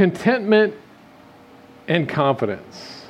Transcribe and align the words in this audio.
contentment 0.00 0.72
and 1.86 2.08
confidence. 2.08 3.04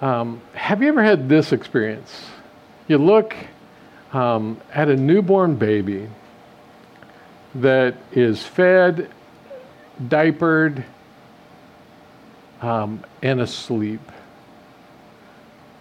Um, 0.00 0.40
have 0.54 0.80
you 0.80 0.88
ever 0.88 1.02
had 1.02 1.28
this 1.28 1.52
experience? 1.52 2.24
You 2.88 2.96
look 2.96 3.36
um, 4.14 4.58
at 4.72 4.88
a 4.88 4.96
newborn 4.96 5.56
baby 5.56 6.08
that 7.56 7.96
is 8.12 8.42
fed, 8.42 9.10
diapered, 10.08 10.86
um, 12.62 13.04
and 13.20 13.42
asleep, 13.42 14.00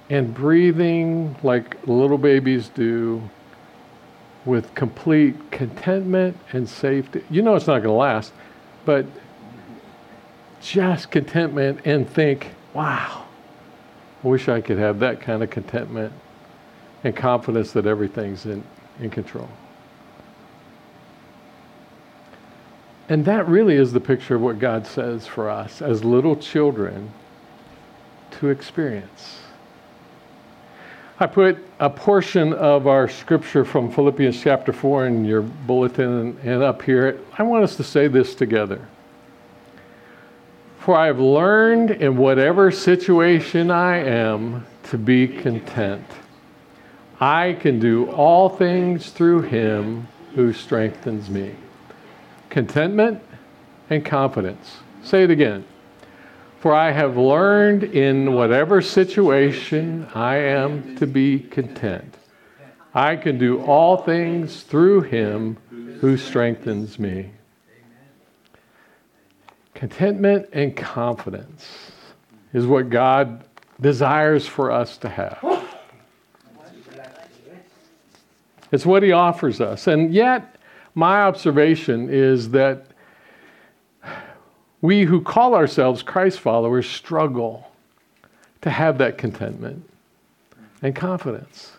and 0.10 0.34
breathing 0.34 1.34
like 1.44 1.88
little 1.88 2.18
babies 2.18 2.68
do 2.68 3.22
with 4.46 4.74
complete 4.76 5.36
contentment 5.52 6.38
and 6.52 6.68
safety. 6.68 7.24
You 7.30 7.42
know 7.42 7.56
it's 7.56 7.68
not 7.68 7.80
going 7.80 7.84
to 7.84 7.92
last, 7.92 8.34
but 8.86 9.06
just 10.62 11.12
contentment 11.12 11.82
and 11.86 12.10
think, 12.10 12.50
wow, 12.74 13.26
I 14.24 14.28
wish 14.28 14.48
I 14.48 14.62
could 14.62 14.78
have 14.78 15.00
that 15.00 15.22
kind 15.22 15.44
of 15.44 15.50
contentment 15.50 16.14
and 17.04 17.16
confidence 17.16 17.72
that 17.74 17.86
everything's 17.86 18.46
in, 18.46 18.64
in 19.00 19.10
control. 19.10 19.50
And 23.10 23.26
that 23.26 23.48
really 23.48 23.76
is 23.76 23.92
the 23.92 24.00
picture 24.00 24.36
of 24.36 24.42
what 24.42 24.60
God 24.60 24.88
says 24.88 25.28
for 25.28 25.50
us 25.50 25.82
as 25.82 26.04
little 26.04 26.36
children 26.36 27.12
to 28.32 28.48
experience. 28.48 29.40
I 31.22 31.28
put 31.28 31.60
a 31.80 31.88
portion 31.88 32.52
of 32.52 32.88
our 32.88 33.08
scripture 33.08 33.64
from 33.64 33.92
Philippians 33.92 34.42
chapter 34.42 34.74
4 34.74 35.06
in 35.06 35.24
your 35.24 35.44
bulletin 35.44 36.36
and 36.42 36.64
up 36.64 36.82
here. 36.82 37.20
I 37.38 37.44
want 37.44 37.64
us 37.64 37.76
to 37.76 37.84
say 37.84 38.08
this 38.08 38.34
together. 38.34 38.82
For 40.80 40.98
I 40.98 41.06
have 41.06 41.20
learned 41.20 41.92
in 41.92 42.18
whatever 42.18 42.72
situation 42.72 43.70
I 43.70 43.98
am 43.98 44.66
to 44.86 44.98
be 44.98 45.28
content. 45.28 46.08
I 47.20 47.54
can 47.54 47.80
do 47.80 48.10
all 48.10 48.50
things 48.50 49.12
through 49.12 49.44
him 49.44 50.08
who 50.34 50.52
strengthens 50.52 51.30
me. 51.30 51.54
Contentment 52.50 53.22
and 53.92 54.04
confidence. 54.04 54.78
Say 55.04 55.26
it 55.26 55.30
again. 55.30 55.66
For 56.62 56.76
I 56.76 56.92
have 56.92 57.18
learned 57.18 57.84
in 57.84 58.34
whatever 58.34 58.84
situation 58.84 60.08
I 60.14 60.36
am 60.36 60.96
to 60.98 61.08
be 61.08 61.40
content. 61.40 62.16
I 62.94 63.16
can 63.16 63.40
do 63.40 63.64
all 63.64 63.98
things 63.98 64.62
through 64.62 65.02
him 65.02 65.58
who 66.02 66.18
strengthens 66.18 67.00
me. 67.00 67.32
Contentment 69.74 70.50
and 70.54 70.78
confidence 70.78 71.92
is 72.54 72.68
what 72.68 72.92
God 72.92 73.44
desires 73.80 74.46
for 74.46 74.72
us 74.72 74.98
to 74.98 75.10
have. 75.10 75.68
It's 78.72 78.86
what 78.86 79.02
he 79.02 79.12
offers 79.12 79.60
us. 79.60 79.88
And 79.88 80.14
yet, 80.14 80.58
my 80.94 81.24
observation 81.24 82.08
is 82.12 82.52
that 82.52 82.91
we 84.82 85.04
who 85.04 85.22
call 85.22 85.56
ourselves 85.56 86.02
Christ 86.02 86.40
followers 86.40 86.90
struggle 86.90 87.72
to 88.62 88.70
have 88.70 88.98
that 88.98 89.18
contentment 89.18 89.88
and 90.82 90.96
confidence. 90.96 91.72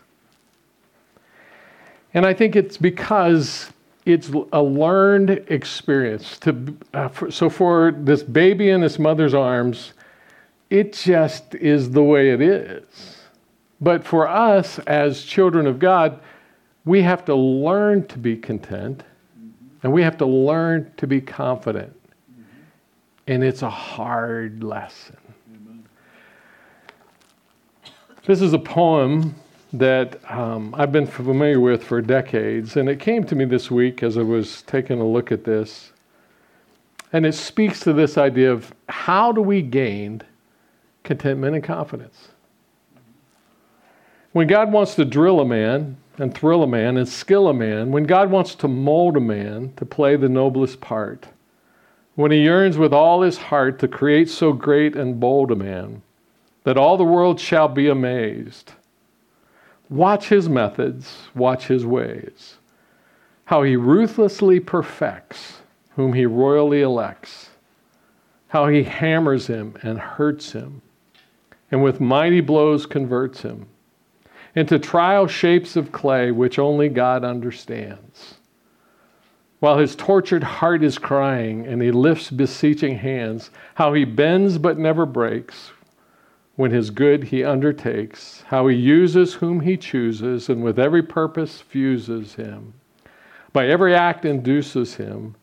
And 2.14 2.27
I 2.27 2.34
think 2.34 2.56
it's 2.56 2.77
because 2.77 3.70
it's 4.05 4.31
a 4.53 4.62
learned 4.62 5.31
experience. 5.48 6.39
To, 6.41 6.77
uh, 6.92 7.09
for, 7.09 7.31
so 7.31 7.48
for 7.48 7.92
this 7.92 8.22
baby 8.22 8.70
in 8.70 8.83
its 8.83 8.98
mother's 8.98 9.34
arms, 9.34 9.92
it 10.70 10.92
just 10.92 11.55
is 11.55 11.91
the 11.91 12.03
way 12.03 12.31
it 12.31 12.41
is. 12.41 12.84
But 13.81 14.04
for 14.04 14.28
us 14.28 14.78
as 14.81 15.22
children 15.25 15.66
of 15.66 15.78
God, 15.78 16.21
we 16.84 17.03
have 17.03 17.25
to 17.27 17.34
learn 17.34 18.06
to 18.09 18.19
be 18.19 18.37
content 18.37 19.03
and 19.82 19.93
we 19.93 20.03
have 20.03 20.16
to 20.19 20.27
learn 20.27 20.93
to 20.97 21.06
be 21.06 21.21
confident. 21.21 21.94
And 23.27 23.44
it's 23.44 23.62
a 23.62 23.71
hard 23.71 24.65
lesson. 24.65 25.16
This 28.25 28.41
is 28.41 28.53
a 28.53 28.59
poem 28.59 29.34
that 29.72 30.21
um, 30.31 30.75
I've 30.78 30.93
been 30.93 31.06
familiar 31.06 31.59
with 31.59 31.83
for 31.83 32.00
decades, 32.00 32.77
and 32.77 32.88
it 32.88 33.00
came 33.00 33.25
to 33.25 33.34
me 33.34 33.44
this 33.44 33.71
week 33.71 34.03
as 34.03 34.19
I 34.19 34.22
was 34.22 34.62
taking 34.62 35.00
a 35.00 35.06
look 35.06 35.33
at 35.33 35.44
this. 35.44 35.93
And 37.12 37.27
it 37.27 37.34
speaks 37.34 37.81
to 37.81 37.93
this 37.93 38.16
idea 38.16 38.53
of 38.53 38.72
how 38.88 39.33
do 39.33 39.41
we 39.41 39.62
gain 39.62 40.22
contentment 41.03 41.54
and 41.54 41.65
confidence? 41.65 42.28
When 44.33 44.47
God 44.47 44.72
wants 44.72 44.94
to 44.94 45.04
drill 45.04 45.41
a 45.41 45.44
man 45.44 45.97
and 46.19 46.34
thrill 46.34 46.62
a 46.62 46.66
man 46.66 46.97
and 46.97 47.09
skill 47.09 47.49
a 47.49 47.54
man, 47.54 47.91
when 47.91 48.04
God 48.04 48.31
wants 48.31 48.54
to 48.56 48.69
mold 48.69 49.16
a 49.16 49.21
man 49.21 49.72
to 49.77 49.84
play 49.84 50.16
the 50.16 50.28
noblest 50.28 50.81
part, 50.81 51.28
when 52.15 52.31
he 52.31 52.43
yearns 52.43 52.77
with 52.77 52.93
all 52.93 53.23
his 53.23 53.39
heart 53.39 53.78
to 53.78 53.89
create 53.89 54.28
so 54.28 54.53
great 54.53 54.95
and 54.95 55.21
bold 55.21 55.50
a 55.50 55.56
man 55.56 56.03
that 56.65 56.77
all 56.77 56.97
the 56.97 57.05
world 57.05 57.41
shall 57.41 57.69
be 57.69 57.89
amazed, 57.89 58.73
watch 59.89 60.28
his 60.28 60.49
methods, 60.49 61.28
watch 61.34 61.67
his 61.67 61.84
ways, 61.84 62.56
how 63.47 63.62
he 63.62 63.77
ruthlessly 63.77 64.61
perfects 64.61 65.61
whom 65.97 66.12
he 66.12 66.25
royally 66.25 66.83
elects, 66.83 67.51
how 68.49 68.67
he 68.69 68.83
hammers 68.83 69.47
him 69.47 69.75
and 69.83 69.99
hurts 69.99 70.53
him, 70.53 70.83
and 71.71 71.83
with 71.83 72.01
mighty 72.01 72.41
blows 72.41 72.87
converts 72.87 73.43
him 73.43 73.67
into 74.55 74.78
trial 74.78 75.27
shapes 75.27 75.77
of 75.77 75.93
clay 75.93 76.31
which 76.31 76.59
only 76.59 76.89
God 76.89 77.25
understands. 77.25 78.34
While 79.62 79.78
his 79.78 79.95
tortured 79.95 80.43
heart 80.43 80.83
is 80.83 80.99
crying 80.99 81.69
and 81.69 81.81
he 81.81 81.93
lifts 81.93 82.33
beseeching 82.33 82.99
hands, 82.99 83.53
how 83.77 83.93
he 83.93 84.05
bends 84.05 84.59
but 84.59 84.77
never 84.77 85.06
breaks 85.06 85.71
when 86.56 86.73
his 86.73 86.91
good 86.91 87.23
he 87.23 87.45
undertakes, 87.45 88.43
how 88.49 88.67
he 88.67 88.77
uses 88.77 89.34
whom 89.34 89.61
he 89.61 89.77
chooses 89.77 90.49
and 90.49 90.65
with 90.65 90.81
every 90.81 91.05
purpose 91.05 91.61
fuses 91.61 92.34
him, 92.34 92.75
by 93.53 93.69
every 93.69 93.95
act 93.95 94.25
induces 94.25 94.97
him 94.97 95.37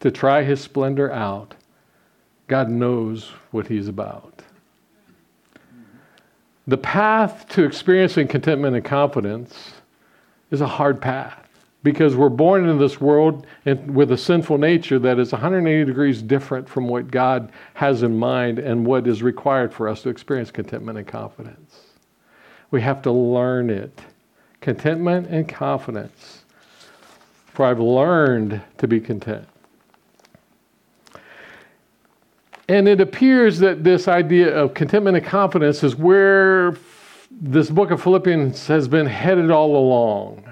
to 0.00 0.10
try 0.10 0.42
his 0.42 0.62
splendor 0.62 1.12
out. 1.12 1.54
God 2.46 2.70
knows 2.70 3.32
what 3.50 3.66
he's 3.66 3.86
about. 3.86 4.40
The 6.66 6.78
path 6.78 7.46
to 7.50 7.64
experiencing 7.64 8.28
contentment 8.28 8.76
and 8.76 8.84
confidence 8.84 9.72
is 10.50 10.62
a 10.62 10.66
hard 10.66 11.02
path 11.02 11.47
because 11.82 12.16
we're 12.16 12.28
born 12.28 12.68
into 12.68 12.78
this 12.78 13.00
world 13.00 13.46
with 13.86 14.10
a 14.10 14.18
sinful 14.18 14.58
nature 14.58 14.98
that 14.98 15.18
is 15.18 15.32
180 15.32 15.84
degrees 15.84 16.22
different 16.22 16.68
from 16.68 16.88
what 16.88 17.10
God 17.10 17.52
has 17.74 18.02
in 18.02 18.18
mind 18.18 18.58
and 18.58 18.84
what 18.84 19.06
is 19.06 19.22
required 19.22 19.72
for 19.72 19.88
us 19.88 20.02
to 20.02 20.08
experience 20.08 20.50
contentment 20.50 20.98
and 20.98 21.06
confidence. 21.06 21.86
We 22.70 22.82
have 22.82 23.00
to 23.02 23.12
learn 23.12 23.70
it. 23.70 24.00
Contentment 24.60 25.28
and 25.28 25.48
confidence. 25.48 26.44
For 27.46 27.64
I've 27.64 27.80
learned 27.80 28.60
to 28.78 28.88
be 28.88 29.00
content. 29.00 29.46
And 32.68 32.86
it 32.86 33.00
appears 33.00 33.58
that 33.60 33.82
this 33.82 34.08
idea 34.08 34.54
of 34.54 34.74
contentment 34.74 35.16
and 35.16 35.24
confidence 35.24 35.82
is 35.82 35.96
where 35.96 36.76
this 37.30 37.70
book 37.70 37.90
of 37.90 38.02
Philippians 38.02 38.66
has 38.66 38.88
been 38.88 39.06
headed 39.06 39.50
all 39.50 39.76
along. 39.76 40.44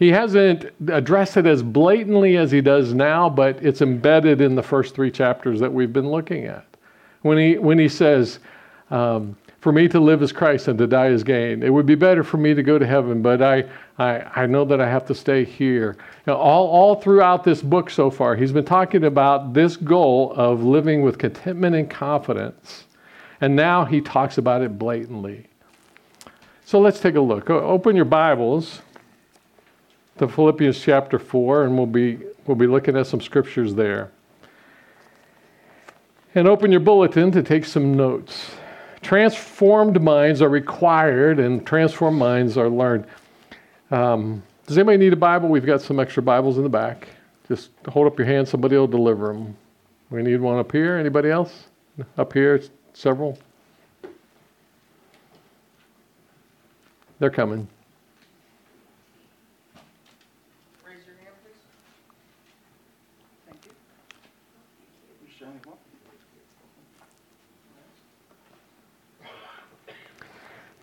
He 0.00 0.08
hasn't 0.08 0.64
addressed 0.88 1.36
it 1.36 1.44
as 1.44 1.62
blatantly 1.62 2.38
as 2.38 2.50
he 2.50 2.62
does 2.62 2.94
now, 2.94 3.28
but 3.28 3.62
it's 3.62 3.82
embedded 3.82 4.40
in 4.40 4.54
the 4.54 4.62
first 4.62 4.94
three 4.94 5.10
chapters 5.10 5.60
that 5.60 5.70
we've 5.70 5.92
been 5.92 6.10
looking 6.10 6.46
at. 6.46 6.64
When 7.20 7.36
he, 7.36 7.58
when 7.58 7.78
he 7.78 7.90
says, 7.90 8.38
um, 8.90 9.36
For 9.60 9.72
me 9.72 9.88
to 9.88 10.00
live 10.00 10.22
is 10.22 10.32
Christ 10.32 10.68
and 10.68 10.78
to 10.78 10.86
die 10.86 11.08
is 11.08 11.22
gain, 11.22 11.62
it 11.62 11.68
would 11.68 11.84
be 11.84 11.96
better 11.96 12.24
for 12.24 12.38
me 12.38 12.54
to 12.54 12.62
go 12.62 12.78
to 12.78 12.86
heaven, 12.86 13.20
but 13.20 13.42
I, 13.42 13.64
I, 13.98 14.22
I 14.36 14.46
know 14.46 14.64
that 14.64 14.80
I 14.80 14.88
have 14.88 15.04
to 15.04 15.14
stay 15.14 15.44
here. 15.44 15.98
All, 16.26 16.66
all 16.68 16.94
throughout 16.94 17.44
this 17.44 17.60
book 17.60 17.90
so 17.90 18.10
far, 18.10 18.34
he's 18.36 18.52
been 18.52 18.64
talking 18.64 19.04
about 19.04 19.52
this 19.52 19.76
goal 19.76 20.32
of 20.34 20.64
living 20.64 21.02
with 21.02 21.18
contentment 21.18 21.76
and 21.76 21.90
confidence. 21.90 22.84
And 23.42 23.54
now 23.54 23.84
he 23.84 24.00
talks 24.00 24.38
about 24.38 24.62
it 24.62 24.78
blatantly. 24.78 25.46
So 26.64 26.80
let's 26.80 27.00
take 27.00 27.16
a 27.16 27.20
look. 27.20 27.50
Open 27.50 27.96
your 27.96 28.06
Bibles 28.06 28.80
to 30.20 30.28
Philippians 30.28 30.78
chapter 30.80 31.18
4, 31.18 31.64
and 31.64 31.76
we'll 31.76 31.86
be, 31.86 32.18
we'll 32.46 32.56
be 32.56 32.66
looking 32.66 32.96
at 32.96 33.06
some 33.06 33.20
scriptures 33.20 33.74
there. 33.74 34.12
And 36.34 36.46
open 36.46 36.70
your 36.70 36.80
bulletin 36.80 37.32
to 37.32 37.42
take 37.42 37.64
some 37.64 37.96
notes. 37.96 38.52
Transformed 39.02 40.00
minds 40.00 40.42
are 40.42 40.48
required, 40.48 41.40
and 41.40 41.66
transformed 41.66 42.18
minds 42.18 42.56
are 42.56 42.68
learned. 42.68 43.06
Um, 43.90 44.42
does 44.66 44.78
anybody 44.78 44.98
need 44.98 45.12
a 45.12 45.16
Bible? 45.16 45.48
We've 45.48 45.66
got 45.66 45.80
some 45.80 45.98
extra 45.98 46.22
Bibles 46.22 46.58
in 46.58 46.62
the 46.62 46.68
back. 46.68 47.08
Just 47.48 47.70
hold 47.88 48.06
up 48.06 48.16
your 48.18 48.26
hand, 48.26 48.46
somebody 48.46 48.76
will 48.76 48.86
deliver 48.86 49.32
them. 49.32 49.56
We 50.10 50.22
need 50.22 50.40
one 50.40 50.58
up 50.58 50.70
here. 50.70 50.96
Anybody 50.96 51.30
else? 51.30 51.64
Up 52.16 52.32
here, 52.32 52.62
several. 52.92 53.38
They're 57.18 57.30
coming. 57.30 57.66
Raise 60.86 61.06
your 61.06 61.16
hand, 61.16 61.34
please. 61.42 61.54
Thank 63.46 63.64
you. 63.66 63.72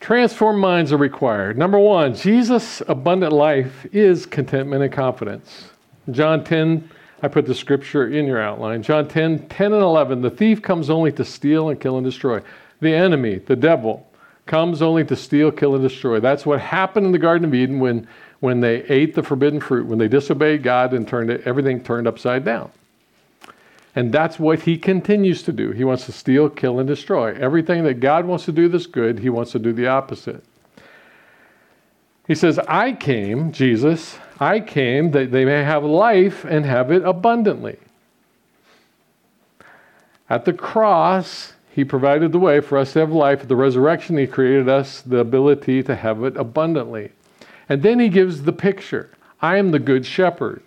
Transformed 0.08 0.60
minds 0.60 0.94
are 0.94 0.98
required. 0.98 1.58
Number 1.58 1.78
one, 1.78 2.16
Jesus' 2.16 2.82
abundant 2.88 3.34
life 3.34 3.86
is 3.92 4.26
contentment 4.26 4.82
and 4.82 4.94
confidence. 4.94 5.72
John 6.12 6.46
10, 6.46 6.90
I 7.22 7.28
put 7.28 7.46
the 7.46 7.54
scripture 7.54 8.08
in 8.08 8.26
your 8.26 8.40
outline. 8.40 8.84
John 8.84 9.10
10, 9.10 9.50
10 9.50 9.74
and 9.74 9.84
11. 9.84 10.22
The 10.22 10.30
thief 10.30 10.62
comes 10.62 10.90
only 10.90 11.12
to 11.12 11.26
steal 11.26 11.68
and 11.68 11.78
kill 11.78 11.98
and 11.98 12.06
destroy. 12.06 12.42
The 12.80 12.96
enemy, 12.96 13.40
the 13.40 13.58
devil, 13.58 14.10
comes 14.46 14.82
only 14.82 15.04
to 15.04 15.16
steal, 15.18 15.52
kill, 15.52 15.76
and 15.76 15.84
destroy. 15.84 16.22
That's 16.22 16.46
what 16.46 16.62
happened 16.62 17.06
in 17.06 17.12
the 17.12 17.20
Garden 17.20 17.46
of 17.46 17.54
Eden 17.54 17.82
when, 17.82 18.08
when 18.40 18.62
they 18.62 18.84
ate 18.84 19.14
the 19.14 19.24
forbidden 19.24 19.60
fruit, 19.60 19.88
when 19.88 20.00
they 20.00 20.08
disobeyed 20.08 20.64
God 20.64 20.94
and 20.94 21.06
turned 21.06 21.30
it, 21.30 21.42
everything 21.46 21.84
turned 21.84 22.08
upside 22.08 22.46
down. 22.46 22.72
And 23.98 24.12
that's 24.12 24.38
what 24.38 24.60
he 24.60 24.78
continues 24.78 25.42
to 25.42 25.52
do. 25.52 25.72
He 25.72 25.84
wants 25.84 26.06
to 26.06 26.12
steal, 26.12 26.52
kill, 26.52 26.78
and 26.78 26.88
destroy. 26.88 27.34
Everything 27.34 27.84
that 27.86 27.96
God 27.96 28.26
wants 28.26 28.46
to 28.46 28.52
do 28.52 28.68
that's 28.68 28.86
good, 28.86 29.18
he 29.18 29.30
wants 29.32 29.54
to 29.54 29.60
do 29.60 29.74
the 29.74 29.88
opposite. 29.88 30.44
He 32.28 32.36
says, 32.36 32.60
I 32.60 32.92
came, 32.92 33.52
Jesus, 33.52 34.20
I 34.40 34.60
came 34.60 35.10
that 35.12 35.32
they 35.32 35.46
may 35.46 35.64
have 35.64 35.84
life 35.84 36.46
and 36.46 36.64
have 36.64 36.92
it 36.92 37.04
abundantly. 37.06 37.80
At 40.30 40.46
the 40.46 40.54
cross, 40.54 41.54
he 41.72 41.84
provided 41.84 42.32
the 42.32 42.38
way 42.38 42.62
for 42.62 42.78
us 42.78 42.94
to 42.94 43.00
have 43.00 43.12
life. 43.12 43.42
At 43.42 43.48
the 43.48 43.56
resurrection, 43.56 44.16
he 44.16 44.28
created 44.28 44.70
us 44.70 45.02
the 45.02 45.18
ability 45.18 45.82
to 45.82 45.96
have 45.96 46.24
it 46.24 46.38
abundantly. 46.38 47.14
And 47.68 47.82
then 47.82 48.00
he 48.00 48.10
gives 48.10 48.44
the 48.44 48.54
picture 48.54 49.10
I 49.42 49.58
am 49.58 49.72
the 49.72 49.80
good 49.80 50.06
shepherd. 50.06 50.62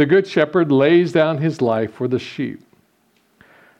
The 0.00 0.06
good 0.06 0.26
shepherd 0.26 0.72
lays 0.72 1.12
down 1.12 1.36
his 1.36 1.60
life 1.60 1.92
for 1.92 2.08
the 2.08 2.18
sheep. 2.18 2.62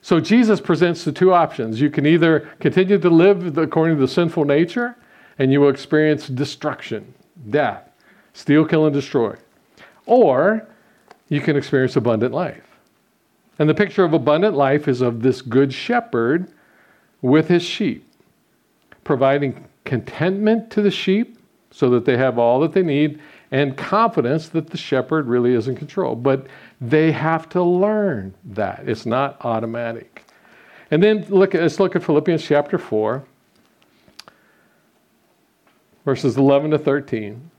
So 0.03 0.21
Jesus 0.21 0.61
presents 0.61 1.03
the 1.03 1.13
two 1.13 1.33
options. 1.33 1.81
You 1.81 1.89
can 1.89 2.05
either 2.05 2.41
continue 2.61 2.99
to 2.99 3.09
live 3.09 3.57
according 3.57 3.97
to 3.97 4.03
the 4.03 4.07
sinful 4.07 4.45
nature, 4.45 4.97
and 5.39 5.51
you 5.51 5.63
will 5.63 5.71
experience 5.71 6.29
destruction, 6.29 7.15
death, 7.49 7.89
steal, 8.35 8.67
kill, 8.67 8.85
and 8.85 8.93
destroy. 8.93 9.35
Or 10.05 10.69
you 11.31 11.41
can 11.41 11.57
experience 11.57 11.97
abundant 11.97 12.35
life. 12.35 12.69
And 13.59 13.67
the 13.67 13.75
picture 13.75 14.05
of 14.05 14.13
abundant 14.13 14.55
life 14.55 14.89
is 14.89 15.01
of 15.01 15.23
this 15.23 15.41
good 15.41 15.73
shepherd 15.73 16.53
with 17.23 17.49
his 17.49 17.63
sheep, 17.63 18.07
providing 19.05 19.67
contentment 19.87 20.71
to 20.73 20.83
the 20.83 20.91
sheep 20.91 21.39
so 21.71 21.89
that 21.89 22.05
they 22.05 22.19
have 22.19 22.39
all 22.39 22.61
that 22.61 22.75
they 22.75 22.83
need 22.83 23.21
and 23.51 23.77
confidence 23.77 24.49
that 24.51 24.71
the 24.71 24.77
shepherd 24.77 25.27
really 25.27 25.55
is 25.55 25.69
in 25.69 25.75
control. 25.75 26.15
But 26.15 26.47
they 26.81 27.13
have 27.13 27.49
to 27.51 27.63
learn 27.63 28.35
that. 28.45 28.89
It's 28.89 29.07
not 29.07 29.45
automatic. 29.45 30.25
And 30.91 31.03
then 31.03 31.25
look 31.29 31.55
at, 31.55 31.63
let's 31.63 31.81
look 31.81 31.97
at 31.97 32.03
Philippians 32.03 32.43
chapter 32.43 32.79
4, 32.79 33.25
verses 36.05 36.37
11 36.37 36.73
to 36.73 36.79
13. 36.79 37.51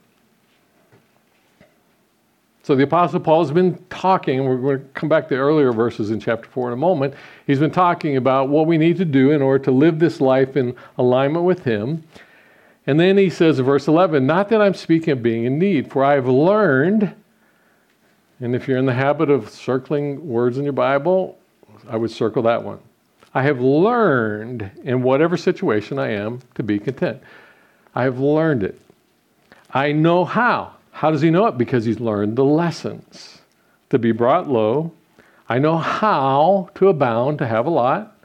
So 2.64 2.76
the 2.76 2.84
Apostle 2.84 3.20
Paul 3.20 3.44
has 3.44 3.52
been 3.52 3.84
talking, 3.90 4.46
we're 4.46 4.58
going 4.58 4.80
to 4.80 4.86
come 4.94 5.10
back 5.10 5.28
to 5.30 5.36
earlier 5.36 5.74
verses 5.74 6.12
in 6.12 6.20
chapter 6.20 6.48
4 6.48 6.68
in 6.68 6.74
a 6.74 6.78
moment. 6.78 7.16
He's 7.48 7.60
been 7.60 7.72
talking 7.72 8.18
about 8.18 8.50
what 8.50 8.68
we 8.68 8.78
need 8.78 8.98
to 8.98 9.06
do 9.06 9.32
in 9.32 9.42
order 9.42 9.64
to 9.66 9.72
live 9.72 9.98
this 9.98 10.22
life 10.22 10.56
in 10.56 10.76
alignment 10.98 11.44
with 11.44 11.64
Him. 11.64 12.04
And 12.88 13.00
then 13.00 13.18
he 13.18 13.30
says 13.30 13.60
in 13.60 13.66
verse 13.66 13.88
11, 13.88 14.26
Not 14.26 14.50
that 14.50 14.62
I'm 14.62 14.74
speaking 14.74 15.12
of 15.12 15.22
being 15.22 15.46
in 15.46 15.60
need, 15.60 15.92
for 15.92 16.04
I 16.04 16.16
have 16.16 16.28
learned, 16.28 17.14
and 18.40 18.56
if 18.56 18.68
you're 18.68 18.78
in 18.78 18.88
the 18.88 18.94
habit 18.94 19.30
of 19.30 19.50
circling 19.50 20.28
words 20.28 20.58
in 20.58 20.64
your 20.64 20.74
Bible, 20.74 21.38
I 21.88 21.98
would 21.98 22.12
circle 22.12 22.44
that 22.44 22.64
one. 22.64 22.80
I 23.34 23.44
have 23.44 23.62
learned 23.62 24.72
in 24.84 25.04
whatever 25.04 25.38
situation 25.38 26.00
I 26.00 26.12
am 26.12 26.42
to 26.56 26.64
be 26.64 26.80
content. 26.80 27.22
I 27.96 28.04
have 28.04 28.20
learned 28.20 28.64
it. 28.64 28.82
I 29.74 29.92
know 29.92 30.26
how. 30.26 30.74
How 30.92 31.12
does 31.12 31.22
he 31.22 31.30
know 31.30 31.46
it? 31.48 31.58
Because 31.58 31.86
he's 31.86 32.00
learned 32.00 32.36
the 32.36 32.44
lessons. 32.44 33.42
To 33.90 34.00
be 34.00 34.12
brought 34.12 34.50
low. 34.50 34.92
I 35.48 35.60
know 35.60 35.78
how 35.78 36.70
to 36.76 36.88
abound, 36.90 37.40
to 37.40 37.48
have 37.48 37.66
a 37.66 37.70
lot. 37.70 38.18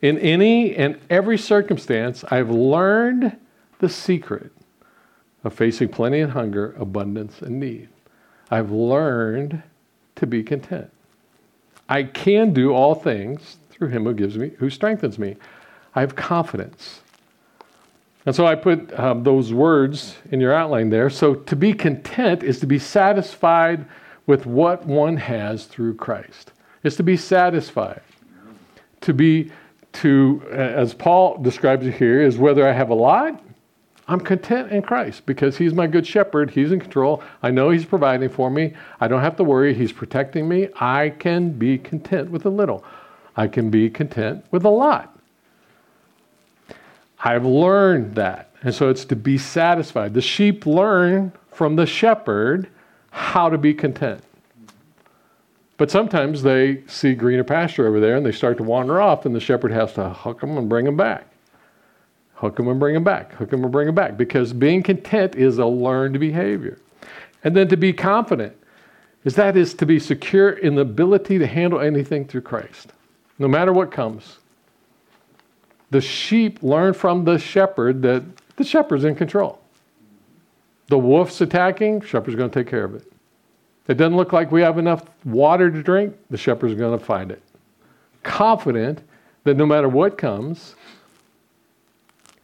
In 0.00 0.18
any 0.18 0.74
and 0.74 0.98
every 1.08 1.38
circumstance, 1.38 2.24
I've 2.30 2.50
learned 2.50 3.36
the 3.82 3.88
secret 3.88 4.52
of 5.42 5.52
facing 5.52 5.88
plenty 5.88 6.20
and 6.20 6.32
hunger, 6.32 6.74
abundance 6.78 7.42
and 7.42 7.58
need. 7.58 7.88
I've 8.48 8.70
learned 8.70 9.60
to 10.14 10.26
be 10.26 10.44
content. 10.44 10.88
I 11.88 12.04
can 12.04 12.54
do 12.54 12.72
all 12.72 12.94
things 12.94 13.58
through 13.70 13.88
him 13.88 14.04
who 14.04 14.14
gives 14.14 14.38
me, 14.38 14.52
who 14.58 14.70
strengthens 14.70 15.18
me. 15.18 15.36
I 15.96 16.00
have 16.00 16.14
confidence. 16.14 17.00
And 18.24 18.36
so 18.36 18.46
I 18.46 18.54
put 18.54 18.96
um, 18.96 19.24
those 19.24 19.52
words 19.52 20.14
in 20.30 20.40
your 20.40 20.54
outline 20.54 20.90
there. 20.90 21.10
So 21.10 21.34
to 21.34 21.56
be 21.56 21.74
content 21.74 22.44
is 22.44 22.60
to 22.60 22.66
be 22.66 22.78
satisfied 22.78 23.84
with 24.26 24.46
what 24.46 24.86
one 24.86 25.16
has 25.16 25.64
through 25.64 25.96
Christ. 25.96 26.52
It's 26.84 26.94
to 26.96 27.02
be 27.02 27.16
satisfied. 27.16 28.02
To 29.00 29.12
be, 29.12 29.50
to, 29.94 30.40
as 30.52 30.94
Paul 30.94 31.38
describes 31.38 31.84
it 31.84 31.94
here, 31.94 32.22
is 32.22 32.38
whether 32.38 32.68
I 32.68 32.70
have 32.70 32.90
a 32.90 32.94
lot 32.94 33.42
I'm 34.08 34.20
content 34.20 34.72
in 34.72 34.82
Christ 34.82 35.26
because 35.26 35.56
He's 35.56 35.72
my 35.74 35.86
good 35.86 36.06
shepherd. 36.06 36.50
He's 36.50 36.72
in 36.72 36.80
control. 36.80 37.22
I 37.42 37.50
know 37.50 37.70
He's 37.70 37.84
providing 37.84 38.28
for 38.28 38.50
me. 38.50 38.74
I 39.00 39.08
don't 39.08 39.20
have 39.20 39.36
to 39.36 39.44
worry. 39.44 39.74
He's 39.74 39.92
protecting 39.92 40.48
me. 40.48 40.68
I 40.76 41.10
can 41.10 41.50
be 41.50 41.78
content 41.78 42.30
with 42.30 42.44
a 42.44 42.50
little. 42.50 42.84
I 43.36 43.48
can 43.48 43.70
be 43.70 43.88
content 43.88 44.44
with 44.50 44.64
a 44.64 44.70
lot. 44.70 45.18
I've 47.20 47.46
learned 47.46 48.16
that. 48.16 48.50
And 48.62 48.74
so 48.74 48.88
it's 48.88 49.04
to 49.06 49.16
be 49.16 49.38
satisfied. 49.38 50.14
The 50.14 50.20
sheep 50.20 50.66
learn 50.66 51.32
from 51.50 51.76
the 51.76 51.86
shepherd 51.86 52.68
how 53.10 53.48
to 53.48 53.58
be 53.58 53.74
content. 53.74 54.22
But 55.76 55.90
sometimes 55.90 56.42
they 56.42 56.82
see 56.86 57.14
greener 57.14 57.44
pasture 57.44 57.86
over 57.86 58.00
there 58.00 58.16
and 58.16 58.24
they 58.24 58.32
start 58.32 58.56
to 58.58 58.62
wander 58.62 59.00
off, 59.00 59.26
and 59.26 59.34
the 59.34 59.40
shepherd 59.40 59.72
has 59.72 59.92
to 59.94 60.10
hook 60.10 60.40
them 60.40 60.56
and 60.56 60.68
bring 60.68 60.84
them 60.84 60.96
back. 60.96 61.26
Hook 62.42 62.56
them 62.56 62.66
and 62.66 62.80
bring 62.80 62.94
them 62.94 63.04
back. 63.04 63.32
Hook 63.34 63.50
them 63.50 63.62
and 63.62 63.70
bring 63.70 63.86
them 63.86 63.94
back. 63.94 64.16
Because 64.16 64.52
being 64.52 64.82
content 64.82 65.36
is 65.36 65.58
a 65.58 65.64
learned 65.64 66.18
behavior. 66.18 66.76
And 67.44 67.54
then 67.54 67.68
to 67.68 67.76
be 67.76 67.92
confident 67.92 68.56
is 69.22 69.36
that 69.36 69.56
is 69.56 69.74
to 69.74 69.86
be 69.86 70.00
secure 70.00 70.50
in 70.50 70.74
the 70.74 70.80
ability 70.80 71.38
to 71.38 71.46
handle 71.46 71.78
anything 71.78 72.26
through 72.26 72.40
Christ, 72.40 72.94
no 73.38 73.46
matter 73.46 73.72
what 73.72 73.92
comes. 73.92 74.38
The 75.90 76.00
sheep 76.00 76.60
learn 76.64 76.94
from 76.94 77.24
the 77.24 77.38
shepherd 77.38 78.02
that 78.02 78.24
the 78.56 78.64
shepherd's 78.64 79.04
in 79.04 79.14
control. 79.14 79.60
The 80.88 80.98
wolf's 80.98 81.40
attacking, 81.40 82.00
shepherd's 82.00 82.34
going 82.34 82.50
to 82.50 82.60
take 82.60 82.68
care 82.68 82.82
of 82.82 82.96
it. 82.96 83.04
It 83.86 83.94
doesn't 83.94 84.16
look 84.16 84.32
like 84.32 84.50
we 84.50 84.62
have 84.62 84.78
enough 84.78 85.04
water 85.24 85.70
to 85.70 85.80
drink, 85.80 86.16
the 86.28 86.36
shepherd's 86.36 86.74
going 86.74 86.98
to 86.98 87.04
find 87.04 87.30
it. 87.30 87.40
Confident 88.24 89.00
that 89.44 89.56
no 89.56 89.64
matter 89.64 89.88
what 89.88 90.18
comes, 90.18 90.74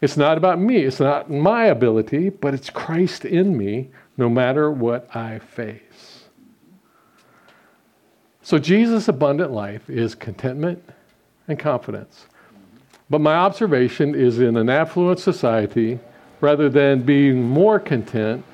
it's 0.00 0.17
not 0.17 0.38
about 0.38 0.61
me, 0.61 0.78
it's 0.85 1.00
not 1.00 1.31
my 1.31 1.64
ability, 1.64 2.28
but 2.28 2.55
it's 2.55 2.71
Christ 2.71 3.25
in 3.25 3.57
me 3.57 3.88
no 4.17 4.28
matter 4.28 4.71
what 4.71 5.14
I 5.14 5.38
face. 5.38 6.25
So, 8.43 8.59
Jesus' 8.59 9.09
abundant 9.09 9.50
life 9.50 9.90
is 9.90 10.14
contentment 10.14 10.83
and 11.49 11.59
confidence. 11.59 12.26
But 13.11 13.21
my 13.21 13.35
observation 13.35 14.14
is 14.14 14.38
in 14.38 14.57
an 14.57 14.71
affluent 14.71 15.19
society, 15.19 15.99
rather 16.40 16.69
than 16.69 17.02
being 17.02 17.43
more 17.43 17.81
content, 17.81 18.45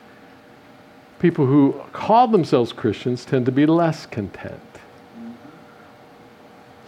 people 1.19 1.47
who 1.47 1.81
call 1.93 2.29
themselves 2.29 2.73
Christians 2.73 3.25
tend 3.25 3.47
to 3.47 3.53
be 3.53 3.67
less 3.67 4.07
content. 4.07 4.61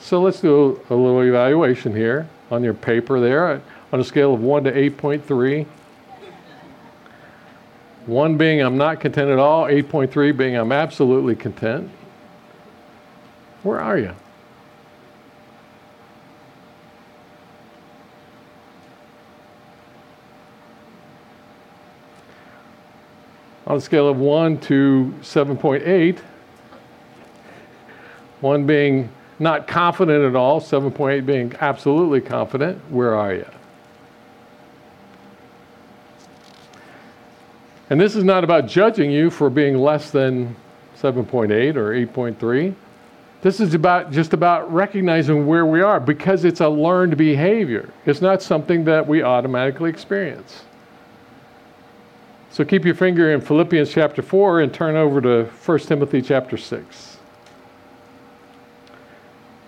So 0.01 0.23
let's 0.23 0.41
do 0.41 0.81
a 0.89 0.95
little 0.95 1.21
evaluation 1.21 1.95
here 1.95 2.29
on 2.51 2.63
your 2.63 2.75
paper 2.75 3.19
there 3.21 3.61
on 3.93 4.00
a 4.00 4.05
scale 4.05 4.35
of 4.35 4.40
1 4.40 4.64
to 4.64 4.73
8.3. 4.73 5.66
1 8.07 8.37
being 8.37 8.61
I'm 8.61 8.76
not 8.76 9.00
content 9.00 9.31
at 9.31 9.38
all, 9.38 9.64
8.3 9.64 10.37
being 10.37 10.57
I'm 10.57 10.73
absolutely 10.73 11.35
content. 11.35 11.90
Where 13.62 13.81
are 13.81 13.99
you? 13.99 14.14
On 23.66 23.76
a 23.76 23.81
scale 23.81 24.09
of 24.09 24.19
1 24.19 24.61
to 24.61 25.12
7.8, 25.23 26.19
One 28.40 28.66
being 28.66 29.09
not 29.38 29.66
confident 29.66 30.25
at 30.25 30.37
all, 30.37 30.61
7.8 30.61 31.26
being 31.26 31.52
absolutely 31.61 32.21
confident. 32.21 32.81
Where 32.90 33.14
are 33.14 33.35
you? 33.35 33.47
And 37.88 38.00
this 38.00 38.16
is 38.16 38.25
not 38.25 38.45
about 38.45 38.66
judging 38.66 39.11
you 39.11 39.31
for 39.31 39.49
being 39.49 39.76
less 39.78 40.11
than 40.11 40.57
7.8 41.00 41.76
or 41.76 41.90
8.3. 41.93 42.75
This 43.43 43.61
is 43.61 43.75
about 43.75 44.11
just 44.11 44.33
about 44.33 44.73
recognizing 44.73 45.47
where 45.47 45.66
we 45.66 45.81
are 45.81 46.00
because 46.00 46.45
it's 46.45 46.61
a 46.61 46.69
learned 46.69 47.16
behavior. 47.16 47.88
It's 48.05 48.21
not 48.21 48.43
something 48.43 48.85
that 48.87 49.07
we 49.07 49.23
automatically 49.23 49.90
experience. 49.90 50.64
So 52.50 52.64
keep 52.64 52.85
your 52.85 52.95
finger 52.95 53.33
in 53.33 53.40
Philippians 53.40 53.93
chapter 53.93 54.23
4 54.23 54.62
and 54.62 54.73
turn 54.73 54.97
over 54.97 55.21
to 55.21 55.45
1 55.45 55.78
Timothy 55.81 56.23
chapter 56.23 56.57
6. 56.57 57.19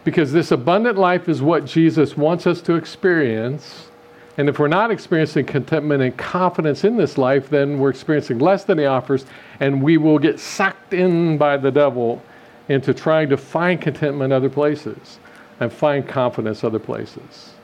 Because 0.04 0.32
this 0.32 0.50
abundant 0.50 0.96
life 0.96 1.28
is 1.28 1.42
what 1.42 1.66
Jesus 1.66 2.16
wants 2.16 2.46
us 2.46 2.62
to 2.62 2.76
experience. 2.76 3.87
And 4.38 4.48
if 4.48 4.60
we're 4.60 4.68
not 4.68 4.92
experiencing 4.92 5.46
contentment 5.46 6.00
and 6.00 6.16
confidence 6.16 6.84
in 6.84 6.96
this 6.96 7.18
life, 7.18 7.50
then 7.50 7.80
we're 7.80 7.90
experiencing 7.90 8.38
less 8.38 8.62
than 8.62 8.78
he 8.78 8.84
offers, 8.84 9.26
and 9.58 9.82
we 9.82 9.96
will 9.96 10.18
get 10.20 10.38
sucked 10.38 10.94
in 10.94 11.36
by 11.36 11.56
the 11.56 11.72
devil 11.72 12.22
into 12.68 12.94
trying 12.94 13.28
to 13.30 13.36
find 13.36 13.82
contentment 13.82 14.32
other 14.32 14.48
places 14.48 15.18
and 15.58 15.72
find 15.72 16.06
confidence 16.06 16.62
other 16.62 16.78
places. 16.78 17.54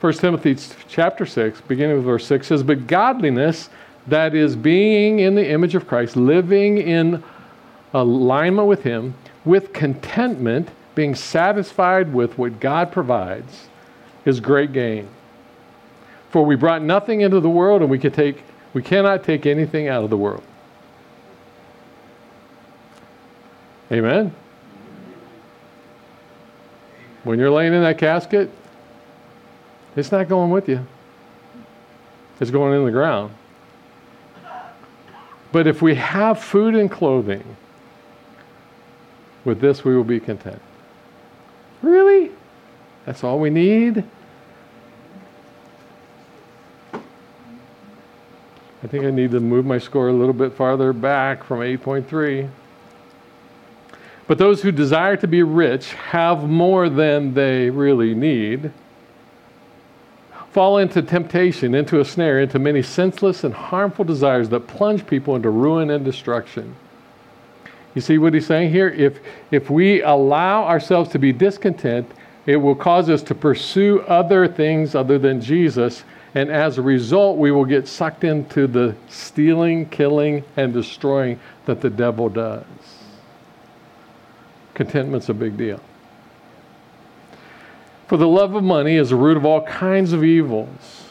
1 0.00 0.14
Timothy 0.14 0.56
chapter 0.88 1.24
6, 1.24 1.60
beginning 1.60 1.94
with 1.94 2.04
verse 2.04 2.26
6 2.26 2.48
says, 2.48 2.64
But 2.64 2.88
godliness, 2.88 3.70
that 4.08 4.34
is 4.34 4.56
being 4.56 5.20
in 5.20 5.36
the 5.36 5.48
image 5.48 5.76
of 5.76 5.86
Christ, 5.86 6.16
living 6.16 6.78
in 6.78 7.22
alignment 7.94 8.66
with 8.66 8.82
Him, 8.82 9.14
with 9.44 9.72
contentment, 9.72 10.70
being 10.96 11.14
satisfied 11.14 12.12
with 12.12 12.36
what 12.36 12.58
God 12.58 12.90
provides, 12.90 13.68
is 14.24 14.40
great 14.40 14.72
gain. 14.72 15.08
For 16.30 16.44
we 16.44 16.56
brought 16.56 16.82
nothing 16.82 17.20
into 17.20 17.40
the 17.40 17.50
world, 17.50 17.82
and 17.82 17.90
we 17.90 17.98
can 17.98 18.12
take 18.12 18.42
we 18.74 18.82
cannot 18.82 19.22
take 19.24 19.44
anything 19.44 19.88
out 19.88 20.02
of 20.04 20.10
the 20.10 20.16
world. 20.16 20.42
Amen. 23.90 24.34
When 27.24 27.38
you're 27.38 27.50
laying 27.50 27.74
in 27.74 27.82
that 27.82 27.98
casket, 27.98 28.50
it's 29.94 30.10
not 30.10 30.28
going 30.28 30.50
with 30.50 30.68
you. 30.68 30.84
It's 32.40 32.50
going 32.50 32.74
in 32.78 32.84
the 32.84 32.90
ground. 32.90 33.34
But 35.52 35.66
if 35.66 35.82
we 35.82 35.94
have 35.96 36.42
food 36.42 36.74
and 36.74 36.90
clothing, 36.90 37.44
with 39.44 39.60
this 39.60 39.84
we 39.84 39.94
will 39.94 40.04
be 40.04 40.18
content. 40.18 40.60
Really? 41.82 42.21
That's 43.06 43.24
all 43.24 43.38
we 43.38 43.50
need? 43.50 44.04
I 48.82 48.88
think 48.88 49.04
I 49.04 49.10
need 49.10 49.30
to 49.30 49.40
move 49.40 49.64
my 49.64 49.78
score 49.78 50.08
a 50.08 50.12
little 50.12 50.34
bit 50.34 50.52
farther 50.52 50.92
back 50.92 51.44
from 51.44 51.60
8.3. 51.60 52.50
But 54.26 54.38
those 54.38 54.62
who 54.62 54.72
desire 54.72 55.16
to 55.16 55.26
be 55.26 55.42
rich 55.42 55.92
have 55.94 56.48
more 56.48 56.88
than 56.88 57.34
they 57.34 57.70
really 57.70 58.14
need, 58.14 58.72
fall 60.50 60.78
into 60.78 61.02
temptation, 61.02 61.74
into 61.74 62.00
a 62.00 62.04
snare, 62.04 62.40
into 62.40 62.58
many 62.58 62.82
senseless 62.82 63.44
and 63.44 63.54
harmful 63.54 64.04
desires 64.04 64.48
that 64.50 64.66
plunge 64.66 65.06
people 65.06 65.36
into 65.36 65.50
ruin 65.50 65.90
and 65.90 66.04
destruction. 66.04 66.74
You 67.94 68.00
see 68.00 68.18
what 68.18 68.34
he's 68.34 68.46
saying 68.46 68.70
here? 68.70 68.88
If, 68.88 69.18
if 69.50 69.70
we 69.70 70.02
allow 70.02 70.64
ourselves 70.64 71.10
to 71.10 71.18
be 71.18 71.32
discontent, 71.32 72.10
it 72.46 72.56
will 72.56 72.74
cause 72.74 73.08
us 73.08 73.22
to 73.24 73.34
pursue 73.34 74.00
other 74.00 74.48
things 74.48 74.94
other 74.94 75.18
than 75.18 75.40
Jesus. 75.40 76.04
And 76.34 76.50
as 76.50 76.78
a 76.78 76.82
result, 76.82 77.38
we 77.38 77.52
will 77.52 77.64
get 77.64 77.86
sucked 77.86 78.24
into 78.24 78.66
the 78.66 78.96
stealing, 79.08 79.86
killing, 79.88 80.44
and 80.56 80.72
destroying 80.72 81.38
that 81.66 81.80
the 81.80 81.90
devil 81.90 82.28
does. 82.28 82.64
Contentment's 84.74 85.28
a 85.28 85.34
big 85.34 85.56
deal. 85.56 85.80
For 88.08 88.16
the 88.16 88.28
love 88.28 88.54
of 88.54 88.64
money 88.64 88.96
is 88.96 89.10
the 89.10 89.16
root 89.16 89.36
of 89.36 89.44
all 89.44 89.62
kinds 89.62 90.12
of 90.12 90.24
evils. 90.24 91.04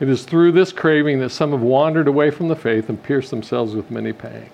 It 0.00 0.08
is 0.08 0.24
through 0.24 0.52
this 0.52 0.72
craving 0.72 1.20
that 1.20 1.30
some 1.30 1.52
have 1.52 1.62
wandered 1.62 2.08
away 2.08 2.30
from 2.30 2.48
the 2.48 2.56
faith 2.56 2.88
and 2.88 3.02
pierced 3.02 3.30
themselves 3.30 3.74
with 3.74 3.90
many 3.90 4.12
pangs 4.12 4.52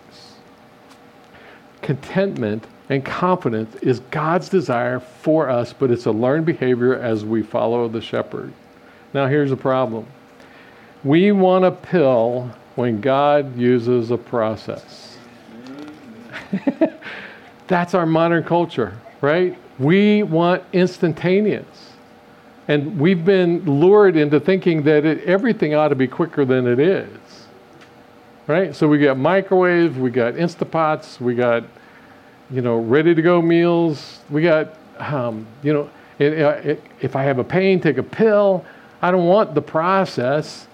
contentment 1.89 2.67
and 2.89 3.05
confidence 3.05 3.75
is 3.77 4.01
God's 4.11 4.49
desire 4.49 5.01
for 5.01 5.49
us, 5.49 5.73
but 5.73 5.91
it's 5.91 6.07
a 6.07 6.13
learned 6.13 6.47
behavior 6.47 6.99
as 6.99 7.25
we 7.25 7.43
follow 7.43 7.89
the 7.89 8.01
shepherd. 8.01 8.53
Now, 9.13 9.27
here's 9.27 9.51
the 9.51 9.57
problem 9.57 10.07
we 11.05 11.33
want 11.33 11.65
a 11.65 11.71
pill 11.71 12.51
when 12.75 13.01
God 13.01 13.57
uses 13.57 14.11
a 14.11 14.19
process. 14.19 15.19
That's 17.67 17.95
our 17.95 18.07
modern 18.07 18.45
culture, 18.45 18.99
right? 19.21 19.57
We 19.79 20.23
want 20.23 20.65
instantaneous. 20.73 21.67
And 22.67 22.99
we've 22.99 23.25
been 23.25 23.65
lured 23.65 24.17
into 24.17 24.41
thinking 24.41 24.83
that 24.83 25.05
it, 25.05 25.25
everything 25.25 25.75
ought 25.75 25.89
to 25.89 25.95
be 25.95 26.07
quicker 26.07 26.45
than 26.45 26.67
it 26.67 26.79
is 26.79 27.09
right? 28.49 28.75
So 28.75 28.89
we 28.89 28.99
got 28.99 29.17
microwaves, 29.17 29.97
we 29.97 30.11
got 30.11 30.35
Instapots, 30.35 31.21
we 31.21 31.37
got, 31.37 31.63
you 32.51 32.63
know, 32.63 32.79
ready 32.79 33.15
to 33.15 33.23
go 33.23 33.43
meals. 33.43 34.21
We 34.31 34.43
got, 34.43 34.75
um, 34.99 35.47
you 35.63 35.73
know, 35.73 35.91
it, 36.19 36.33
it, 36.33 36.83
if 37.01 37.15
I 37.15 37.23
have 37.25 37.39
a 37.39 37.45
pain, 37.45 37.81
take 37.81 37.99
a 37.99 38.03
pill. 38.03 38.65
I 39.03 39.11
don't 39.11 39.27
want 39.27 39.55
the 39.55 39.63
process. 39.63 40.67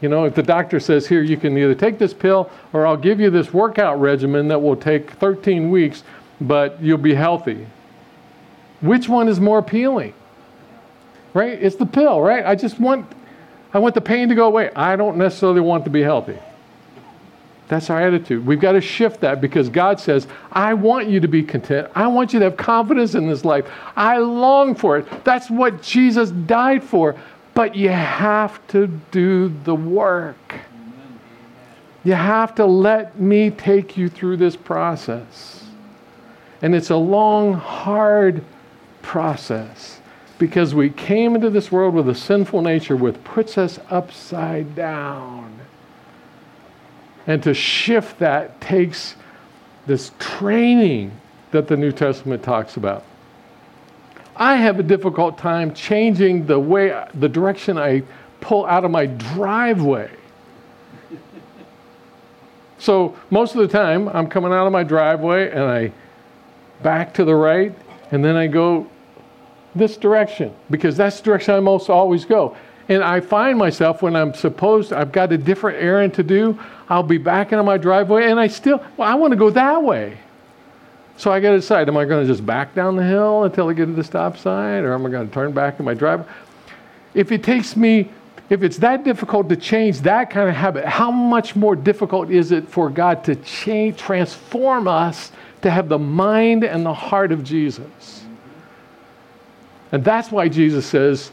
You 0.00 0.08
know, 0.08 0.24
if 0.24 0.34
the 0.34 0.42
doctor 0.42 0.80
says, 0.80 1.06
here, 1.06 1.22
you 1.22 1.36
can 1.36 1.56
either 1.56 1.74
take 1.74 1.98
this 1.98 2.12
pill 2.12 2.50
or 2.72 2.86
I'll 2.86 2.96
give 2.96 3.20
you 3.20 3.30
this 3.30 3.52
workout 3.54 4.00
regimen 4.00 4.48
that 4.48 4.60
will 4.60 4.76
take 4.76 5.12
13 5.12 5.70
weeks, 5.70 6.02
but 6.40 6.80
you'll 6.82 6.98
be 6.98 7.14
healthy. 7.14 7.66
Which 8.80 9.08
one 9.08 9.28
is 9.28 9.38
more 9.38 9.58
appealing? 9.58 10.12
Right? 11.34 11.52
It's 11.62 11.76
the 11.76 11.86
pill, 11.86 12.20
right? 12.20 12.44
I 12.44 12.56
just 12.56 12.80
want 12.80 13.06
I 13.74 13.78
want 13.78 13.94
the 13.94 14.02
pain 14.02 14.28
to 14.28 14.34
go 14.34 14.46
away. 14.46 14.70
I 14.76 14.96
don't 14.96 15.16
necessarily 15.16 15.62
want 15.62 15.84
to 15.84 15.90
be 15.90 16.02
healthy. 16.02 16.38
That's 17.68 17.88
our 17.88 18.00
attitude. 18.00 18.44
We've 18.44 18.60
got 18.60 18.72
to 18.72 18.80
shift 18.80 19.20
that 19.20 19.40
because 19.40 19.68
God 19.68 19.98
says, 19.98 20.26
I 20.50 20.74
want 20.74 21.08
you 21.08 21.20
to 21.20 21.28
be 21.28 21.42
content. 21.42 21.88
I 21.94 22.06
want 22.06 22.32
you 22.32 22.38
to 22.40 22.44
have 22.46 22.56
confidence 22.56 23.14
in 23.14 23.28
this 23.28 23.44
life. 23.44 23.66
I 23.96 24.18
long 24.18 24.74
for 24.74 24.98
it. 24.98 25.24
That's 25.24 25.48
what 25.48 25.82
Jesus 25.82 26.30
died 26.30 26.84
for. 26.84 27.16
But 27.54 27.76
you 27.76 27.90
have 27.90 28.66
to 28.68 28.88
do 29.10 29.48
the 29.64 29.74
work. 29.74 30.60
You 32.04 32.14
have 32.14 32.54
to 32.56 32.66
let 32.66 33.18
me 33.18 33.50
take 33.50 33.96
you 33.96 34.08
through 34.08 34.38
this 34.38 34.56
process. 34.56 35.64
And 36.60 36.74
it's 36.74 36.90
a 36.90 36.96
long, 36.96 37.54
hard 37.54 38.44
process 39.02 40.00
because 40.38 40.74
we 40.74 40.90
came 40.90 41.34
into 41.34 41.50
this 41.50 41.70
world 41.70 41.94
with 41.94 42.08
a 42.08 42.14
sinful 42.14 42.62
nature 42.62 42.96
which 42.96 43.22
puts 43.22 43.56
us 43.56 43.78
upside 43.90 44.74
down. 44.74 45.51
And 47.32 47.42
to 47.44 47.54
shift 47.54 48.18
that 48.18 48.60
takes 48.60 49.16
this 49.86 50.12
training 50.18 51.18
that 51.50 51.66
the 51.66 51.78
New 51.78 51.90
Testament 51.90 52.42
talks 52.42 52.76
about. 52.76 53.04
I 54.36 54.56
have 54.56 54.78
a 54.78 54.82
difficult 54.82 55.38
time 55.38 55.72
changing 55.72 56.44
the 56.44 56.60
way, 56.60 57.06
the 57.14 57.30
direction 57.30 57.78
I 57.78 58.02
pull 58.42 58.66
out 58.66 58.84
of 58.84 58.90
my 58.90 59.06
driveway. 59.06 60.10
So 62.76 63.16
most 63.30 63.54
of 63.54 63.62
the 63.62 63.68
time, 63.68 64.10
I'm 64.10 64.26
coming 64.26 64.52
out 64.52 64.66
of 64.66 64.72
my 64.74 64.82
driveway 64.82 65.52
and 65.52 65.62
I 65.62 65.90
back 66.82 67.14
to 67.14 67.24
the 67.24 67.34
right, 67.34 67.74
and 68.10 68.22
then 68.22 68.36
I 68.36 68.46
go 68.46 68.90
this 69.74 69.96
direction 69.96 70.54
because 70.70 70.98
that's 70.98 71.16
the 71.16 71.22
direction 71.22 71.54
I 71.54 71.60
most 71.60 71.88
always 71.88 72.26
go. 72.26 72.58
And 72.92 73.02
I 73.02 73.20
find 73.20 73.58
myself 73.58 74.02
when 74.02 74.14
I'm 74.14 74.34
supposed, 74.34 74.92
I've 74.92 75.12
got 75.12 75.32
a 75.32 75.38
different 75.38 75.82
errand 75.82 76.12
to 76.14 76.22
do, 76.22 76.58
I'll 76.90 77.02
be 77.02 77.16
back 77.16 77.52
into 77.52 77.64
my 77.64 77.78
driveway 77.78 78.30
and 78.30 78.38
I 78.38 78.48
still, 78.48 78.84
well, 78.98 79.08
I 79.08 79.14
want 79.14 79.30
to 79.30 79.36
go 79.36 79.48
that 79.48 79.82
way. 79.82 80.18
So 81.16 81.32
I 81.32 81.40
got 81.40 81.52
to 81.52 81.56
decide, 81.56 81.88
am 81.88 81.96
I 81.96 82.04
going 82.04 82.26
to 82.26 82.30
just 82.30 82.44
back 82.44 82.74
down 82.74 82.96
the 82.96 83.02
hill 83.02 83.44
until 83.44 83.70
I 83.70 83.72
get 83.72 83.86
to 83.86 83.92
the 83.92 84.04
stop 84.04 84.36
sign 84.36 84.84
or 84.84 84.92
am 84.92 85.06
I 85.06 85.10
going 85.10 85.26
to 85.26 85.32
turn 85.32 85.52
back 85.52 85.78
in 85.78 85.86
my 85.86 85.94
driveway? 85.94 86.26
If 87.14 87.32
it 87.32 87.42
takes 87.42 87.76
me, 87.76 88.10
if 88.50 88.62
it's 88.62 88.76
that 88.78 89.04
difficult 89.04 89.48
to 89.48 89.56
change 89.56 90.00
that 90.00 90.28
kind 90.28 90.50
of 90.50 90.54
habit, 90.54 90.84
how 90.84 91.10
much 91.10 91.56
more 91.56 91.74
difficult 91.74 92.30
is 92.30 92.52
it 92.52 92.68
for 92.68 92.90
God 92.90 93.24
to 93.24 93.36
change, 93.36 93.96
transform 93.96 94.86
us 94.86 95.32
to 95.62 95.70
have 95.70 95.88
the 95.88 95.98
mind 95.98 96.62
and 96.62 96.84
the 96.84 96.92
heart 96.92 97.32
of 97.32 97.42
Jesus? 97.42 98.24
And 99.92 100.04
that's 100.04 100.30
why 100.30 100.48
Jesus 100.48 100.84
says, 100.84 101.30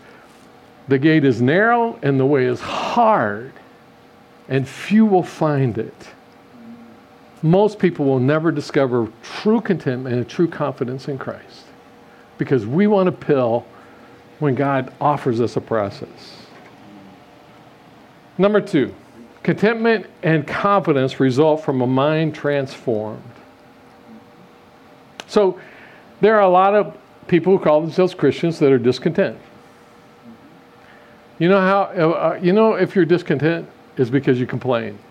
the 0.89 0.97
gate 0.97 1.23
is 1.23 1.41
narrow 1.41 1.97
and 2.01 2.19
the 2.19 2.25
way 2.25 2.45
is 2.45 2.59
hard, 2.59 3.53
and 4.49 4.67
few 4.67 5.05
will 5.05 5.23
find 5.23 5.77
it. 5.77 6.09
most 7.41 7.79
people 7.79 8.05
will 8.05 8.19
never 8.19 8.51
discover 8.51 9.07
true 9.23 9.61
contentment 9.61 10.15
and 10.15 10.27
true 10.27 10.47
confidence 10.47 11.07
in 11.07 11.17
Christ 11.17 11.65
because 12.37 12.65
we 12.65 12.87
want 12.87 13.07
a 13.07 13.13
pill 13.13 13.65
when 14.39 14.55
God 14.55 14.93
offers 14.99 15.39
us 15.39 15.55
a 15.55 15.61
process. 15.61 16.37
Number 18.37 18.59
two, 18.59 18.93
contentment 19.43 20.07
and 20.23 20.45
confidence 20.47 21.19
result 21.19 21.63
from 21.63 21.81
a 21.81 21.87
mind 21.87 22.35
transformed. 22.35 23.21
So 25.27 25.59
there 26.21 26.35
are 26.35 26.41
a 26.41 26.49
lot 26.49 26.73
of 26.73 26.97
people 27.27 27.57
who 27.57 27.63
call 27.63 27.81
themselves 27.81 28.13
Christians 28.13 28.59
that 28.59 28.71
are 28.71 28.79
discontent. 28.79 29.37
You 31.39 31.47
know 31.47 31.59
how, 31.59 31.81
uh, 31.81 32.39
you 32.41 32.53
know, 32.53 32.73
if 32.73 32.95
you're 32.95 33.05
discontent, 33.05 33.67
is 33.97 34.09
because 34.09 34.39
you 34.39 34.45
complain. 34.45 34.99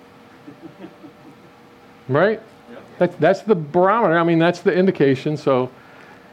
Right? 2.08 2.40
Yep. 2.70 2.82
That, 2.98 3.20
that's 3.20 3.42
the 3.42 3.54
barometer. 3.54 4.18
I 4.18 4.24
mean, 4.24 4.38
that's 4.38 4.60
the 4.60 4.72
indication. 4.72 5.36
So 5.36 5.70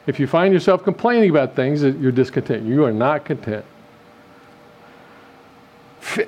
if 0.08 0.22
you 0.22 0.26
find 0.26 0.54
yourself 0.54 0.86
complaining 0.86 1.30
about 1.30 1.54
things, 1.54 1.84
you're 1.84 2.14
discontent. 2.14 2.64
You 2.64 2.86
are 2.86 2.94
not 2.94 3.26
content. 3.26 3.66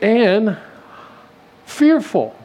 And 0.02 0.58
fearful. 1.66 2.36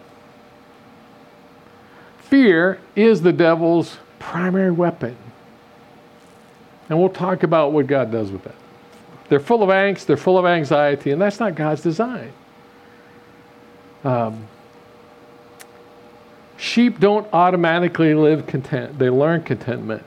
Fear 2.18 2.78
is 2.94 3.22
the 3.22 3.32
devil's 3.32 3.98
primary 4.20 4.70
weapon. 4.70 5.16
And 6.88 7.00
we'll 7.00 7.08
talk 7.08 7.42
about 7.42 7.72
what 7.72 7.88
God 7.88 8.12
does 8.12 8.30
with 8.30 8.44
that. 8.44 8.54
They're 9.32 9.40
full 9.40 9.62
of 9.62 9.70
angst, 9.70 10.04
they're 10.04 10.18
full 10.18 10.36
of 10.36 10.44
anxiety, 10.44 11.10
and 11.10 11.18
that's 11.18 11.40
not 11.40 11.54
God's 11.54 11.80
design. 11.80 12.34
Um, 14.04 14.46
sheep 16.58 17.00
don't 17.00 17.26
automatically 17.32 18.12
live 18.12 18.46
content, 18.46 18.98
they 18.98 19.08
learn 19.08 19.42
contentment 19.42 20.02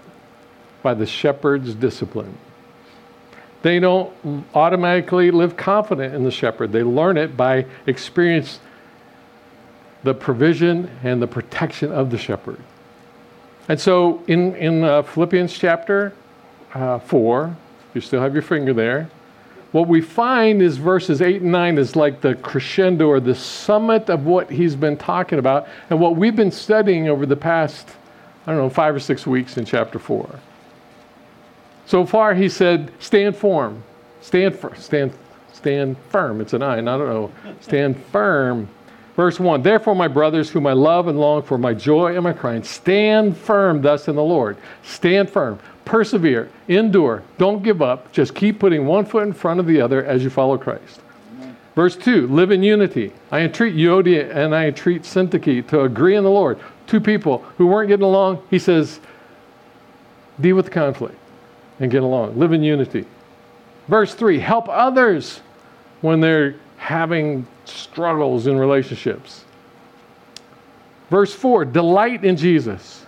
by 0.84 0.94
the 0.94 1.08
shepherd's 1.08 1.74
discipline. 1.74 2.38
They 3.63 3.79
don't 3.79 4.13
automatically 4.53 5.32
live 5.32 5.58
confident 5.58 6.13
in 6.13 6.24
the 6.24 6.29
shepherd. 6.29 6.72
They 6.72 6.84
learn 6.84 7.17
it 7.17 7.36
by 7.36 7.65
experience 7.88 8.60
the 10.03 10.13
provision 10.13 10.88
and 11.01 11.20
the 11.20 11.27
protection 11.27 11.91
of 11.91 12.12
the 12.12 12.20
shepherd. 12.20 12.60
And 13.70 13.79
so 13.79 14.24
in, 14.27 14.55
in 14.55 14.84
uh, 14.84 15.01
Philippians 15.01 15.58
chapter 15.58 16.13
uh, 16.75 17.00
4, 17.00 17.58
you 17.96 18.01
still 18.01 18.22
have 18.22 18.34
your 18.34 18.44
finger 18.44 18.74
there, 18.74 19.10
what 19.75 19.89
we 19.89 20.00
find 20.00 20.62
is 20.62 20.77
verses 20.77 21.22
8 21.22 21.41
and 21.41 21.51
9 21.51 21.77
is 21.77 21.98
like 21.98 22.22
the 22.22 22.36
crescendo 22.36 23.10
or 23.10 23.20
the 23.20 23.36
summit 23.36 24.10
of 24.10 24.25
what 24.25 24.50
he's 24.50 24.74
been 24.74 24.96
talking 24.96 25.38
about 25.38 25.67
and 25.89 26.00
what 26.00 26.15
we've 26.15 26.38
been 26.38 26.50
studying 26.50 27.10
over 27.10 27.25
the 27.25 27.36
past, 27.36 27.89
I 28.48 28.51
don't 28.51 28.62
know, 28.62 28.70
five 28.70 28.96
or 28.96 29.01
six 29.01 29.27
weeks 29.27 29.58
in 29.58 29.65
chapter 29.65 30.00
4. 30.00 30.39
So 31.88 32.05
far, 32.05 32.34
he 32.34 32.48
said, 32.48 32.89
stand 33.00 33.36
firm. 33.36 33.84
Stand, 34.22 34.55
firm. 34.55 34.77
stand, 34.77 35.12
stand 35.51 35.98
firm. 36.08 36.39
It's 36.39 36.53
an 36.53 36.63
I, 36.63 36.77
and 36.77 36.89
I 36.89 36.98
don't 36.98 37.10
know. 37.10 37.32
Stand 37.60 38.01
firm. 38.13 38.70
Verse 39.17 39.41
1 39.41 39.62
Therefore, 39.62 39.94
my 39.94 40.08
brothers, 40.08 40.50
whom 40.50 40.67
I 40.67 40.74
love 40.74 41.10
and 41.10 41.20
long 41.20 41.41
for, 41.41 41.58
my 41.58 41.74
joy 41.74 42.15
and 42.15 42.24
my 42.24 42.32
crying, 42.32 42.63
stand 42.63 43.36
firm 43.36 43.82
thus 43.82 44.08
in 44.08 44.15
the 44.15 44.24
Lord. 44.24 44.55
Stand 44.84 45.29
firm. 45.29 45.60
Persevere. 45.86 46.50
Endure. 46.68 47.24
Don't 47.38 47.63
give 47.63 47.82
up. 47.82 48.12
Just 48.12 48.36
keep 48.36 48.60
putting 48.60 48.86
one 48.86 49.06
foot 49.06 49.24
in 49.24 49.34
front 49.34 49.60
of 49.60 49.68
the 49.68 49.80
other 49.80 50.04
as 50.04 50.24
you 50.24 50.30
follow 50.30 50.58
Christ. 50.58 51.00
Amen. 51.38 51.56
Verse 51.75 51.96
2 51.96 52.27
Live 52.27 52.51
in 52.51 52.63
unity. 52.63 53.13
I 53.32 53.42
entreat 53.42 53.75
Euodia 53.75 54.36
and 54.36 54.54
I 54.54 54.68
entreat 54.68 55.04
Syntyche 55.04 55.68
to 55.68 55.82
agree 55.82 56.15
in 56.15 56.24
the 56.24 56.30
Lord. 56.30 56.60
Two 56.88 57.00
people 57.00 57.39
who 57.58 57.68
weren't 57.68 57.88
getting 57.88 58.06
along, 58.06 58.42
he 58.50 58.60
says, 58.60 59.00
deal 60.39 60.56
with 60.56 60.65
the 60.65 60.72
conflict 60.72 61.15
and 61.80 61.91
get 61.91 62.04
along. 62.04 62.38
Live 62.38 62.52
in 62.52 62.63
unity. 62.63 63.06
Verse 63.88 64.13
3 64.13 64.39
help 64.39 64.67
others 64.69 65.41
when 66.02 66.19
they're 66.19 66.56
having 66.78 67.48
struggles 67.65 68.48
in 68.48 68.58
relationships. 68.58 69.45
Verse 71.10 71.34
4 71.34 71.65
delight 71.65 72.24
in 72.24 72.36
Jesus. 72.36 73.05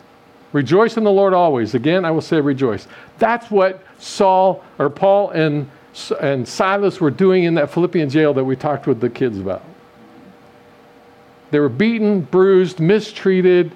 Rejoice 0.53 0.97
in 0.97 1.03
the 1.03 1.11
Lord 1.11 1.33
always. 1.33 1.75
Again, 1.75 2.05
I 2.05 2.11
will 2.11 2.21
say 2.21 2.39
rejoice. 2.39 2.87
That's 3.19 3.51
what 3.51 3.83
Saul 3.99 4.63
or 4.79 4.89
Paul 4.89 5.31
and, 5.31 5.69
and 6.21 6.47
Silas 6.47 7.01
were 7.01 7.11
doing 7.11 7.43
in 7.43 7.55
that 7.55 7.69
Philippian 7.69 8.09
jail 8.09 8.33
that 8.33 8.43
we 8.43 8.55
talked 8.55 8.87
with 8.87 9.01
the 9.01 9.09
kids 9.09 9.39
about. 9.39 9.63
They 11.51 11.59
were 11.59 11.69
beaten, 11.69 12.21
bruised, 12.21 12.79
mistreated, 12.79 13.71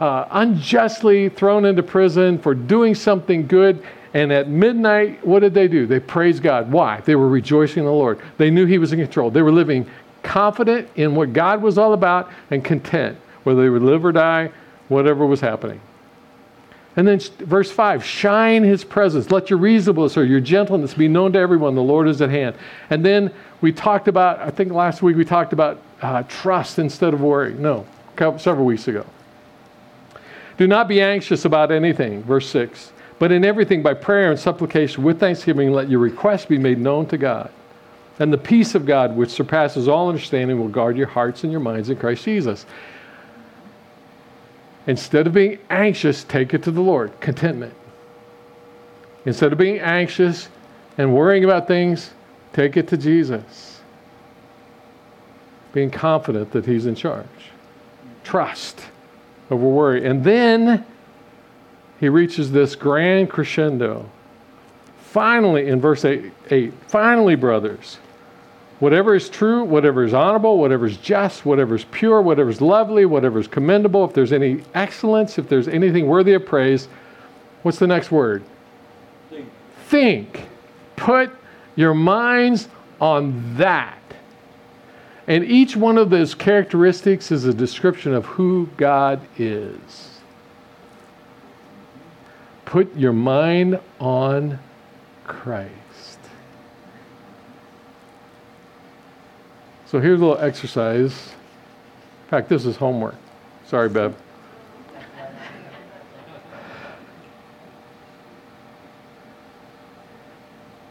uh, 0.00 0.26
unjustly 0.30 1.28
thrown 1.28 1.64
into 1.64 1.82
prison 1.82 2.38
for 2.38 2.54
doing 2.54 2.94
something 2.94 3.46
good. 3.46 3.84
And 4.14 4.32
at 4.32 4.48
midnight, 4.48 5.24
what 5.26 5.40
did 5.40 5.54
they 5.54 5.68
do? 5.68 5.86
They 5.86 6.00
praised 6.00 6.42
God. 6.42 6.70
Why? 6.70 7.00
They 7.00 7.14
were 7.14 7.28
rejoicing 7.28 7.80
in 7.80 7.86
the 7.86 7.92
Lord. 7.92 8.20
They 8.36 8.50
knew 8.50 8.66
He 8.66 8.78
was 8.78 8.92
in 8.92 8.98
control. 8.98 9.30
They 9.30 9.42
were 9.42 9.52
living 9.52 9.88
confident 10.22 10.88
in 10.96 11.14
what 11.14 11.32
God 11.32 11.62
was 11.62 11.78
all 11.78 11.94
about 11.94 12.30
and 12.50 12.64
content, 12.64 13.16
whether 13.44 13.62
they 13.62 13.70
would 13.70 13.82
live 13.82 14.04
or 14.04 14.12
die, 14.12 14.52
whatever 14.88 15.26
was 15.26 15.40
happening. 15.40 15.80
And 16.96 17.08
then 17.08 17.20
verse 17.38 17.70
5 17.70 18.04
shine 18.04 18.62
his 18.64 18.84
presence. 18.84 19.30
Let 19.30 19.48
your 19.48 19.58
reasonableness 19.58 20.16
or 20.16 20.24
your 20.24 20.40
gentleness 20.40 20.94
be 20.94 21.08
known 21.08 21.32
to 21.32 21.38
everyone. 21.38 21.74
The 21.74 21.82
Lord 21.82 22.08
is 22.08 22.20
at 22.20 22.30
hand. 22.30 22.56
And 22.90 23.04
then 23.04 23.32
we 23.60 23.72
talked 23.72 24.08
about, 24.08 24.40
I 24.40 24.50
think 24.50 24.72
last 24.72 25.02
week 25.02 25.16
we 25.16 25.24
talked 25.24 25.52
about 25.52 25.80
uh, 26.02 26.24
trust 26.24 26.78
instead 26.78 27.14
of 27.14 27.22
worry. 27.22 27.54
No, 27.54 27.86
several 28.36 28.66
weeks 28.66 28.88
ago. 28.88 29.06
Do 30.58 30.66
not 30.66 30.86
be 30.86 31.00
anxious 31.00 31.44
about 31.44 31.72
anything. 31.72 32.22
Verse 32.22 32.48
6 32.50 32.92
but 33.22 33.30
in 33.30 33.44
everything, 33.44 33.84
by 33.84 33.94
prayer 33.94 34.32
and 34.32 34.40
supplication 34.40 35.04
with 35.04 35.20
thanksgiving, 35.20 35.70
let 35.70 35.88
your 35.88 36.00
requests 36.00 36.44
be 36.44 36.58
made 36.58 36.80
known 36.80 37.06
to 37.06 37.16
God. 37.16 37.52
And 38.18 38.32
the 38.32 38.36
peace 38.36 38.74
of 38.74 38.84
God, 38.84 39.14
which 39.14 39.30
surpasses 39.30 39.86
all 39.86 40.08
understanding, 40.08 40.58
will 40.58 40.66
guard 40.66 40.96
your 40.96 41.06
hearts 41.06 41.44
and 41.44 41.52
your 41.52 41.60
minds 41.60 41.88
in 41.88 41.98
Christ 41.98 42.24
Jesus. 42.24 42.66
Instead 44.86 45.26
of 45.26 45.32
being 45.32 45.58
anxious, 45.70 46.24
take 46.24 46.54
it 46.54 46.62
to 46.64 46.70
the 46.70 46.80
Lord. 46.80 47.18
Contentment. 47.20 47.74
Instead 49.24 49.52
of 49.52 49.58
being 49.58 49.78
anxious 49.78 50.48
and 50.98 51.14
worrying 51.14 51.44
about 51.44 51.68
things, 51.68 52.10
take 52.52 52.76
it 52.76 52.88
to 52.88 52.96
Jesus. 52.96 53.80
Being 55.72 55.90
confident 55.90 56.50
that 56.52 56.66
He's 56.66 56.86
in 56.86 56.94
charge. 56.94 57.26
Trust 58.24 58.82
over 59.52 59.66
worry. 59.66 60.06
And 60.06 60.24
then 60.24 60.84
he 62.00 62.08
reaches 62.08 62.50
this 62.50 62.74
grand 62.74 63.30
crescendo. 63.30 64.10
Finally, 64.98 65.68
in 65.68 65.80
verse 65.80 66.04
8, 66.04 66.32
8 66.50 66.72
finally, 66.88 67.36
brothers, 67.36 67.98
whatever 68.82 69.14
is 69.14 69.28
true, 69.28 69.62
whatever 69.62 70.02
is 70.02 70.12
honorable, 70.12 70.58
whatever 70.58 70.86
is 70.86 70.96
just, 70.96 71.46
whatever 71.46 71.76
is 71.76 71.84
pure, 71.92 72.20
whatever 72.20 72.50
is 72.50 72.60
lovely, 72.60 73.06
whatever 73.06 73.38
is 73.38 73.46
commendable, 73.46 74.04
if 74.04 74.12
there's 74.12 74.32
any 74.32 74.60
excellence, 74.74 75.38
if 75.38 75.48
there's 75.48 75.68
anything 75.68 76.08
worthy 76.08 76.32
of 76.32 76.44
praise, 76.44 76.88
what's 77.62 77.78
the 77.78 77.86
next 77.86 78.10
word? 78.10 78.42
Think. 79.30 79.48
Think. 79.86 80.48
Put 80.96 81.30
your 81.76 81.94
minds 81.94 82.66
on 83.00 83.54
that. 83.56 84.00
And 85.28 85.44
each 85.44 85.76
one 85.76 85.96
of 85.96 86.10
those 86.10 86.34
characteristics 86.34 87.30
is 87.30 87.44
a 87.44 87.54
description 87.54 88.12
of 88.12 88.26
who 88.26 88.68
God 88.78 89.20
is. 89.38 90.18
Put 92.64 92.96
your 92.96 93.12
mind 93.12 93.78
on 94.00 94.58
Christ. 95.22 95.81
So 99.92 100.00
here's 100.00 100.22
a 100.22 100.24
little 100.24 100.42
exercise. 100.42 101.12
In 102.24 102.28
fact, 102.30 102.48
this 102.48 102.64
is 102.64 102.76
homework. 102.76 103.14
Sorry, 103.66 103.90
Bev. 103.90 104.16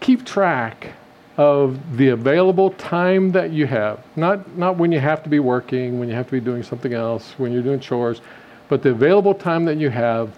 Keep 0.02 0.24
track 0.24 0.94
of 1.36 1.98
the 1.98 2.10
available 2.10 2.70
time 2.74 3.32
that 3.32 3.50
you 3.50 3.66
have. 3.66 4.06
Not, 4.16 4.56
not 4.56 4.78
when 4.78 4.92
you 4.92 5.00
have 5.00 5.24
to 5.24 5.30
be 5.30 5.40
working, 5.40 6.00
when 6.00 6.08
you 6.08 6.14
have 6.14 6.28
to 6.28 6.34
be 6.34 6.40
doing 6.40 6.62
something 6.62 6.94
else, 6.94 7.34
when 7.40 7.52
you're 7.52 7.64
doing 7.64 7.80
chores, 7.80 8.22
but 8.70 8.84
the 8.84 8.92
available 8.92 9.34
time 9.34 9.66
that 9.66 9.78
you 9.78 9.90
have 9.90 10.38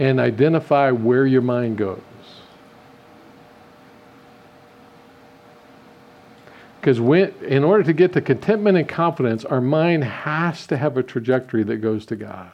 and 0.00 0.18
identify 0.18 0.90
where 0.90 1.26
your 1.26 1.42
mind 1.42 1.78
goes. 1.78 2.00
Because 6.88 7.34
in 7.42 7.64
order 7.64 7.82
to 7.82 7.92
get 7.92 8.14
to 8.14 8.22
contentment 8.22 8.78
and 8.78 8.88
confidence, 8.88 9.44
our 9.44 9.60
mind 9.60 10.04
has 10.04 10.66
to 10.68 10.76
have 10.78 10.96
a 10.96 11.02
trajectory 11.02 11.62
that 11.64 11.82
goes 11.82 12.06
to 12.06 12.16
God. 12.16 12.50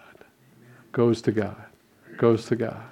Goes 0.90 1.22
to 1.22 1.30
God. 1.30 1.54
Goes 2.16 2.46
to 2.46 2.56
God. 2.56 2.82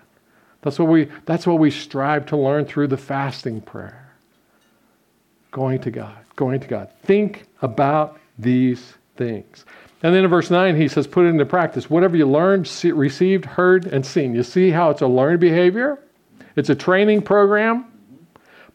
That's 0.60 0.78
what 0.78 0.86
we 0.86 1.08
that's 1.24 1.44
what 1.44 1.58
we 1.58 1.72
strive 1.72 2.26
to 2.26 2.36
learn 2.36 2.66
through 2.66 2.86
the 2.86 2.96
fasting 2.96 3.60
prayer. 3.60 4.14
Going 5.50 5.80
to 5.80 5.90
God. 5.90 6.16
Going 6.36 6.60
to 6.60 6.68
God. 6.68 6.90
Think 7.02 7.46
about 7.60 8.20
these 8.38 8.94
things. 9.16 9.64
And 10.04 10.14
then 10.14 10.22
in 10.22 10.30
verse 10.30 10.48
9, 10.48 10.76
he 10.76 10.86
says, 10.86 11.08
put 11.08 11.26
it 11.26 11.30
into 11.30 11.44
practice. 11.44 11.90
Whatever 11.90 12.16
you 12.16 12.26
learned, 12.28 12.68
see, 12.68 12.92
received, 12.92 13.46
heard, 13.46 13.86
and 13.86 14.06
seen. 14.06 14.32
You 14.32 14.44
see 14.44 14.70
how 14.70 14.90
it's 14.90 15.02
a 15.02 15.08
learned 15.08 15.40
behavior? 15.40 15.98
It's 16.54 16.70
a 16.70 16.76
training 16.76 17.22
program. 17.22 17.86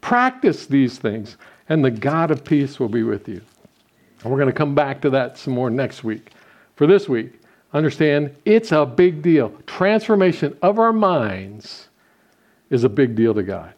Practice 0.01 0.65
these 0.65 0.97
things, 0.97 1.37
and 1.69 1.83
the 1.83 1.91
God 1.91 2.31
of 2.31 2.43
peace 2.43 2.79
will 2.79 2.89
be 2.89 3.03
with 3.03 3.27
you. 3.27 3.41
And 4.21 4.31
we're 4.31 4.37
going 4.37 4.51
to 4.51 4.57
come 4.57 4.75
back 4.75 5.01
to 5.01 5.09
that 5.11 5.37
some 5.37 5.53
more 5.53 5.69
next 5.69 6.03
week. 6.03 6.31
For 6.75 6.87
this 6.87 7.07
week, 7.07 7.33
understand 7.73 8.35
it's 8.45 8.71
a 8.71 8.85
big 8.85 9.21
deal. 9.21 9.53
Transformation 9.65 10.57
of 10.61 10.79
our 10.79 10.93
minds 10.93 11.87
is 12.69 12.83
a 12.83 12.89
big 12.89 13.15
deal 13.15 13.33
to 13.33 13.43
God. 13.43 13.73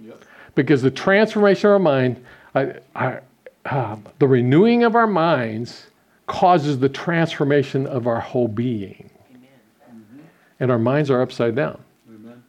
Yep. 0.00 0.24
Because 0.54 0.82
the 0.82 0.90
transformation 0.90 1.68
of 1.68 1.72
our 1.74 1.78
mind, 1.78 2.24
I, 2.54 2.74
I, 2.94 3.18
uh, 3.64 3.96
the 4.18 4.26
renewing 4.26 4.84
of 4.84 4.94
our 4.94 5.06
minds 5.06 5.86
causes 6.26 6.78
the 6.78 6.88
transformation 6.88 7.86
of 7.86 8.06
our 8.06 8.20
whole 8.20 8.48
being. 8.48 9.10
Mm-hmm. 9.30 10.20
And 10.60 10.70
our 10.70 10.78
minds 10.78 11.10
are 11.10 11.20
upside 11.20 11.54
down. 11.54 11.80
Amen. 12.08 12.42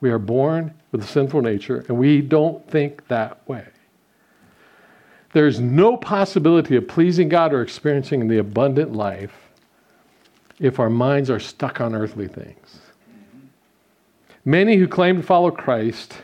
We 0.00 0.10
are 0.10 0.18
born 0.18 0.74
with 0.92 1.02
a 1.02 1.06
sinful 1.06 1.42
nature, 1.42 1.84
and 1.88 1.96
we 1.96 2.20
don't 2.20 2.68
think 2.68 3.06
that 3.08 3.46
way. 3.48 3.66
There's 5.32 5.60
no 5.60 5.96
possibility 5.96 6.76
of 6.76 6.88
pleasing 6.88 7.28
God 7.28 7.52
or 7.52 7.62
experiencing 7.62 8.26
the 8.26 8.38
abundant 8.38 8.92
life 8.92 9.32
if 10.58 10.80
our 10.80 10.90
minds 10.90 11.30
are 11.30 11.40
stuck 11.40 11.80
on 11.80 11.94
earthly 11.94 12.28
things. 12.28 12.80
Many 14.44 14.76
who 14.76 14.88
claim 14.88 15.16
to 15.16 15.22
follow 15.22 15.50
Christ 15.50 16.16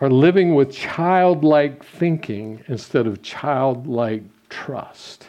are 0.00 0.10
living 0.10 0.54
with 0.54 0.72
childlike 0.72 1.84
thinking 1.84 2.64
instead 2.68 3.06
of 3.06 3.22
childlike 3.22 4.22
trust. 4.48 5.28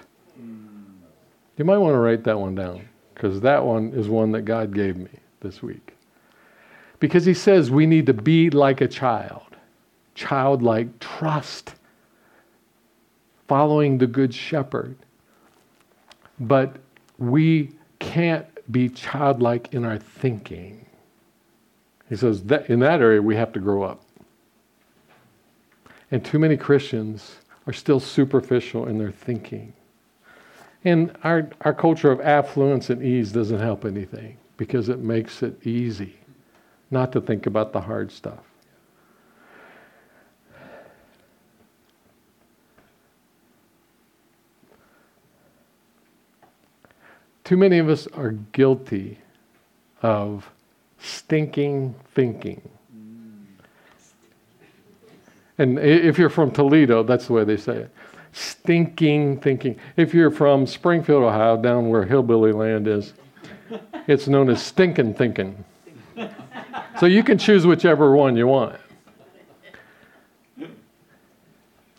You 1.58 1.66
might 1.66 1.78
want 1.78 1.94
to 1.94 2.00
write 2.00 2.24
that 2.24 2.40
one 2.40 2.56
down 2.56 2.88
because 3.14 3.40
that 3.42 3.64
one 3.64 3.94
is 3.94 4.10
one 4.10 4.32
that 4.32 4.42
God 4.42 4.74
gave 4.74 4.98
me 4.98 5.12
this 5.42 5.62
week. 5.62 5.94
Because 7.00 7.26
he 7.26 7.34
says 7.34 7.70
we 7.70 7.86
need 7.86 8.08
to 8.08 8.14
be 8.14 8.50
like 8.50 8.82
a 8.82 8.88
child, 8.88 9.53
childlike 10.16 11.00
trust, 11.00 11.76
following 13.48 13.98
the 13.98 14.08
good 14.08 14.34
shepherd. 14.34 14.96
But 16.40 16.78
we 17.18 17.72
can't 18.00 18.48
be 18.72 18.90
childlike 18.90 19.74
in 19.74 19.86
our 19.86 19.98
thinking. 19.98 20.86
He 22.10 22.16
says 22.16 22.44
that 22.44 22.70
in 22.70 22.80
that 22.80 23.02
area 23.02 23.22
we 23.22 23.36
have 23.36 23.54
to 23.54 23.60
grow 23.60 23.84
up. 23.84 24.02
And 26.12 26.24
too 26.24 26.38
many 26.38 26.58
Christians 26.58 27.38
are 27.66 27.74
still 27.74 28.00
superficial 28.00 28.88
in 28.88 28.98
their 28.98 29.12
thinking. 29.12 29.74
And 30.86 31.16
our, 31.24 31.50
our 31.62 31.74
culture 31.74 32.12
of 32.12 32.20
affluence 32.22 32.90
and 32.90 33.02
ease 33.02 33.32
doesn't 33.32 33.60
help 33.60 33.86
anything 33.86 34.38
because 34.58 34.90
it 34.90 35.00
makes 35.00 35.42
it 35.42 35.66
easy 35.66 36.18
not 36.92 37.12
to 37.14 37.22
think 37.22 37.46
about 37.46 37.74
the 37.74 37.82
hard 37.82 38.12
stuff. 38.12 38.44
Too 47.54 47.58
many 47.58 47.78
of 47.78 47.88
us 47.88 48.08
are 48.08 48.32
guilty 48.32 49.20
of 50.02 50.50
stinking 50.98 51.94
thinking. 52.16 52.68
And 55.60 55.78
if 55.78 56.18
you're 56.18 56.32
from 56.32 56.50
Toledo, 56.50 57.04
that's 57.04 57.28
the 57.28 57.34
way 57.34 57.44
they 57.44 57.58
say 57.58 57.76
it. 57.76 57.92
Stinking 58.32 59.40
thinking. 59.40 59.78
If 59.98 60.16
you're 60.16 60.32
from 60.32 60.66
Springfield, 60.66 61.22
Ohio, 61.22 61.56
down 61.56 61.90
where 61.90 62.04
hillbilly 62.04 62.54
land 62.54 62.88
is, 62.88 63.14
it's 64.08 64.28
known 64.28 64.50
as 64.50 64.60
stinking 64.60 65.14
thinking. 65.14 65.64
So 67.00 67.06
you 67.06 67.24
can 67.24 67.38
choose 67.38 67.68
whichever 67.68 68.16
one 68.16 68.36
you 68.36 68.48
want. 68.48 68.78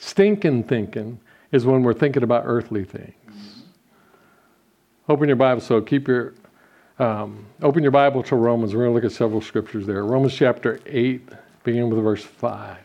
Stinking 0.00 0.64
thinking 0.64 1.20
is 1.52 1.64
when 1.64 1.84
we're 1.84 1.94
thinking 1.94 2.24
about 2.24 2.42
earthly 2.44 2.82
things. 2.82 3.14
Open 5.08 5.28
your 5.28 5.36
Bible, 5.36 5.60
so 5.60 5.80
keep 5.80 6.08
your 6.08 6.34
um, 6.98 7.44
open 7.60 7.82
your 7.82 7.92
Bible 7.92 8.22
to 8.24 8.36
Romans. 8.36 8.74
We're 8.74 8.82
going 8.82 8.90
to 8.90 8.94
look 8.94 9.04
at 9.04 9.16
several 9.16 9.40
scriptures 9.40 9.84
there. 9.84 10.04
Romans 10.04 10.34
chapter 10.34 10.80
8, 10.86 11.28
beginning 11.64 11.90
with 11.90 12.02
verse 12.02 12.22
5 12.22 12.78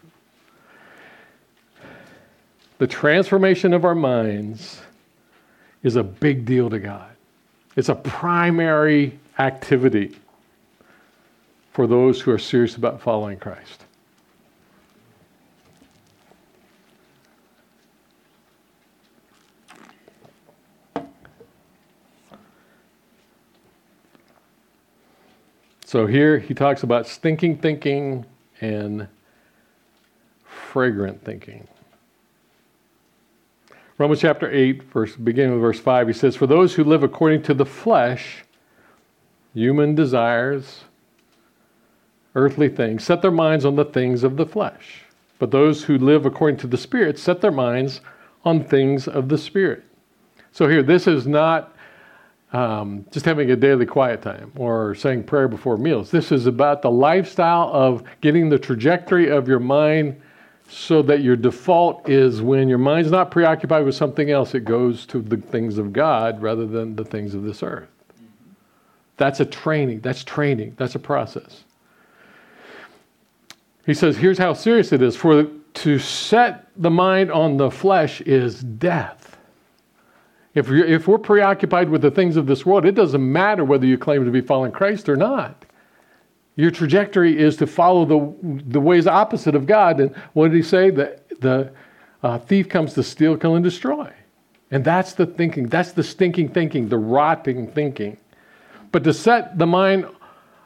the 2.79 2.87
transformation 2.87 3.73
of 3.73 3.85
our 3.85 3.93
minds 3.93 4.81
is 5.83 5.97
a 5.97 6.03
big 6.03 6.45
deal 6.45 6.69
to 6.69 6.79
God. 6.79 7.11
It's 7.75 7.89
a 7.89 7.95
primary 7.95 9.19
activity 9.37 10.17
for 11.73 11.87
those 11.87 12.19
who 12.19 12.31
are 12.31 12.39
serious 12.39 12.75
about 12.75 13.01
following 13.01 13.37
Christ. 13.37 13.85
So 25.89 26.05
here 26.05 26.37
he 26.37 26.53
talks 26.53 26.83
about 26.83 27.07
stinking 27.07 27.57
thinking 27.57 28.23
and 28.61 29.07
fragrant 30.43 31.25
thinking. 31.25 31.67
Romans 33.97 34.21
chapter 34.21 34.51
8, 34.51 34.83
verse, 34.83 35.15
beginning 35.15 35.53
with 35.53 35.61
verse 35.61 35.79
5, 35.79 36.05
he 36.05 36.13
says, 36.13 36.35
For 36.35 36.45
those 36.45 36.75
who 36.75 36.83
live 36.83 37.01
according 37.01 37.41
to 37.41 37.55
the 37.55 37.65
flesh, 37.65 38.43
human 39.55 39.95
desires, 39.95 40.81
earthly 42.35 42.69
things, 42.69 43.03
set 43.03 43.23
their 43.23 43.31
minds 43.31 43.65
on 43.65 43.75
the 43.75 43.83
things 43.83 44.23
of 44.23 44.37
the 44.37 44.45
flesh. 44.45 45.05
But 45.39 45.49
those 45.49 45.85
who 45.85 45.97
live 45.97 46.23
according 46.23 46.59
to 46.59 46.67
the 46.67 46.77
Spirit 46.77 47.17
set 47.17 47.41
their 47.41 47.49
minds 47.49 48.01
on 48.45 48.63
things 48.63 49.07
of 49.07 49.27
the 49.27 49.39
Spirit. 49.39 49.83
So 50.51 50.67
here, 50.67 50.83
this 50.83 51.07
is 51.07 51.25
not 51.25 51.75
um, 52.51 53.05
just 53.11 53.25
having 53.25 53.51
a 53.51 53.55
daily 53.55 53.85
quiet 53.85 54.21
time 54.21 54.51
or 54.55 54.95
saying 54.95 55.23
prayer 55.23 55.47
before 55.47 55.77
meals. 55.77 56.09
This 56.09 56.31
is 56.31 56.47
about 56.47 56.81
the 56.81 56.89
lifestyle 56.89 57.69
of 57.71 58.03
getting 58.21 58.49
the 58.49 58.57
trajectory 58.57 59.29
of 59.29 59.47
your 59.47 59.59
mind 59.59 60.19
so 60.69 61.01
that 61.01 61.21
your 61.21 61.35
default 61.35 62.07
is 62.07 62.41
when 62.41 62.69
your 62.69 62.77
mind's 62.77 63.11
not 63.11 63.31
preoccupied 63.31 63.85
with 63.85 63.95
something 63.95 64.29
else, 64.29 64.53
it 64.53 64.65
goes 64.65 65.05
to 65.07 65.21
the 65.21 65.37
things 65.37 65.77
of 65.77 65.91
God 65.91 66.41
rather 66.41 66.67
than 66.67 66.95
the 66.95 67.03
things 67.03 67.33
of 67.33 67.43
this 67.43 67.63
earth. 67.63 67.89
That's 69.17 69.39
a 69.39 69.45
training. 69.45 70.01
That's 70.01 70.23
training. 70.23 70.75
That's 70.77 70.95
a 70.95 70.99
process. 70.99 71.63
He 73.85 73.93
says, 73.93 74.15
here's 74.15 74.37
how 74.37 74.53
serious 74.53 74.91
it 74.91 75.01
is. 75.01 75.15
For 75.15 75.47
to 75.73 75.99
set 75.99 76.67
the 76.77 76.91
mind 76.91 77.31
on 77.31 77.57
the 77.57 77.71
flesh 77.71 78.21
is 78.21 78.61
death. 78.61 79.18
If, 80.53 80.69
if 80.71 81.07
we're 81.07 81.19
preoccupied 81.19 81.89
with 81.89 82.01
the 82.01 82.11
things 82.11 82.35
of 82.35 82.47
this 82.47 82.65
world, 82.65 82.85
it 82.85 82.95
doesn't 82.95 83.31
matter 83.31 83.63
whether 83.63 83.85
you 83.85 83.97
claim 83.97 84.25
to 84.25 84.31
be 84.31 84.41
following 84.41 84.71
Christ 84.71 85.07
or 85.07 85.15
not. 85.15 85.65
Your 86.55 86.71
trajectory 86.71 87.37
is 87.37 87.55
to 87.57 87.67
follow 87.67 88.05
the, 88.05 88.61
the 88.67 88.81
ways 88.81 89.07
opposite 89.07 89.55
of 89.55 89.65
God. 89.65 89.99
And 89.99 90.15
what 90.33 90.49
did 90.49 90.57
he 90.57 90.63
say? 90.63 90.89
The, 90.89 91.19
the 91.39 91.71
uh, 92.21 92.39
thief 92.39 92.67
comes 92.67 92.93
to 92.95 93.03
steal, 93.03 93.37
kill, 93.37 93.55
and 93.55 93.63
destroy. 93.63 94.11
And 94.71 94.83
that's 94.83 95.13
the 95.13 95.25
thinking. 95.25 95.67
That's 95.67 95.93
the 95.93 96.03
stinking 96.03 96.49
thinking, 96.49 96.89
the 96.89 96.97
rotting 96.97 97.67
thinking. 97.71 98.17
But 98.91 99.03
to 99.03 99.13
set 99.13 99.57
the 99.57 99.67
mind, 99.67 100.07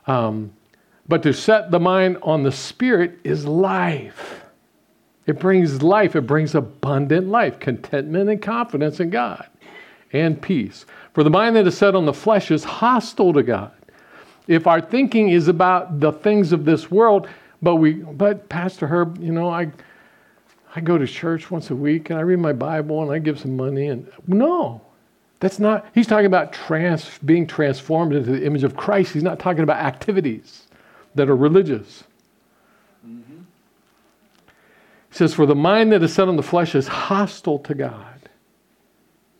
um, 0.08 0.54
but 1.08 1.24
to 1.24 1.34
set 1.34 1.72
the 1.72 1.80
mind 1.80 2.18
on 2.22 2.44
the 2.44 2.52
spirit 2.52 3.20
is 3.24 3.46
life. 3.46 4.43
It 5.26 5.40
brings 5.40 5.82
life. 5.82 6.16
It 6.16 6.22
brings 6.22 6.56
abundant 6.56 7.28
life, 7.30 7.60
contentment 7.60 8.30
and 8.30 8.42
confidence 8.42 9.00
in 9.00 9.10
God, 9.10 9.48
and 10.12 10.42
peace. 10.42 10.86
For 11.14 11.24
the 11.24 11.30
mind 11.30 11.56
that 11.56 11.68
is 11.68 11.78
set 11.78 11.96
on 11.96 12.06
the 12.06 12.14
flesh 12.14 12.52
is 12.52 12.64
hostile 12.64 13.34
to 13.34 13.44
God. 13.44 13.72
If 14.48 14.68
our 14.68 14.82
thinking 14.82 15.30
is 15.30 15.48
about 15.48 16.00
the 16.00 16.12
things 16.12 16.52
of 16.52 16.66
this 16.66 16.92
world, 16.92 17.30
but 17.62 17.78
we, 17.78 17.94
but 17.94 18.50
Pastor 18.50 18.88
Herb, 18.88 19.18
you 19.22 19.32
know, 19.32 19.50
I, 19.50 19.72
I 20.76 20.82
go 20.82 20.98
to 20.98 21.08
church 21.08 21.50
once 21.50 21.70
a 21.70 21.76
week 21.76 22.10
and 22.10 22.20
I 22.20 22.24
read 22.24 22.40
my 22.40 22.52
Bible 22.52 23.02
and 23.02 23.12
I 23.12 23.20
give 23.20 23.40
some 23.40 23.56
money 23.56 23.88
and 23.88 24.12
no, 24.28 24.82
that's 25.40 25.60
not. 25.60 25.86
He's 25.94 26.08
talking 26.08 26.26
about 26.26 26.52
trans, 26.52 27.18
being 27.20 27.48
transformed 27.48 28.14
into 28.14 28.32
the 28.32 28.46
image 28.46 28.64
of 28.64 28.76
Christ. 28.76 29.14
He's 29.14 29.24
not 29.24 29.40
talking 29.40 29.64
about 29.64 29.78
activities 29.78 30.68
that 31.16 31.30
are 31.30 31.36
religious. 31.36 32.04
Mm-hmm. 33.08 33.42
He 35.14 35.18
says, 35.18 35.36
"For 35.36 35.46
the 35.46 35.54
mind 35.54 35.92
that 35.92 36.02
is 36.02 36.12
set 36.12 36.28
on 36.28 36.38
the 36.38 36.42
flesh 36.42 36.74
is 36.74 36.88
hostile 36.88 37.60
to 37.60 37.76
God." 37.76 38.08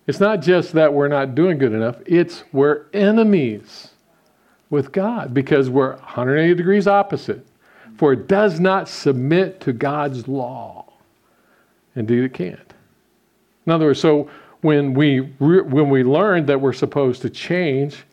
It's 0.06 0.20
not 0.20 0.44
just 0.44 0.74
that 0.74 0.94
we're 0.94 1.08
not 1.08 1.34
doing 1.34 1.58
good 1.58 1.74
enough; 1.74 1.98
it's 2.06 2.44
we're 2.54 2.84
enemies 2.94 3.90
with 4.70 4.92
God 4.92 5.34
because 5.34 5.72
we're 5.72 5.94
180 5.94 6.54
degrees 6.54 6.88
opposite. 6.88 7.44
For 7.98 8.14
it 8.14 8.28
does 8.28 8.60
not 8.60 8.88
submit 8.88 9.62
to 9.62 9.74
God's 9.74 10.28
law. 10.28 10.86
Indeed, 11.96 12.24
it 12.24 12.34
can't. 12.36 12.74
In 13.66 13.72
other 13.72 13.86
words, 13.86 14.00
so 14.00 14.30
when 14.62 14.94
we, 14.94 15.22
re- 15.40 15.62
when 15.62 15.90
we 15.90 16.04
learn 16.04 16.46
that 16.46 16.62
we're 16.62 16.74
supposed 16.74 17.24
to 17.24 17.32
change, 17.32 18.04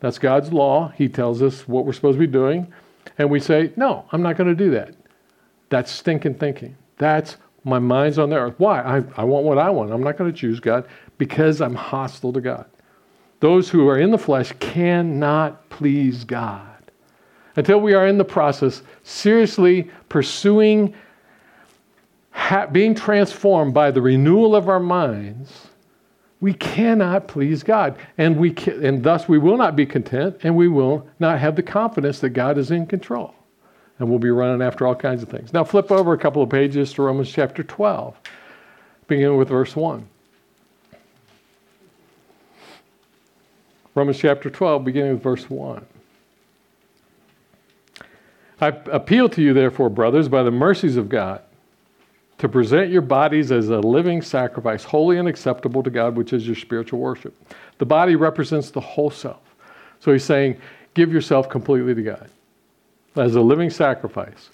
that's 0.00 0.18
God's 0.18 0.52
law. 0.52 0.88
He 0.88 1.08
tells 1.08 1.40
us 1.40 1.66
what 1.66 1.86
we're 1.86 1.94
supposed 1.94 2.16
to 2.16 2.26
be 2.26 2.30
doing. 2.30 2.70
And 3.16 3.30
we 3.30 3.40
say, 3.40 3.72
no, 3.76 4.04
I'm 4.12 4.22
not 4.22 4.36
going 4.36 4.48
to 4.48 4.54
do 4.54 4.70
that. 4.72 4.94
That's 5.70 5.90
stinking 5.90 6.34
thinking. 6.34 6.76
That's 6.98 7.36
my 7.64 7.78
mind's 7.78 8.18
on 8.18 8.30
the 8.30 8.36
earth. 8.36 8.54
Why? 8.58 8.80
I, 8.80 9.04
I 9.16 9.24
want 9.24 9.44
what 9.44 9.58
I 9.58 9.70
want. 9.70 9.92
I'm 9.92 10.02
not 10.02 10.16
going 10.16 10.32
to 10.32 10.38
choose 10.38 10.60
God 10.60 10.86
because 11.18 11.60
I'm 11.60 11.74
hostile 11.74 12.32
to 12.32 12.40
God. 12.40 12.66
Those 13.40 13.68
who 13.68 13.88
are 13.88 13.98
in 13.98 14.10
the 14.10 14.18
flesh 14.18 14.52
cannot 14.60 15.68
please 15.68 16.24
God. 16.24 16.62
Until 17.56 17.80
we 17.80 17.94
are 17.94 18.06
in 18.06 18.18
the 18.18 18.24
process, 18.24 18.82
seriously 19.02 19.90
pursuing 20.08 20.94
ha- 22.30 22.66
being 22.66 22.94
transformed 22.94 23.74
by 23.74 23.90
the 23.90 24.00
renewal 24.00 24.54
of 24.54 24.68
our 24.68 24.80
minds, 24.80 25.68
we 26.40 26.52
cannot 26.52 27.28
please 27.28 27.62
God. 27.62 27.96
And, 28.18 28.36
we 28.36 28.52
can, 28.52 28.84
and 28.84 29.02
thus 29.02 29.28
we 29.28 29.38
will 29.38 29.56
not 29.56 29.74
be 29.74 29.86
content 29.86 30.36
and 30.42 30.54
we 30.54 30.68
will 30.68 31.08
not 31.18 31.38
have 31.38 31.56
the 31.56 31.62
confidence 31.62 32.20
that 32.20 32.30
God 32.30 32.58
is 32.58 32.70
in 32.70 32.86
control. 32.86 33.34
And 33.98 34.10
we'll 34.10 34.18
be 34.18 34.30
running 34.30 34.62
after 34.62 34.86
all 34.86 34.94
kinds 34.94 35.22
of 35.22 35.28
things. 35.28 35.52
Now, 35.52 35.64
flip 35.64 35.90
over 35.90 36.12
a 36.12 36.18
couple 36.18 36.42
of 36.42 36.50
pages 36.50 36.92
to 36.94 37.02
Romans 37.02 37.30
chapter 37.30 37.62
12, 37.62 38.14
beginning 39.06 39.36
with 39.36 39.48
verse 39.48 39.74
1. 39.74 40.06
Romans 43.94 44.18
chapter 44.18 44.50
12, 44.50 44.84
beginning 44.84 45.12
with 45.14 45.22
verse 45.22 45.48
1. 45.48 45.86
I 48.60 48.68
appeal 48.68 49.28
to 49.30 49.42
you, 49.42 49.54
therefore, 49.54 49.88
brothers, 49.88 50.28
by 50.28 50.42
the 50.42 50.50
mercies 50.50 50.98
of 50.98 51.08
God, 51.08 51.40
to 52.36 52.48
present 52.50 52.90
your 52.90 53.02
bodies 53.02 53.50
as 53.50 53.70
a 53.70 53.80
living 53.80 54.20
sacrifice, 54.20 54.84
holy 54.84 55.16
and 55.16 55.26
acceptable 55.26 55.82
to 55.82 55.88
God, 55.88 56.16
which 56.16 56.34
is 56.34 56.46
your 56.46 56.56
spiritual 56.56 56.98
worship. 56.98 57.34
The 57.78 57.86
body 57.86 58.14
represents 58.16 58.70
the 58.70 58.80
whole 58.80 59.10
self. 59.10 59.40
So 60.00 60.12
he's 60.12 60.24
saying, 60.24 60.60
give 60.92 61.10
yourself 61.10 61.48
completely 61.48 61.94
to 61.94 62.02
God 62.02 62.30
as 63.16 63.34
a 63.34 63.40
living 63.40 63.70
sacrifice, 63.70 64.50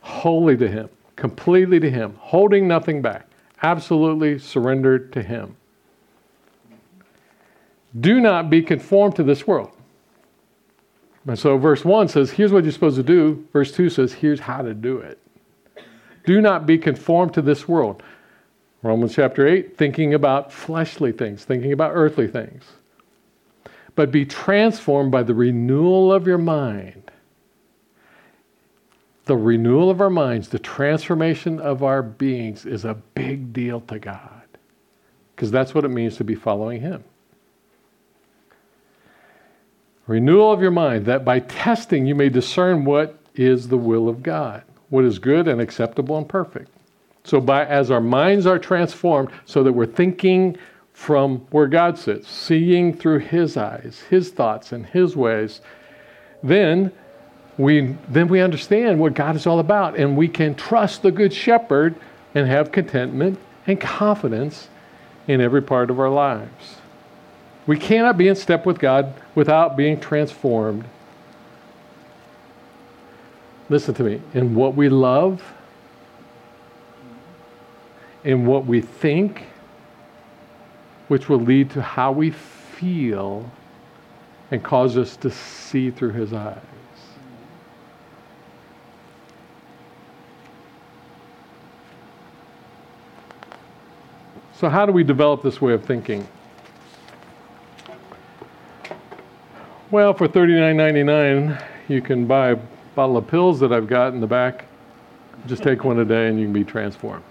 holy 0.00 0.56
to 0.56 0.68
Him, 0.68 0.88
completely 1.16 1.80
to 1.80 1.90
Him, 1.90 2.14
holding 2.18 2.68
nothing 2.68 3.02
back, 3.02 3.26
absolutely 3.62 4.38
surrendered 4.38 5.12
to 5.12 5.22
Him. 5.22 5.56
Do 8.00 8.20
not 8.20 8.50
be 8.50 8.62
conformed 8.62 9.16
to 9.16 9.22
this 9.22 9.46
world. 9.46 9.70
And 11.26 11.38
so, 11.38 11.56
verse 11.56 11.84
1 11.84 12.08
says, 12.08 12.30
here's 12.30 12.52
what 12.52 12.64
you're 12.64 12.72
supposed 12.72 12.96
to 12.96 13.02
do. 13.02 13.46
Verse 13.52 13.72
2 13.72 13.88
says, 13.88 14.12
here's 14.12 14.40
how 14.40 14.62
to 14.62 14.74
do 14.74 14.98
it. 14.98 15.18
Do 16.26 16.40
not 16.40 16.66
be 16.66 16.76
conformed 16.76 17.34
to 17.34 17.42
this 17.42 17.68
world. 17.68 18.02
Romans 18.82 19.14
chapter 19.14 19.46
8, 19.46 19.78
thinking 19.78 20.12
about 20.12 20.52
fleshly 20.52 21.12
things, 21.12 21.44
thinking 21.44 21.72
about 21.72 21.92
earthly 21.94 22.28
things. 22.28 22.64
But 23.94 24.10
be 24.10 24.26
transformed 24.26 25.10
by 25.10 25.22
the 25.22 25.34
renewal 25.34 26.12
of 26.12 26.26
your 26.26 26.38
mind. 26.38 27.03
The 29.26 29.36
renewal 29.36 29.90
of 29.90 30.00
our 30.00 30.10
minds, 30.10 30.48
the 30.48 30.58
transformation 30.58 31.58
of 31.58 31.82
our 31.82 32.02
beings 32.02 32.66
is 32.66 32.84
a 32.84 32.94
big 33.14 33.52
deal 33.52 33.80
to 33.82 33.98
God. 33.98 34.42
Because 35.34 35.50
that's 35.50 35.74
what 35.74 35.84
it 35.84 35.88
means 35.88 36.16
to 36.16 36.24
be 36.24 36.34
following 36.34 36.80
Him. 36.80 37.04
Renewal 40.06 40.52
of 40.52 40.60
your 40.60 40.70
mind, 40.70 41.06
that 41.06 41.24
by 41.24 41.40
testing 41.40 42.06
you 42.06 42.14
may 42.14 42.28
discern 42.28 42.84
what 42.84 43.18
is 43.34 43.68
the 43.68 43.78
will 43.78 44.08
of 44.08 44.22
God, 44.22 44.62
what 44.90 45.04
is 45.04 45.18
good 45.18 45.48
and 45.48 45.60
acceptable 45.60 46.18
and 46.18 46.28
perfect. 46.28 46.70
So, 47.24 47.40
by, 47.40 47.64
as 47.64 47.90
our 47.90 48.02
minds 48.02 48.46
are 48.46 48.58
transformed, 48.58 49.30
so 49.46 49.62
that 49.62 49.72
we're 49.72 49.86
thinking 49.86 50.58
from 50.92 51.38
where 51.50 51.66
God 51.66 51.98
sits, 51.98 52.28
seeing 52.28 52.94
through 52.94 53.20
His 53.20 53.56
eyes, 53.56 54.02
His 54.10 54.30
thoughts, 54.30 54.72
and 54.72 54.84
His 54.84 55.16
ways, 55.16 55.62
then 56.42 56.92
we, 57.56 57.96
then 58.08 58.28
we 58.28 58.40
understand 58.40 58.98
what 58.98 59.14
God 59.14 59.36
is 59.36 59.46
all 59.46 59.60
about, 59.60 59.96
and 59.96 60.16
we 60.16 60.28
can 60.28 60.54
trust 60.54 61.02
the 61.02 61.12
Good 61.12 61.32
Shepherd 61.32 61.94
and 62.34 62.48
have 62.48 62.72
contentment 62.72 63.38
and 63.66 63.80
confidence 63.80 64.68
in 65.28 65.40
every 65.40 65.62
part 65.62 65.90
of 65.90 66.00
our 66.00 66.10
lives. 66.10 66.76
We 67.66 67.78
cannot 67.78 68.18
be 68.18 68.28
in 68.28 68.36
step 68.36 68.66
with 68.66 68.78
God 68.78 69.14
without 69.34 69.76
being 69.76 69.98
transformed. 69.98 70.84
Listen 73.70 73.94
to 73.94 74.02
me. 74.02 74.20
In 74.34 74.54
what 74.54 74.74
we 74.74 74.88
love, 74.88 75.42
in 78.24 78.44
what 78.46 78.66
we 78.66 78.80
think, 78.80 79.44
which 81.08 81.28
will 81.28 81.40
lead 81.40 81.70
to 81.70 81.82
how 81.82 82.12
we 82.12 82.30
feel 82.30 83.50
and 84.50 84.62
cause 84.62 84.96
us 84.96 85.16
to 85.18 85.30
see 85.30 85.90
through 85.90 86.12
His 86.12 86.32
eyes. 86.32 86.58
So, 94.64 94.70
how 94.70 94.86
do 94.86 94.92
we 94.92 95.04
develop 95.04 95.42
this 95.42 95.60
way 95.60 95.74
of 95.74 95.84
thinking? 95.84 96.26
Well, 99.90 100.14
for 100.14 100.26
$39.99, 100.26 101.62
you 101.88 102.00
can 102.00 102.26
buy 102.26 102.52
a 102.52 102.56
bottle 102.94 103.18
of 103.18 103.26
pills 103.26 103.60
that 103.60 103.74
I've 103.74 103.86
got 103.86 104.14
in 104.14 104.22
the 104.22 104.26
back. 104.26 104.64
Just 105.46 105.62
take 105.62 105.84
one 105.84 105.98
a 105.98 106.04
day 106.06 106.28
and 106.28 106.40
you 106.40 106.46
can 106.46 106.54
be 106.54 106.64
transformed. 106.64 107.22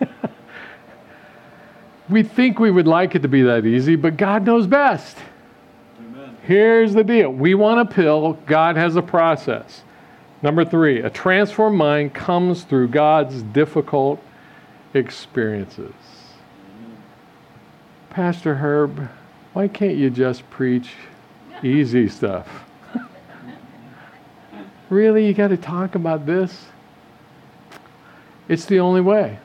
we 2.08 2.24
think 2.24 2.58
we 2.58 2.72
would 2.72 2.88
like 2.88 3.14
it 3.14 3.22
to 3.22 3.28
be 3.28 3.42
that 3.42 3.64
easy, 3.64 3.94
but 3.94 4.16
God 4.16 4.44
knows 4.44 4.66
best. 4.66 5.16
Amen. 6.00 6.36
Here's 6.42 6.94
the 6.94 7.04
deal 7.04 7.30
we 7.30 7.54
want 7.54 7.78
a 7.78 7.84
pill, 7.84 8.32
God 8.46 8.74
has 8.74 8.96
a 8.96 9.02
process. 9.02 9.84
Number 10.42 10.64
three, 10.64 11.00
a 11.00 11.10
transformed 11.10 11.78
mind 11.78 12.12
comes 12.12 12.64
through 12.64 12.88
God's 12.88 13.40
difficult 13.42 14.20
experiences. 14.94 15.92
Pastor 18.14 18.54
Herb, 18.54 19.08
why 19.54 19.66
can't 19.66 19.96
you 19.96 20.08
just 20.08 20.48
preach 20.48 20.92
easy 21.64 22.08
stuff. 22.08 22.46
really? 24.88 25.26
You 25.26 25.34
got 25.34 25.48
to 25.48 25.56
talk 25.56 25.96
about 25.96 26.24
this? 26.24 26.66
It's 28.48 28.66
the 28.66 28.78
only 28.78 29.00
way. 29.00 29.40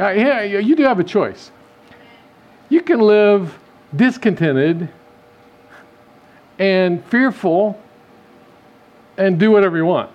Uh, 0.00 0.08
yeah, 0.12 0.40
you 0.40 0.74
do 0.74 0.84
have 0.84 0.98
a 0.98 1.04
choice. 1.04 1.50
You 2.70 2.80
can 2.80 3.00
live 3.00 3.58
discontented 3.94 4.88
and 6.58 7.04
fearful 7.04 7.78
and 9.18 9.38
do 9.38 9.50
whatever 9.50 9.76
you 9.76 9.84
want. 9.84 10.10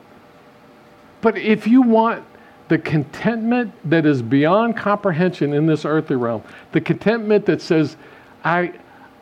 But 1.22 1.38
if 1.38 1.68
you 1.68 1.84
want 1.84 2.26
the 2.72 2.78
contentment 2.78 3.74
that 3.90 4.06
is 4.06 4.22
beyond 4.22 4.78
comprehension 4.78 5.52
in 5.52 5.66
this 5.66 5.84
earthly 5.84 6.16
realm, 6.16 6.42
the 6.72 6.80
contentment 6.80 7.46
that 7.46 7.62
says, 7.62 7.98
I, 8.46 8.72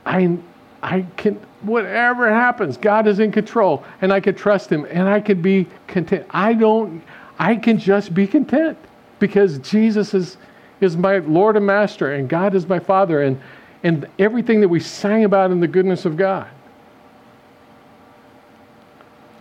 I, 0.05 0.37
I 0.83 1.01
can, 1.17 1.33
whatever 1.61 2.31
happens, 2.31 2.77
God 2.77 3.07
is 3.07 3.17
in 3.17 3.31
control 3.31 3.83
and 4.01 4.13
I 4.13 4.19
can 4.19 4.35
trust 4.35 4.69
Him 4.69 4.85
and 4.91 5.09
I 5.09 5.19
can 5.19 5.41
be 5.41 5.65
content. 5.87 6.27
I 6.29 6.53
don't, 6.53 7.01
I 7.39 7.55
can 7.55 7.79
just 7.79 8.13
be 8.13 8.27
content 8.27 8.77
because 9.17 9.57
Jesus 9.57 10.13
is, 10.13 10.37
is 10.79 10.95
my 10.95 11.17
Lord 11.17 11.57
and 11.57 11.65
Master 11.65 12.13
and 12.13 12.29
God 12.29 12.53
is 12.53 12.69
my 12.69 12.77
Father 12.77 13.23
and, 13.23 13.41
and 13.81 14.07
everything 14.19 14.61
that 14.61 14.69
we 14.69 14.79
sang 14.79 15.23
about 15.23 15.49
in 15.49 15.59
the 15.59 15.67
goodness 15.67 16.05
of 16.05 16.17
God. 16.17 16.47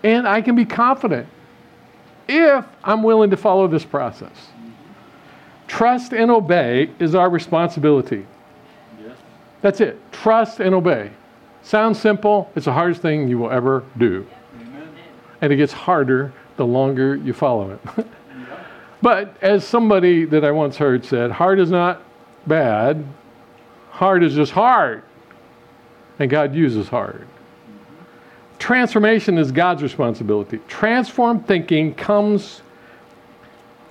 And 0.02 0.26
I 0.26 0.40
can 0.40 0.56
be 0.56 0.64
confident 0.64 1.28
if 2.28 2.64
I'm 2.84 3.02
willing 3.02 3.30
to 3.30 3.36
follow 3.36 3.66
this 3.66 3.84
process. 3.84 4.50
Trust 5.66 6.12
and 6.12 6.30
obey 6.30 6.90
is 6.98 7.14
our 7.14 7.28
responsibility. 7.28 8.26
That's 9.60 9.80
it. 9.80 9.98
Trust 10.12 10.60
and 10.60 10.74
obey. 10.74 11.10
Sounds 11.62 11.98
simple, 11.98 12.50
it's 12.54 12.64
the 12.64 12.72
hardest 12.72 13.02
thing 13.02 13.28
you 13.28 13.38
will 13.38 13.50
ever 13.50 13.84
do. 13.98 14.26
Amen. 14.60 14.88
And 15.40 15.52
it 15.52 15.56
gets 15.56 15.72
harder 15.72 16.32
the 16.56 16.64
longer 16.64 17.16
you 17.16 17.32
follow 17.32 17.72
it. 17.72 18.06
but 19.02 19.36
as 19.42 19.66
somebody 19.66 20.24
that 20.24 20.44
I 20.44 20.50
once 20.50 20.76
heard 20.76 21.04
said, 21.04 21.30
hard 21.30 21.58
is 21.58 21.70
not 21.70 22.02
bad, 22.46 23.04
hard 23.90 24.22
is 24.22 24.34
just 24.34 24.52
hard. 24.52 25.02
And 26.18 26.30
God 26.30 26.54
uses 26.54 26.88
hard. 26.88 27.26
Transformation 28.58 29.38
is 29.38 29.52
God's 29.52 29.82
responsibility. 29.82 30.58
Transformed 30.68 31.46
thinking 31.46 31.94
comes 31.94 32.62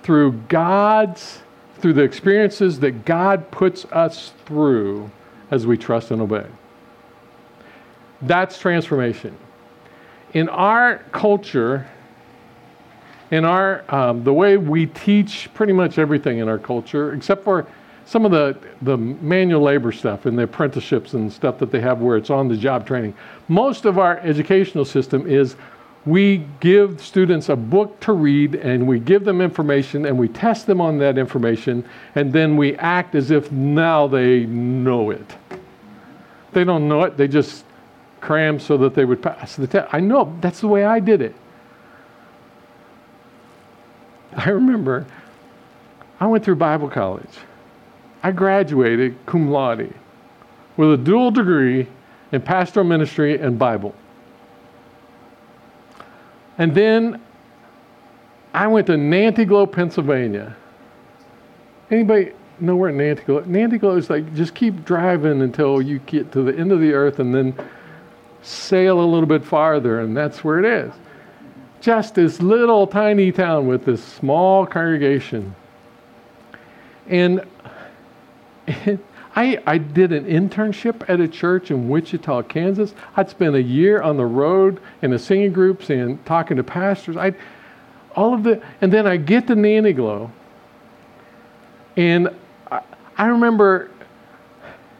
through 0.03 0.33
God's, 0.49 1.39
through 1.79 1.93
the 1.93 2.03
experiences 2.03 2.79
that 2.81 3.05
God 3.05 3.49
puts 3.51 3.85
us 3.85 4.33
through 4.45 5.09
as 5.51 5.65
we 5.65 5.77
trust 5.77 6.11
and 6.11 6.21
obey. 6.21 6.45
That's 8.21 8.59
transformation. 8.59 9.37
In 10.33 10.49
our 10.49 10.99
culture, 11.11 11.87
in 13.31 13.45
our 13.45 13.83
um, 13.93 14.23
the 14.23 14.33
way 14.33 14.57
we 14.57 14.85
teach 14.85 15.49
pretty 15.53 15.73
much 15.73 15.97
everything 15.97 16.39
in 16.39 16.49
our 16.49 16.57
culture, 16.57 17.13
except 17.13 17.43
for 17.43 17.67
some 18.07 18.23
of 18.23 18.31
the, 18.31 18.57
the 18.83 18.95
manual 18.95 19.61
labor 19.61 19.91
stuff 19.91 20.25
and 20.25 20.39
the 20.39 20.43
apprenticeships 20.43 21.13
and 21.13 21.31
stuff 21.31 21.59
that 21.59 21.71
they 21.71 21.81
have 21.81 21.99
where 21.99 22.15
it's 22.15 22.29
on 22.29 22.47
the 22.47 22.55
job 22.55 22.87
training. 22.87 23.13
Most 23.49 23.83
of 23.83 23.99
our 23.99 24.17
educational 24.19 24.85
system 24.85 25.27
is 25.27 25.57
we 26.05 26.47
give 26.61 27.01
students 27.01 27.49
a 27.49 27.55
book 27.57 27.99
to 27.99 28.13
read 28.13 28.55
and 28.55 28.87
we 28.87 28.97
give 29.01 29.25
them 29.25 29.41
information 29.41 30.05
and 30.05 30.17
we 30.17 30.29
test 30.29 30.65
them 30.67 30.79
on 30.79 30.97
that 30.99 31.17
information 31.17 31.83
and 32.15 32.31
then 32.31 32.55
we 32.55 32.77
act 32.77 33.13
as 33.13 33.29
if 33.29 33.51
now 33.51 34.07
they 34.07 34.45
know 34.45 35.09
it. 35.09 35.35
They 36.53 36.63
don't 36.63 36.87
know 36.87 37.03
it, 37.03 37.17
they 37.17 37.27
just 37.27 37.65
cram 38.21 38.57
so 38.57 38.77
that 38.77 38.95
they 38.95 39.03
would 39.03 39.21
pass 39.21 39.57
the 39.57 39.67
test. 39.67 39.93
I 39.93 39.99
know, 39.99 40.33
that's 40.39 40.61
the 40.61 40.69
way 40.69 40.85
I 40.85 41.01
did 41.01 41.21
it. 41.21 41.35
I 44.33 44.49
remember 44.49 45.05
I 46.21 46.27
went 46.27 46.45
through 46.45 46.55
Bible 46.55 46.89
college. 46.89 47.37
I 48.23 48.31
graduated 48.31 49.15
cum 49.25 49.49
laude 49.49 49.93
with 50.75 50.93
a 50.93 50.97
dual 50.97 51.31
degree 51.31 51.87
in 52.31 52.41
pastoral 52.41 52.85
ministry 52.85 53.39
and 53.39 53.57
Bible. 53.57 53.95
And 56.57 56.73
then 56.73 57.21
I 58.53 58.67
went 58.67 58.87
to 58.87 58.97
Nanty 58.97 59.45
Glo, 59.45 59.67
Pennsylvania. 59.67 60.55
Anybody 61.91 62.31
know 62.59 62.75
where 62.75 62.91
Nanty 62.91 63.23
Glo? 63.23 63.41
Nantyglo 63.41 63.97
is 63.97 64.09
like 64.09 64.33
just 64.33 64.55
keep 64.55 64.83
driving 64.83 65.41
until 65.41 65.81
you 65.81 65.99
get 65.99 66.31
to 66.31 66.41
the 66.41 66.57
end 66.57 66.71
of 66.71 66.79
the 66.79 66.93
earth 66.93 67.19
and 67.19 67.33
then 67.33 67.55
sail 68.41 68.99
a 68.99 69.05
little 69.05 69.27
bit 69.27 69.43
farther, 69.43 69.99
and 69.99 70.15
that's 70.15 70.43
where 70.43 70.59
it 70.59 70.65
is. 70.65 70.93
Just 71.81 72.15
this 72.15 72.41
little 72.41 72.87
tiny 72.87 73.31
town 73.31 73.67
with 73.67 73.85
this 73.85 74.03
small 74.03 74.65
congregation. 74.65 75.55
And 77.07 77.45
I, 78.67 79.61
I 79.67 79.77
did 79.77 80.11
an 80.11 80.25
internship 80.25 81.07
at 81.07 81.19
a 81.19 81.27
church 81.27 81.69
in 81.69 81.87
Wichita, 81.89 82.43
Kansas. 82.43 82.93
I'd 83.15 83.29
spent 83.29 83.55
a 83.55 83.61
year 83.61 84.01
on 84.01 84.17
the 84.17 84.25
road 84.25 84.79
in 85.01 85.11
the 85.11 85.19
singing 85.19 85.53
groups 85.53 85.89
and 85.89 86.25
talking 86.25 86.57
to 86.57 86.63
pastors. 86.63 87.15
I, 87.15 87.33
all 88.15 88.33
of 88.33 88.43
the, 88.43 88.61
and 88.81 88.91
then 88.91 89.05
I 89.05 89.17
get 89.17 89.45
to 89.47 89.55
Nanty 89.55 89.93
Glo, 89.93 90.31
and 91.95 92.29
I, 92.71 92.81
I 93.15 93.27
remember 93.27 93.91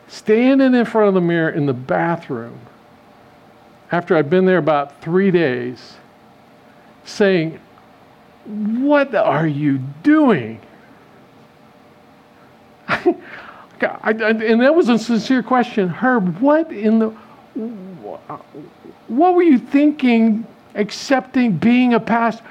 standing 0.08 0.76
in 0.76 0.86
front 0.86 1.08
of 1.10 1.14
the 1.16 1.22
mirror 1.22 1.50
in 1.50 1.66
the 1.66 1.74
bathroom 1.74 2.60
after 3.92 4.16
I'd 4.16 4.30
been 4.30 4.46
there 4.46 4.58
about 4.58 5.02
three 5.02 5.32
days, 5.32 5.96
saying, 7.06 7.60
What 8.46 9.16
are 9.16 9.48
you 9.48 9.80
doing? 10.04 10.60
I, 13.82 14.10
I, 14.10 14.12
and 14.12 14.62
that 14.62 14.76
was 14.76 14.90
a 14.90 14.98
sincere 14.98 15.44
question. 15.44 15.90
Herb, 15.90 16.40
what 16.40 16.72
in 16.72 17.00
the, 17.00 17.10
what 19.08 19.36
were 19.36 19.44
you 19.44 19.60
thinking 19.60 20.46
accepting 20.76 21.58
being 21.58 21.94
a 21.94 22.00
pastor? 22.00 22.44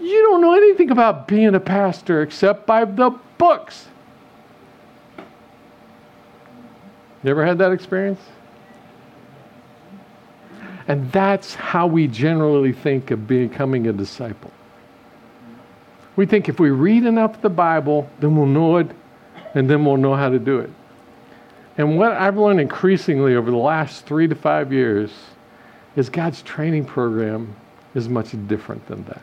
You 0.00 0.22
don't 0.22 0.40
know 0.40 0.54
anything 0.54 0.90
about 0.90 1.28
being 1.28 1.54
a 1.54 1.60
pastor 1.60 2.22
except 2.22 2.66
by 2.66 2.84
the 2.84 3.10
books. 3.38 3.86
You 7.22 7.30
ever 7.30 7.46
had 7.46 7.58
that 7.58 7.70
experience? 7.70 8.20
And 10.88 11.10
that's 11.12 11.54
how 11.54 11.86
we 11.86 12.08
generally 12.08 12.72
think 12.72 13.12
of 13.12 13.28
becoming 13.28 13.86
a 13.86 13.92
disciple. 13.92 14.50
We 16.16 16.26
think 16.26 16.48
if 16.48 16.58
we 16.58 16.70
read 16.70 17.06
enough 17.06 17.36
of 17.36 17.42
the 17.42 17.48
Bible, 17.48 18.10
then 18.20 18.36
we'll 18.36 18.46
know 18.46 18.78
it 18.78 18.90
and 19.54 19.68
then 19.68 19.84
we'll 19.84 19.96
know 19.96 20.14
how 20.14 20.28
to 20.28 20.38
do 20.38 20.58
it. 20.58 20.70
And 21.78 21.96
what 21.96 22.12
I've 22.12 22.36
learned 22.36 22.60
increasingly 22.60 23.34
over 23.34 23.50
the 23.50 23.56
last 23.56 24.04
three 24.04 24.28
to 24.28 24.34
five 24.34 24.72
years 24.72 25.10
is 25.96 26.08
God's 26.08 26.42
training 26.42 26.84
program 26.84 27.54
is 27.94 28.08
much 28.08 28.34
different 28.46 28.86
than 28.86 29.04
that. 29.04 29.22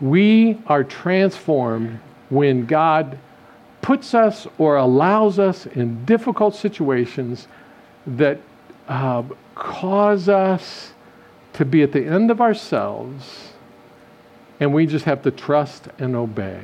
We 0.00 0.58
are 0.66 0.82
transformed 0.82 2.00
when 2.30 2.66
God 2.66 3.18
puts 3.82 4.14
us 4.14 4.46
or 4.58 4.76
allows 4.76 5.38
us 5.38 5.66
in 5.66 6.04
difficult 6.04 6.54
situations 6.54 7.48
that 8.06 8.40
uh, 8.88 9.22
cause 9.54 10.28
us 10.28 10.92
to 11.52 11.64
be 11.64 11.82
at 11.82 11.92
the 11.92 12.04
end 12.04 12.30
of 12.30 12.40
ourselves, 12.40 13.52
and 14.58 14.72
we 14.72 14.86
just 14.86 15.04
have 15.04 15.22
to 15.22 15.30
trust 15.30 15.88
and 15.98 16.16
obey. 16.16 16.62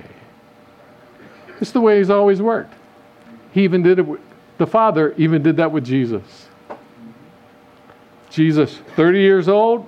It's 1.60 1.70
the 1.70 1.80
way 1.80 1.98
he's 1.98 2.10
always 2.10 2.40
worked. 2.42 2.74
He 3.52 3.64
even 3.64 3.82
did 3.82 3.98
it 3.98 4.06
with, 4.06 4.20
the 4.58 4.66
Father 4.66 5.14
even 5.16 5.42
did 5.42 5.56
that 5.56 5.70
with 5.72 5.84
Jesus. 5.84 6.48
Jesus, 8.30 8.76
30 8.96 9.20
years 9.20 9.48
old, 9.48 9.86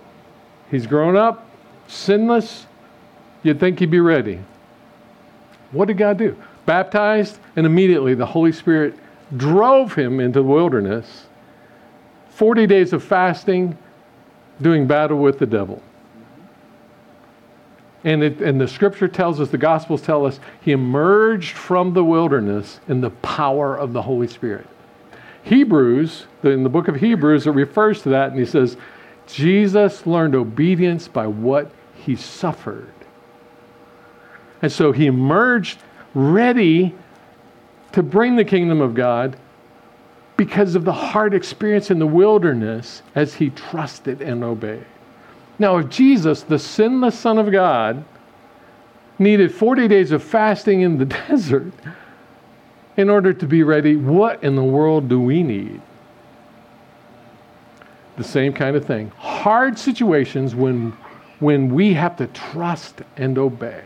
he's 0.71 0.87
grown 0.87 1.17
up, 1.17 1.47
sinless. 1.87 2.67
You'd 3.43 3.61
think 3.61 3.79
he'd 3.79 3.91
be 3.91 4.01
ready. 4.01 4.41
What 5.73 5.89
did 5.89 5.99
God 5.99 6.19
do? 6.19 6.37
Baptized, 6.65 7.39
and 7.57 7.67
immediately 7.67 8.15
the 8.15 8.27
Holy 8.27 8.53
Spirit 8.53 8.95
drove 9.37 9.95
him 9.95 10.21
into 10.21 10.41
the 10.41 10.47
wilderness. 10.47 11.27
40 12.31 12.67
days 12.67 12.93
of 12.93 13.03
fasting, 13.03 13.77
doing 14.63 14.87
battle 14.87 15.19
with 15.19 15.39
the 15.39 15.47
devil. 15.47 15.83
And, 18.05 18.23
it, 18.23 18.41
and 18.41 18.61
the 18.61 18.69
scripture 18.69 19.09
tells 19.09 19.41
us, 19.41 19.51
the 19.51 19.59
Gospels 19.59 20.03
tell 20.03 20.25
us, 20.25 20.39
he 20.61 20.73
emerged 20.73 21.57
from 21.57 21.95
the 21.95 22.05
wilderness 22.05 22.81
in 22.89 23.01
the 23.01 23.11
power 23.11 23.77
of 23.77 23.93
the 23.93 24.03
Holy 24.03 24.29
Spirit. 24.29 24.67
Hebrews, 25.43 26.27
in 26.43 26.63
the 26.63 26.69
book 26.69 26.89
of 26.89 26.97
Hebrews, 26.97 27.47
it 27.47 27.51
refers 27.51 28.03
to 28.03 28.11
that, 28.11 28.31
and 28.31 28.39
he 28.39 28.47
says, 28.47 28.77
Jesus 29.27 30.07
learned 30.07 30.35
obedience 30.35 31.09
by 31.09 31.27
what 31.27 31.71
he 31.95 32.17
suffered. 32.17 32.93
And 34.63 34.71
so 34.71 34.93
he 34.93 35.07
emerged 35.07 35.81
ready 36.15 36.95
to 37.93 38.03
bring 38.03 38.37
the 38.37 38.45
kingdom 38.45 38.81
of 38.81 38.95
God 38.95 39.37
because 40.37 40.75
of 40.75 40.85
the 40.85 40.93
hard 40.93 41.35
experience 41.35 41.91
in 41.91 41.99
the 41.99 42.07
wilderness 42.07 43.03
as 43.15 43.35
he 43.35 43.51
trusted 43.51 44.23
and 44.23 44.45
obeyed. 44.45 44.87
Now, 45.59 45.79
if 45.79 45.89
Jesus, 45.89 46.43
the 46.43 46.59
sinless 46.59 47.19
Son 47.19 47.39
of 47.39 47.51
God, 47.51 48.05
needed 49.19 49.53
40 49.53 49.89
days 49.89 50.13
of 50.13 50.23
fasting 50.23 50.83
in 50.83 50.99
the 50.99 51.05
desert 51.29 51.73
in 52.97 53.11
order 53.11 53.33
to 53.33 53.47
be 53.47 53.63
ready, 53.63 53.97
what 53.97 54.43
in 54.43 54.57
the 54.57 54.65
world 54.65 55.09
do 55.09 55.21
we 55.21 55.43
need? 55.43 55.81
The 58.17 58.25
same 58.25 58.53
kind 58.53 58.77
of 58.77 58.85
thing. 58.85 59.11
Hard 59.17 59.79
situations 59.79 60.55
when, 60.55 60.91
when 61.39 61.73
we 61.73 61.95
have 61.95 62.17
to 62.17 62.27
trust 62.29 63.03
and 63.17 63.39
obey. 63.39 63.85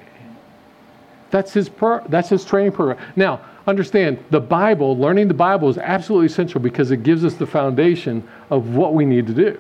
That's 1.31 1.53
his, 1.53 1.69
pro, 1.69 2.07
that's 2.09 2.29
his 2.29 2.45
training 2.45 2.73
program. 2.73 2.99
Now, 3.17 3.41
understand 3.67 4.23
the 4.31 4.41
Bible, 4.41 4.97
learning 4.97 5.29
the 5.29 5.35
Bible 5.35 5.69
is 5.69 5.79
absolutely 5.79 6.27
essential 6.27 6.61
because 6.61 6.91
it 6.91 7.03
gives 7.03 7.25
us 7.25 7.35
the 7.35 7.47
foundation 7.47 8.27
of 8.51 8.75
what 8.75 8.95
we 8.95 9.05
need 9.05 9.27
to 9.27 9.35
do. 9.35 9.59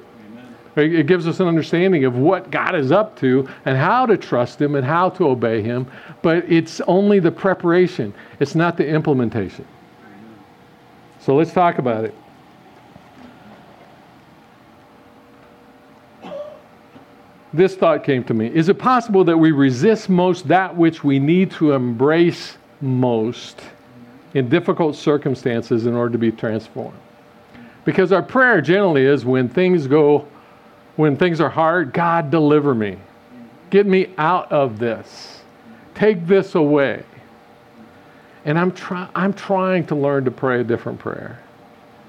It 0.75 1.07
gives 1.07 1.27
us 1.27 1.39
an 1.41 1.49
understanding 1.49 2.07
of 2.07 2.17
what 2.17 2.51
God 2.51 2.75
is 2.75 2.93
up 2.93 3.19
to 3.21 3.47
and 3.67 3.77
how 3.77 4.07
to 4.07 4.17
trust 4.17 4.61
Him 4.61 4.75
and 4.75 4.87
how 4.87 5.11
to 5.11 5.29
obey 5.29 5.61
Him, 5.61 5.87
but 6.23 6.51
it's 6.51 6.81
only 6.83 7.19
the 7.21 7.31
preparation, 7.31 8.15
it's 8.41 8.55
not 8.55 8.79
the 8.79 8.87
implementation. 8.87 9.67
So 11.21 11.37
let's 11.37 11.53
talk 11.53 11.79
about 11.79 12.07
it. 12.07 12.15
This 17.53 17.77
thought 17.77 18.03
came 18.03 18.25
to 18.25 18.35
me 18.35 18.47
Is 18.47 18.71
it 18.71 18.79
possible 18.79 19.25
that 19.25 19.37
we 19.37 19.53
resist 19.53 20.09
most 20.09 20.49
that 20.49 20.75
which 20.75 21.05
we 21.05 21.19
need 21.19 21.51
to 21.53 21.73
embrace 21.73 22.57
most 22.81 23.61
in 24.33 24.49
difficult 24.49 24.97
circumstances 24.97 25.85
in 25.85 25.95
order 25.95 26.13
to 26.13 26.19
be 26.19 26.33
transformed? 26.33 26.99
Because 27.85 28.11
our 28.11 28.23
prayer 28.23 28.63
generally 28.63 29.05
is 29.05 29.27
when 29.27 29.49
things 29.49 29.87
go 29.87 30.27
when 30.97 31.17
things 31.17 31.41
are 31.41 31.49
hard, 31.49 31.93
God, 31.93 32.31
deliver 32.31 32.75
me. 32.75 32.99
Get 33.71 33.87
me 33.87 34.13
out 34.19 34.53
of 34.53 34.79
this. 34.79 35.41
Take 35.95 36.27
this 36.27 36.55
away. 36.55 37.05
And 38.45 38.59
I'm, 38.59 38.73
try- 38.73 39.09
I'm 39.15 39.33
trying 39.33 39.87
to 39.87 39.95
learn 39.95 40.25
to 40.25 40.31
pray 40.31 40.61
a 40.61 40.65
different 40.65 40.99
prayer. 40.99 41.41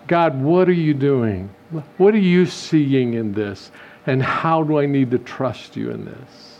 God, 0.08 0.42
what 0.42 0.68
are 0.68 0.74
you 0.74 0.94
doing? 0.94 1.50
What 1.98 2.14
are 2.14 2.20
you 2.20 2.46
seeing 2.46 3.14
in 3.14 3.34
this? 3.34 3.72
And 4.06 4.22
how 4.22 4.64
do 4.64 4.80
I 4.80 4.86
need 4.86 5.12
to 5.12 5.20
trust 5.20 5.78
you 5.78 5.92
in 5.92 6.04
this? 6.06 6.60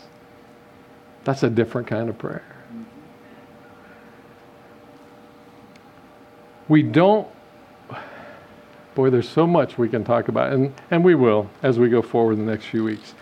That's 1.24 1.42
a 1.42 1.50
different 1.50 1.86
kind 1.86 2.08
of 2.08 2.16
prayer. 2.16 2.44
We 6.68 6.82
don't 6.82 7.28
Boy, 8.94 9.10
there's 9.10 9.28
so 9.28 9.46
much 9.46 9.76
we 9.76 9.88
can 9.88 10.04
talk 10.04 10.28
about, 10.28 10.52
and, 10.52 10.72
and 10.90 11.04
we 11.04 11.14
will 11.14 11.50
as 11.62 11.78
we 11.78 11.88
go 11.88 12.00
forward 12.00 12.38
in 12.38 12.46
the 12.46 12.52
next 12.52 12.66
few 12.66 12.84
weeks. 12.84 13.14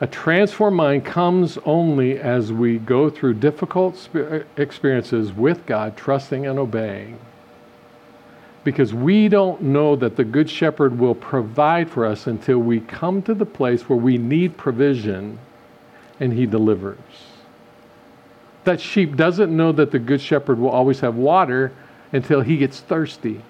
A 0.00 0.06
transformed 0.06 0.76
mind 0.76 1.04
comes 1.04 1.58
only 1.64 2.18
as 2.18 2.52
we 2.52 2.78
go 2.78 3.10
through 3.10 3.34
difficult 3.34 4.08
uh, 4.14 4.40
experiences 4.56 5.32
with 5.32 5.66
God, 5.66 5.96
trusting 5.96 6.46
and 6.46 6.58
obeying. 6.58 7.18
Because 8.62 8.94
we 8.94 9.28
don't 9.28 9.60
know 9.62 9.96
that 9.96 10.16
the 10.16 10.24
Good 10.24 10.48
Shepherd 10.48 10.98
will 10.98 11.14
provide 11.14 11.90
for 11.90 12.06
us 12.06 12.26
until 12.26 12.58
we 12.58 12.80
come 12.80 13.20
to 13.22 13.34
the 13.34 13.46
place 13.46 13.88
where 13.88 13.98
we 13.98 14.16
need 14.16 14.56
provision 14.56 15.38
and 16.18 16.32
He 16.32 16.46
delivers. 16.46 16.98
That 18.64 18.80
sheep 18.80 19.16
doesn't 19.16 19.54
know 19.54 19.72
that 19.72 19.90
the 19.90 19.98
Good 19.98 20.20
Shepherd 20.20 20.58
will 20.58 20.70
always 20.70 21.00
have 21.00 21.16
water 21.16 21.72
until 22.12 22.40
he 22.40 22.56
gets 22.56 22.80
thirsty. 22.80 23.40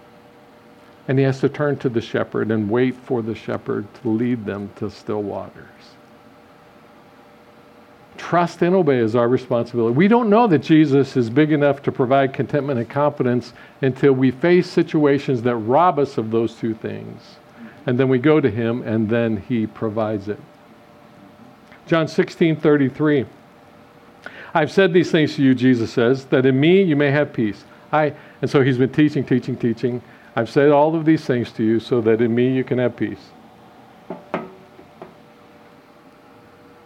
And 1.09 1.19
he 1.19 1.25
has 1.25 1.41
to 1.41 1.49
turn 1.49 1.79
to 1.79 1.89
the 1.89 2.01
shepherd 2.01 2.51
and 2.51 2.71
wait 2.71 2.95
for 2.95 3.23
the 3.23 3.35
shepherd 3.35 3.87
to 4.03 4.09
lead 4.09 4.45
them 4.45 4.71
to 4.77 4.91
still 4.91 5.23
waters. 5.23 5.67
Trust 8.17 8.61
and 8.63 8.75
obey 8.75 8.99
is 8.99 9.17
our 9.17 9.29
responsibility. 9.29 9.97
We 9.97 10.07
don't 10.07 10.29
know 10.29 10.47
that 10.47 10.59
Jesus 10.59 11.17
is 11.17 11.31
big 11.31 11.53
enough 11.53 11.83
to 11.83 11.91
provide 11.91 12.35
contentment 12.35 12.79
and 12.79 12.89
confidence 12.89 13.55
until 13.81 14.13
we 14.13 14.31
face 14.31 14.69
situations 14.69 15.43
that 15.43 15.57
rob 15.57 15.99
us 15.99 16.19
of 16.19 16.31
those 16.31 16.55
two 16.55 16.75
things. 16.75 17.37
And 17.87 17.99
then 17.99 18.09
we 18.09 18.19
go 18.19 18.39
to 18.39 18.51
him 18.51 18.83
and 18.83 19.09
then 19.09 19.39
he 19.49 19.67
provides 19.67 20.29
it. 20.29 20.39
John 21.87 22.07
16 22.07 22.57
33. 22.57 23.27
I've 24.53 24.71
said 24.71 24.93
these 24.93 25.11
things 25.11 25.37
to 25.37 25.43
you, 25.43 25.55
Jesus 25.55 25.93
says, 25.93 26.27
that 26.27 26.45
in 26.45 26.61
me 26.61 26.83
you 26.83 26.97
may 26.97 27.11
have 27.11 27.33
peace. 27.33 27.65
I, 27.93 28.15
and 28.43 28.51
so 28.51 28.63
he's 28.63 28.79
been 28.79 28.93
teaching, 28.93 29.25
teaching, 29.25 29.57
teaching. 29.57 30.03
I've 30.41 30.49
said 30.49 30.71
all 30.71 30.97
of 30.97 31.05
these 31.05 31.23
things 31.27 31.53
to 31.53 31.63
you 31.63 31.79
so 31.79 32.01
that 32.01 32.23
in 32.23 32.35
me 32.35 32.51
you 32.51 32.65
can 32.65 32.79
have 32.79 32.97
peace. 32.97 33.21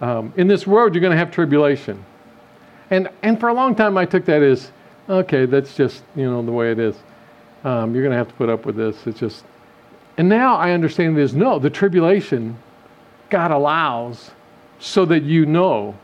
Um, 0.01 0.33
in 0.37 0.49
this 0.49 0.67
world, 0.67 0.93
you're 0.93 1.01
going 1.01 1.13
to 1.13 1.17
have 1.17 1.31
tribulation. 1.31 2.05
And, 2.91 3.09
and 3.23 3.39
for 3.39 3.51
a 3.51 3.55
long 3.55 3.77
time, 3.77 3.97
I 3.97 4.07
took 4.07 4.25
that 4.25 4.43
as, 4.43 4.73
okay, 5.09 5.47
that's 5.47 5.77
just, 5.77 6.03
you 6.17 6.29
know, 6.29 6.43
the 6.43 6.51
way 6.51 6.73
it 6.73 6.81
is. 6.81 6.97
Um, 7.63 7.95
you're 7.95 8.03
going 8.03 8.11
to 8.11 8.19
have 8.19 8.27
to 8.27 8.35
put 8.35 8.49
up 8.49 8.67
with 8.67 8.75
this. 8.75 9.07
It's 9.07 9.21
just, 9.21 9.45
and 10.19 10.29
now 10.29 10.57
I 10.57 10.73
understand 10.73 11.17
this. 11.17 11.33
No, 11.33 11.61
the 11.61 11.71
tribulation 11.71 12.59
God 13.31 13.53
allows 13.53 14.33
so 14.81 15.05
that 15.05 15.23
you 15.23 15.47
know 15.47 15.97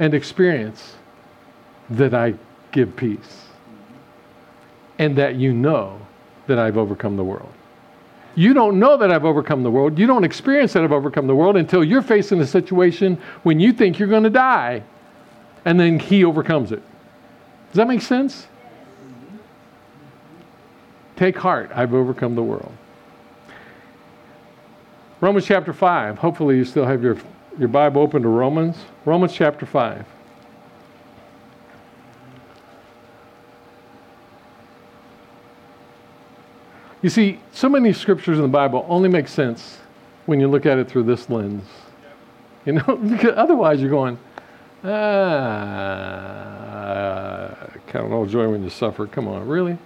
and 0.00 0.12
experience 0.12 0.96
that 1.88 2.14
I 2.14 2.34
give 2.72 2.96
peace 2.96 3.46
and 4.98 5.16
that 5.18 5.36
you 5.36 5.52
know 5.52 6.00
that 6.46 6.58
I've 6.58 6.76
overcome 6.76 7.16
the 7.16 7.24
world. 7.24 7.52
You 8.34 8.52
don't 8.52 8.78
know 8.78 8.96
that 8.98 9.10
I've 9.10 9.24
overcome 9.24 9.62
the 9.62 9.70
world. 9.70 9.98
You 9.98 10.06
don't 10.06 10.24
experience 10.24 10.74
that 10.74 10.84
I've 10.84 10.92
overcome 10.92 11.26
the 11.26 11.34
world 11.34 11.56
until 11.56 11.82
you're 11.82 12.02
facing 12.02 12.40
a 12.40 12.46
situation 12.46 13.18
when 13.44 13.58
you 13.58 13.72
think 13.72 13.98
you're 13.98 14.08
going 14.08 14.24
to 14.24 14.30
die, 14.30 14.82
and 15.64 15.80
then 15.80 15.98
He 15.98 16.24
overcomes 16.24 16.70
it. 16.70 16.82
Does 17.70 17.76
that 17.76 17.88
make 17.88 18.02
sense? 18.02 18.46
Take 21.16 21.38
heart, 21.38 21.70
I've 21.74 21.94
overcome 21.94 22.34
the 22.34 22.42
world. 22.42 22.72
Romans 25.22 25.46
chapter 25.46 25.72
5. 25.72 26.18
Hopefully, 26.18 26.58
you 26.58 26.64
still 26.66 26.84
have 26.84 27.02
your, 27.02 27.16
your 27.58 27.68
Bible 27.68 28.02
open 28.02 28.22
to 28.22 28.28
Romans. 28.28 28.76
Romans 29.06 29.32
chapter 29.32 29.64
5. 29.64 30.04
You 37.06 37.10
see, 37.10 37.38
so 37.52 37.68
many 37.68 37.92
scriptures 37.92 38.36
in 38.36 38.42
the 38.42 38.48
Bible 38.48 38.84
only 38.88 39.08
make 39.08 39.28
sense 39.28 39.78
when 40.24 40.40
you 40.40 40.48
look 40.48 40.66
at 40.66 40.76
it 40.76 40.88
through 40.88 41.04
this 41.04 41.30
lens. 41.30 41.62
You 42.64 42.72
know, 42.72 42.96
because 43.10 43.34
otherwise 43.36 43.80
you're 43.80 43.90
going, 43.90 44.18
ah, 44.82 44.90
count 47.86 48.12
all 48.12 48.26
joy 48.26 48.48
when 48.48 48.64
you 48.64 48.70
suffer. 48.70 49.06
Come 49.06 49.28
on, 49.28 49.46
really? 49.46 49.78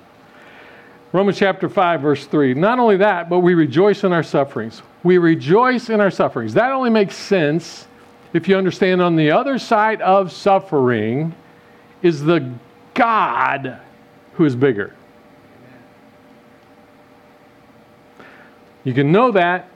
Romans 1.13 1.37
chapter 1.37 1.69
5, 1.69 2.01
verse 2.01 2.25
3. 2.25 2.55
Not 2.55 2.79
only 2.79 2.97
that, 2.97 3.29
but 3.29 3.41
we 3.41 3.53
rejoice 3.53 4.03
in 4.03 4.15
our 4.15 4.23
sufferings. 4.23 4.81
We 5.03 5.19
rejoice 5.19 5.91
in 5.91 6.01
our 6.01 6.11
sufferings. 6.11 6.55
That 6.55 6.73
only 6.73 6.89
makes 6.89 7.17
sense 7.17 7.87
if 8.33 8.49
you 8.49 8.57
understand 8.57 9.03
on 9.03 9.15
the 9.15 9.31
other 9.31 9.59
side 9.59 10.01
of 10.01 10.33
suffering 10.33 11.35
is 12.01 12.23
the 12.23 12.51
God 12.95 13.79
who 14.33 14.47
is 14.47 14.57
bigger. 14.57 14.95
You 18.85 18.95
can 18.95 19.13
know 19.13 19.31
that, 19.33 19.69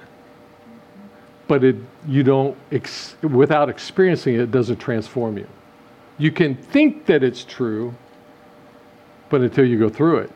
but 1.47 1.63
it, 1.63 1.77
you 2.09 2.23
don't, 2.23 2.57
ex, 2.73 3.17
without 3.23 3.69
experiencing 3.69 4.35
it, 4.35 4.41
it 4.41 4.51
doesn't 4.51 4.79
transform 4.79 5.37
you. 5.37 5.47
You 6.17 6.31
can 6.31 6.55
think 6.55 7.07
that 7.07 7.23
it's 7.23 7.45
true, 7.45 7.95
but 9.29 9.43
until 9.43 9.67
you 9.67 9.79
go 9.79 9.89
through 9.89 10.19
it, 10.19 10.31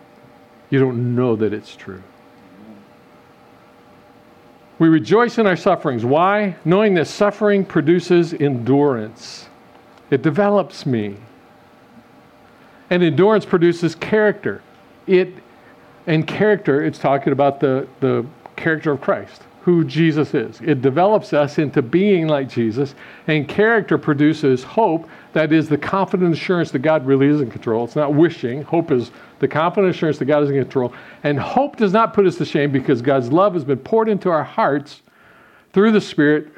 you 0.70 0.78
don't 0.78 1.14
know 1.14 1.36
that 1.36 1.54
it's 1.54 1.74
true. 1.74 2.02
We 4.78 4.88
rejoice 4.88 5.38
in 5.38 5.46
our 5.46 5.56
sufferings. 5.56 6.04
Why? 6.04 6.56
Knowing 6.64 6.94
that 6.94 7.06
suffering 7.06 7.64
produces 7.64 8.32
endurance, 8.34 9.48
it 10.10 10.22
develops 10.22 10.86
me. 10.86 11.16
And 12.90 13.02
endurance 13.02 13.44
produces 13.44 13.94
character. 13.94 14.62
It 15.06 15.34
and 16.06 16.26
character, 16.26 16.82
it's 16.82 16.98
talking 16.98 17.34
about 17.34 17.60
the, 17.60 17.86
the 18.00 18.24
character 18.58 18.92
of 18.92 19.00
Christ, 19.00 19.42
who 19.62 19.84
Jesus 19.84 20.34
is. 20.34 20.60
It 20.60 20.82
develops 20.82 21.32
us 21.32 21.58
into 21.58 21.80
being 21.80 22.28
like 22.28 22.48
Jesus, 22.48 22.94
and 23.26 23.48
character 23.48 23.96
produces 23.96 24.62
hope 24.62 25.08
that 25.32 25.52
is 25.52 25.68
the 25.68 25.78
confident 25.78 26.34
assurance 26.34 26.70
that 26.72 26.80
God 26.80 27.06
really 27.06 27.26
is 27.26 27.40
in 27.40 27.50
control. 27.50 27.84
It's 27.84 27.96
not 27.96 28.14
wishing. 28.14 28.62
Hope 28.62 28.90
is 28.90 29.10
the 29.38 29.48
confident 29.48 29.94
assurance 29.94 30.18
that 30.18 30.24
God 30.24 30.42
is 30.42 30.50
in 30.50 30.56
control. 30.56 30.92
And 31.22 31.38
hope 31.38 31.76
does 31.76 31.92
not 31.92 32.14
put 32.14 32.26
us 32.26 32.36
to 32.36 32.44
shame 32.44 32.72
because 32.72 33.00
God's 33.00 33.32
love 33.32 33.54
has 33.54 33.64
been 33.64 33.78
poured 33.78 34.08
into 34.08 34.30
our 34.30 34.44
hearts 34.44 35.02
through 35.72 35.92
the 35.92 36.00
Spirit 36.00 36.48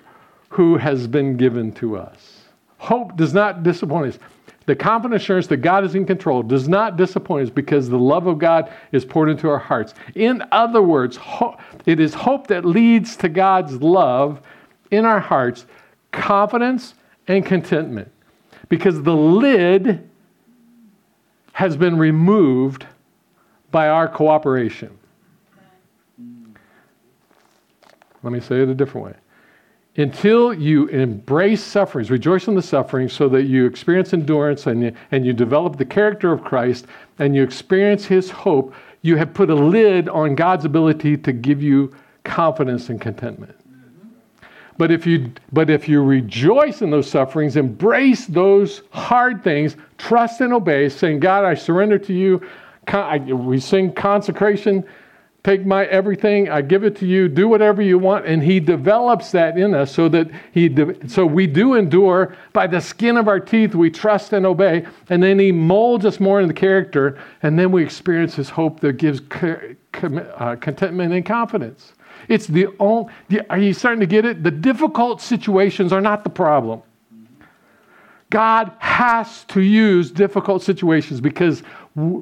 who 0.48 0.76
has 0.76 1.06
been 1.06 1.36
given 1.36 1.72
to 1.72 1.96
us. 1.96 2.44
Hope 2.78 3.16
does 3.16 3.34
not 3.34 3.62
disappoint 3.62 4.14
us. 4.14 4.20
The 4.66 4.76
confident 4.76 5.20
assurance 5.20 5.46
that 5.48 5.58
God 5.58 5.84
is 5.84 5.94
in 5.94 6.04
control 6.04 6.42
does 6.42 6.68
not 6.68 6.96
disappoint 6.96 7.44
us 7.44 7.50
because 7.50 7.88
the 7.88 7.98
love 7.98 8.26
of 8.26 8.38
God 8.38 8.72
is 8.92 9.04
poured 9.04 9.30
into 9.30 9.48
our 9.48 9.58
hearts. 9.58 9.94
In 10.14 10.42
other 10.52 10.82
words, 10.82 11.18
it 11.86 11.98
is 11.98 12.14
hope 12.14 12.46
that 12.48 12.64
leads 12.64 13.16
to 13.16 13.28
God's 13.28 13.80
love 13.80 14.40
in 14.90 15.04
our 15.04 15.20
hearts, 15.20 15.66
confidence 16.12 16.94
and 17.26 17.44
contentment. 17.44 18.10
Because 18.68 19.02
the 19.02 19.16
lid 19.16 20.08
has 21.52 21.76
been 21.76 21.98
removed 21.98 22.86
by 23.70 23.88
our 23.88 24.08
cooperation. 24.08 24.96
Let 28.22 28.32
me 28.32 28.40
say 28.40 28.60
it 28.62 28.68
a 28.68 28.74
different 28.74 29.06
way 29.06 29.14
until 30.00 30.52
you 30.54 30.86
embrace 30.88 31.62
sufferings, 31.62 32.10
rejoice 32.10 32.48
in 32.48 32.54
the 32.54 32.62
sufferings 32.62 33.12
so 33.12 33.28
that 33.28 33.44
you 33.44 33.66
experience 33.66 34.12
endurance 34.12 34.66
and 34.66 34.82
you, 34.82 34.92
and 35.10 35.26
you 35.26 35.32
develop 35.32 35.76
the 35.76 35.84
character 35.84 36.32
of 36.32 36.44
Christ 36.44 36.86
and 37.18 37.34
you 37.34 37.42
experience 37.42 38.04
his 38.04 38.30
hope, 38.30 38.74
you 39.02 39.16
have 39.16 39.34
put 39.34 39.50
a 39.50 39.54
lid 39.54 40.08
on 40.08 40.34
God's 40.34 40.64
ability 40.64 41.16
to 41.18 41.32
give 41.32 41.62
you 41.62 41.94
confidence 42.24 42.88
and 42.88 43.00
contentment. 43.00 43.56
But 44.76 44.90
if 44.90 45.06
you 45.06 45.30
but 45.52 45.68
if 45.68 45.88
you 45.88 46.02
rejoice 46.02 46.80
in 46.80 46.90
those 46.90 47.10
sufferings, 47.10 47.56
embrace 47.56 48.26
those 48.26 48.80
hard 48.92 49.44
things, 49.44 49.76
trust 49.98 50.40
and 50.40 50.54
obey, 50.54 50.88
saying, 50.88 51.20
God, 51.20 51.44
I 51.44 51.52
surrender 51.52 51.98
to 51.98 52.14
you. 52.14 52.40
We 53.28 53.60
sing 53.60 53.92
consecration 53.92 54.86
take 55.42 55.64
my 55.64 55.86
everything 55.86 56.50
i 56.50 56.60
give 56.60 56.84
it 56.84 56.94
to 56.96 57.06
you 57.06 57.28
do 57.28 57.48
whatever 57.48 57.82
you 57.82 57.98
want. 57.98 58.26
And 58.26 58.42
he 58.42 58.60
develops 58.60 59.30
that 59.32 59.58
in 59.58 59.74
us 59.74 59.92
so 59.92 60.08
that 60.08 60.30
he 60.52 60.68
de- 60.68 61.08
so 61.08 61.26
we 61.26 61.46
do 61.46 61.74
endure. 61.74 62.36
By 62.52 62.66
the 62.66 62.80
skin 62.80 63.16
of 63.16 63.28
our 63.28 63.40
teeth 63.40 63.74
we 63.74 63.90
trust 63.90 64.32
and 64.32 64.46
obey. 64.46 64.86
And 65.08 65.22
then 65.22 65.38
he 65.38 65.52
molds 65.52 66.04
us 66.04 66.20
more 66.20 66.40
in 66.40 66.48
the 66.48 66.54
character. 66.54 67.18
And 67.42 67.58
then 67.58 67.72
we 67.72 67.82
experience 67.82 68.34
his 68.34 68.50
hope 68.50 68.80
that 68.80 68.94
gives 68.94 69.20
uh, 69.30 70.56
contentment 70.60 71.12
and 71.12 71.24
confidence. 71.24 71.92
It's 72.28 72.46
the 72.46 72.68
only 72.78 73.12
are 73.48 73.58
you 73.58 73.72
starting 73.72 74.00
to 74.00 74.06
get 74.06 74.24
it? 74.24 74.42
The 74.42 74.50
difficult 74.50 75.20
situations 75.20 75.92
are 75.92 76.00
not 76.00 76.24
the 76.24 76.30
problem 76.30 76.82
God 78.30 78.72
has 78.78 79.44
to 79.46 79.60
use 79.60 80.10
difficult 80.10 80.62
situations 80.62 81.20
because 81.20 81.62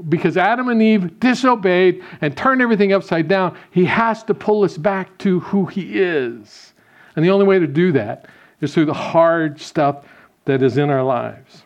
because 0.08 0.38
Adam 0.38 0.68
and 0.68 0.82
Eve 0.82 1.20
disobeyed 1.20 2.02
and 2.22 2.36
turned 2.36 2.62
everything 2.62 2.94
upside 2.94 3.28
down, 3.28 3.56
he 3.70 3.84
has 3.84 4.24
to 4.24 4.34
pull 4.34 4.64
us 4.64 4.78
back 4.78 5.16
to 5.18 5.40
who 5.40 5.66
he 5.66 6.00
is. 6.00 6.72
And 7.14 7.24
the 7.24 7.30
only 7.30 7.46
way 7.46 7.58
to 7.58 7.66
do 7.66 7.92
that 7.92 8.26
is 8.62 8.72
through 8.72 8.86
the 8.86 8.94
hard 8.94 9.60
stuff 9.60 10.06
that 10.46 10.62
is 10.62 10.78
in 10.78 10.88
our 10.88 11.04
lives. 11.04 11.62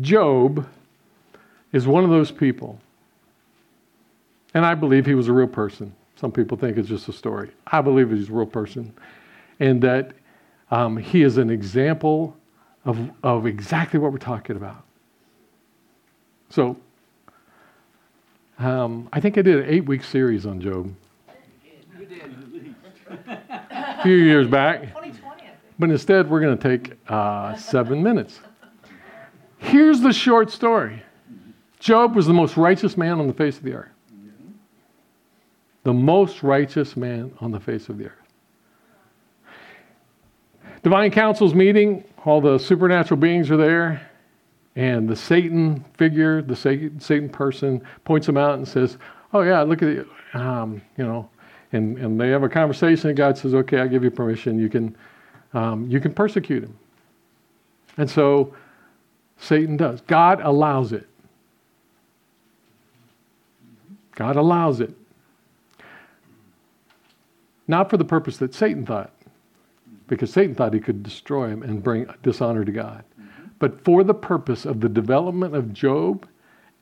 Job 0.00 0.68
is 1.72 1.86
one 1.86 2.04
of 2.04 2.10
those 2.10 2.30
people 2.30 2.78
And 4.54 4.64
I 4.64 4.74
believe 4.74 5.06
he 5.06 5.14
was 5.14 5.28
a 5.28 5.32
real 5.32 5.48
person. 5.48 5.94
Some 6.16 6.30
people 6.30 6.56
think 6.56 6.76
it's 6.76 6.88
just 6.88 7.08
a 7.08 7.12
story. 7.12 7.50
I 7.66 7.80
believe 7.80 8.10
he's 8.10 8.28
a 8.28 8.32
real 8.32 8.46
person. 8.46 8.92
And 9.60 9.82
that 9.82 10.12
um, 10.70 10.96
he 10.96 11.22
is 11.22 11.38
an 11.38 11.50
example 11.50 12.36
of, 12.84 12.98
of 13.22 13.46
exactly 13.46 13.98
what 13.98 14.12
we're 14.12 14.18
talking 14.18 14.56
about. 14.56 14.84
So, 16.50 16.76
um, 18.58 19.08
I 19.12 19.20
think 19.20 19.36
I 19.38 19.42
did 19.42 19.64
an 19.64 19.66
eight 19.66 19.86
week 19.86 20.04
series 20.04 20.46
on 20.46 20.60
Job. 20.60 20.94
a 23.70 24.02
few 24.02 24.16
years 24.16 24.46
back. 24.46 24.82
2020, 24.82 25.42
But 25.78 25.90
instead, 25.90 26.30
we're 26.30 26.40
going 26.40 26.56
to 26.56 26.78
take 26.78 26.96
uh, 27.08 27.56
seven 27.56 28.02
minutes. 28.02 28.40
Here's 29.58 30.00
the 30.00 30.12
short 30.12 30.50
story 30.50 31.02
Job 31.80 32.14
was 32.14 32.26
the 32.26 32.32
most 32.32 32.56
righteous 32.56 32.96
man 32.96 33.18
on 33.18 33.26
the 33.26 33.32
face 33.32 33.56
of 33.56 33.64
the 33.64 33.72
earth. 33.72 33.93
The 35.84 35.92
most 35.92 36.42
righteous 36.42 36.96
man 36.96 37.32
on 37.40 37.50
the 37.50 37.60
face 37.60 37.88
of 37.88 37.98
the 37.98 38.06
earth. 38.06 38.24
Divine 40.82 41.10
Council's 41.10 41.54
meeting, 41.54 42.04
all 42.26 42.40
the 42.40 42.58
supernatural 42.58 43.18
beings 43.18 43.50
are 43.50 43.56
there, 43.56 44.10
and 44.76 45.08
the 45.08 45.16
Satan 45.16 45.84
figure, 45.96 46.42
the 46.42 46.56
Satan, 46.56 47.28
person, 47.30 47.82
points 48.04 48.28
him 48.28 48.36
out 48.36 48.54
and 48.54 48.66
says, 48.66 48.98
Oh, 49.32 49.42
yeah, 49.42 49.62
look 49.62 49.82
at 49.82 49.88
it. 49.88 50.06
Um, 50.34 50.82
you 50.96 51.04
know, 51.04 51.28
and, 51.72 51.96
and 51.98 52.20
they 52.20 52.28
have 52.28 52.42
a 52.42 52.48
conversation, 52.48 53.08
and 53.08 53.16
God 53.16 53.38
says, 53.38 53.54
Okay, 53.54 53.78
I 53.78 53.86
give 53.86 54.04
you 54.04 54.10
permission. 54.10 54.58
You 54.58 54.68
can, 54.68 54.96
um, 55.54 55.88
you 55.88 56.00
can 56.00 56.12
persecute 56.12 56.64
him. 56.64 56.76
And 57.96 58.10
so 58.10 58.54
Satan 59.38 59.76
does. 59.76 60.00
God 60.02 60.40
allows 60.40 60.92
it. 60.92 61.06
God 64.14 64.36
allows 64.36 64.80
it. 64.80 64.94
Not 67.66 67.90
for 67.90 67.96
the 67.96 68.04
purpose 68.04 68.36
that 68.38 68.54
Satan 68.54 68.84
thought, 68.84 69.12
because 70.06 70.32
Satan 70.32 70.54
thought 70.54 70.74
he 70.74 70.80
could 70.80 71.02
destroy 71.02 71.48
him 71.48 71.62
and 71.62 71.82
bring 71.82 72.06
dishonor 72.22 72.64
to 72.64 72.72
God, 72.72 73.04
but 73.58 73.82
for 73.84 74.04
the 74.04 74.14
purpose 74.14 74.66
of 74.66 74.80
the 74.80 74.88
development 74.88 75.54
of 75.54 75.72
Job 75.72 76.26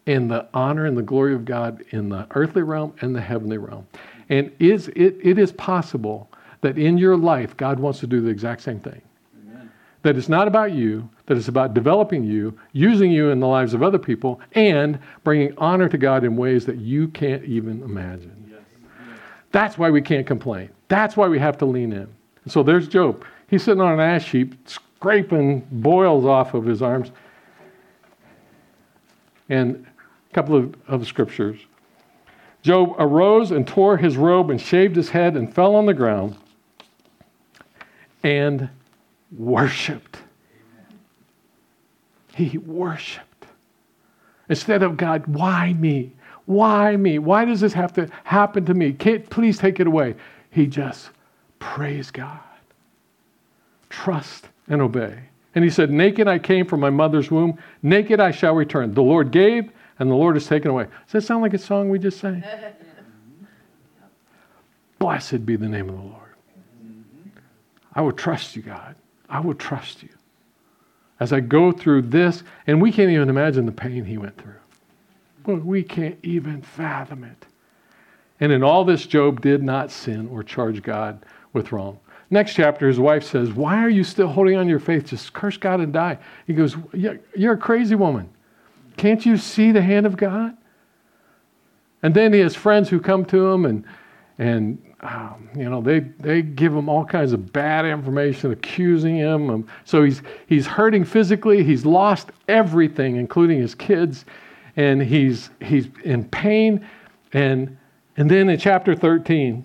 and 0.06 0.30
the 0.30 0.48
honor 0.52 0.86
and 0.86 0.96
the 0.96 1.02
glory 1.02 1.34
of 1.34 1.44
God 1.44 1.84
in 1.90 2.08
the 2.08 2.26
earthly 2.32 2.62
realm 2.62 2.94
and 3.00 3.14
the 3.14 3.20
heavenly 3.20 3.58
realm. 3.58 3.86
And 4.28 4.50
is 4.58 4.88
it, 4.88 5.16
it 5.22 5.38
is 5.38 5.52
possible 5.52 6.28
that 6.62 6.78
in 6.78 6.98
your 6.98 7.16
life 7.16 7.56
God 7.56 7.78
wants 7.78 8.00
to 8.00 8.06
do 8.06 8.20
the 8.20 8.30
exact 8.30 8.62
same 8.62 8.80
thing. 8.80 9.00
That 10.02 10.16
it's 10.16 10.28
not 10.28 10.48
about 10.48 10.72
you, 10.72 11.08
that 11.26 11.36
it's 11.36 11.46
about 11.46 11.74
developing 11.74 12.24
you, 12.24 12.58
using 12.72 13.12
you 13.12 13.30
in 13.30 13.38
the 13.38 13.46
lives 13.46 13.72
of 13.72 13.84
other 13.84 14.00
people, 14.00 14.40
and 14.52 14.98
bringing 15.22 15.56
honor 15.58 15.88
to 15.88 15.96
God 15.96 16.24
in 16.24 16.34
ways 16.36 16.66
that 16.66 16.78
you 16.78 17.06
can't 17.08 17.44
even 17.44 17.82
imagine. 17.82 18.41
That's 19.52 19.78
why 19.78 19.90
we 19.90 20.02
can't 20.02 20.26
complain. 20.26 20.70
That's 20.88 21.16
why 21.16 21.28
we 21.28 21.38
have 21.38 21.58
to 21.58 21.66
lean 21.66 21.92
in. 21.92 22.08
So 22.48 22.62
there's 22.62 22.88
Job. 22.88 23.24
He's 23.48 23.62
sitting 23.62 23.80
on 23.80 23.92
an 23.92 24.00
ash 24.00 24.30
heap, 24.32 24.54
scraping 24.68 25.66
boils 25.70 26.24
off 26.24 26.54
of 26.54 26.64
his 26.64 26.82
arms. 26.82 27.12
And 29.48 29.86
a 30.30 30.34
couple 30.34 30.56
of, 30.56 30.74
of 30.88 31.06
scriptures. 31.06 31.60
Job 32.62 32.94
arose 32.98 33.50
and 33.50 33.66
tore 33.66 33.96
his 33.96 34.16
robe 34.16 34.50
and 34.50 34.60
shaved 34.60 34.96
his 34.96 35.10
head 35.10 35.36
and 35.36 35.52
fell 35.52 35.74
on 35.74 35.86
the 35.86 35.94
ground 35.94 36.36
and 38.22 38.70
worshiped. 39.36 40.18
He 42.34 42.56
worshiped. 42.56 43.46
Instead 44.48 44.82
of 44.82 44.96
God, 44.96 45.26
why 45.26 45.72
me? 45.74 46.12
Why 46.46 46.96
me? 46.96 47.18
Why 47.18 47.44
does 47.44 47.60
this 47.60 47.72
have 47.72 47.92
to 47.94 48.08
happen 48.24 48.64
to 48.66 48.74
me? 48.74 48.92
Can't, 48.92 49.28
please 49.30 49.58
take 49.58 49.80
it 49.80 49.86
away. 49.86 50.14
He 50.50 50.66
just 50.66 51.10
praised 51.58 52.12
God. 52.12 52.40
Trust 53.88 54.48
and 54.68 54.82
obey. 54.82 55.18
And 55.54 55.64
he 55.64 55.70
said, 55.70 55.90
Naked 55.90 56.28
I 56.28 56.38
came 56.38 56.66
from 56.66 56.80
my 56.80 56.90
mother's 56.90 57.30
womb, 57.30 57.58
naked 57.82 58.20
I 58.20 58.30
shall 58.30 58.54
return. 58.54 58.94
The 58.94 59.02
Lord 59.02 59.30
gave, 59.30 59.70
and 59.98 60.10
the 60.10 60.14
Lord 60.14 60.36
has 60.36 60.46
taken 60.46 60.70
away. 60.70 60.84
Does 60.84 61.12
that 61.12 61.22
sound 61.22 61.42
like 61.42 61.54
a 61.54 61.58
song 61.58 61.88
we 61.88 61.98
just 61.98 62.18
sang? 62.18 62.42
Blessed 64.98 65.44
be 65.44 65.56
the 65.56 65.68
name 65.68 65.88
of 65.88 65.96
the 65.96 66.02
Lord. 66.02 66.18
I 67.94 68.00
will 68.00 68.12
trust 68.12 68.56
you, 68.56 68.62
God. 68.62 68.94
I 69.28 69.40
will 69.40 69.54
trust 69.54 70.02
you. 70.02 70.08
As 71.20 71.32
I 71.32 71.40
go 71.40 71.70
through 71.70 72.02
this, 72.02 72.42
and 72.66 72.80
we 72.80 72.90
can't 72.90 73.10
even 73.10 73.28
imagine 73.28 73.66
the 73.66 73.72
pain 73.72 74.04
he 74.04 74.18
went 74.18 74.36
through. 74.38 74.54
Well, 75.46 75.56
we 75.56 75.82
can't 75.82 76.18
even 76.22 76.62
fathom 76.62 77.24
it. 77.24 77.46
And 78.40 78.52
in 78.52 78.62
all 78.62 78.84
this, 78.84 79.06
Job 79.06 79.40
did 79.40 79.62
not 79.62 79.90
sin 79.90 80.28
or 80.28 80.42
charge 80.42 80.82
God 80.82 81.24
with 81.52 81.72
wrong. 81.72 81.98
Next 82.30 82.54
chapter, 82.54 82.88
his 82.88 82.98
wife 82.98 83.24
says, 83.24 83.52
Why 83.52 83.84
are 83.84 83.90
you 83.90 84.04
still 84.04 84.28
holding 84.28 84.56
on 84.56 84.64
to 84.64 84.70
your 84.70 84.78
faith? 84.78 85.06
Just 85.06 85.32
curse 85.32 85.56
God 85.56 85.80
and 85.80 85.92
die. 85.92 86.18
He 86.46 86.54
goes, 86.54 86.76
You're 86.92 87.52
a 87.52 87.58
crazy 87.58 87.94
woman. 87.94 88.28
Can't 88.96 89.24
you 89.24 89.36
see 89.36 89.70
the 89.70 89.82
hand 89.82 90.06
of 90.06 90.16
God? 90.16 90.56
And 92.02 92.14
then 92.14 92.32
he 92.32 92.40
has 92.40 92.56
friends 92.56 92.88
who 92.88 93.00
come 93.00 93.24
to 93.26 93.46
him 93.46 93.64
and, 93.64 93.84
and 94.38 94.82
um, 95.02 95.48
you 95.56 95.68
know, 95.68 95.80
they, 95.80 96.00
they 96.00 96.42
give 96.42 96.74
him 96.74 96.88
all 96.88 97.04
kinds 97.04 97.32
of 97.32 97.52
bad 97.52 97.84
information, 97.84 98.52
accusing 98.52 99.16
him. 99.16 99.66
So 99.84 100.04
he's, 100.04 100.22
he's 100.46 100.66
hurting 100.66 101.04
physically. 101.04 101.64
He's 101.64 101.84
lost 101.84 102.30
everything, 102.48 103.16
including 103.16 103.60
his 103.60 103.74
kids. 103.74 104.24
And 104.76 105.02
he's, 105.02 105.50
he's 105.60 105.88
in 106.04 106.24
pain. 106.24 106.86
And, 107.32 107.76
and 108.16 108.30
then 108.30 108.48
in 108.48 108.58
chapter 108.58 108.94
13, 108.94 109.64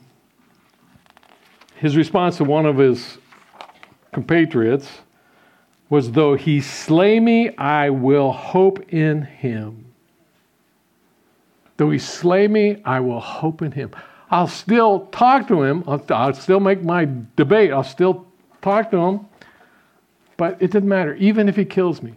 his 1.76 1.96
response 1.96 2.38
to 2.38 2.44
one 2.44 2.66
of 2.66 2.78
his 2.78 3.18
compatriots 4.12 4.90
was, 5.90 6.12
Though 6.12 6.36
he 6.36 6.60
slay 6.62 7.20
me, 7.20 7.56
I 7.58 7.90
will 7.90 8.32
hope 8.32 8.92
in 8.92 9.22
him. 9.22 9.86
Though 11.78 11.92
he 11.92 12.00
slay 12.00 12.48
me, 12.48 12.82
I 12.84 13.00
will 13.00 13.20
hope 13.20 13.62
in 13.62 13.72
him. 13.72 13.92
I'll 14.30 14.48
still 14.48 15.06
talk 15.08 15.48
to 15.48 15.62
him. 15.62 15.84
I'll, 15.88 16.04
I'll, 16.10 16.34
still 16.34 16.60
make 16.60 16.84
my 16.84 17.08
debate. 17.36 17.72
I'll 17.72 17.84
still 17.84 18.26
talk 18.62 18.92
to 18.92 18.98
him. 18.98 19.28
But 20.36 20.62
it 20.62 20.72
doesn't 20.72 20.88
matter, 20.88 21.16
even 21.16 21.48
if 21.48 21.56
he 21.56 21.66
kills 21.66 22.02
me. 22.02 22.16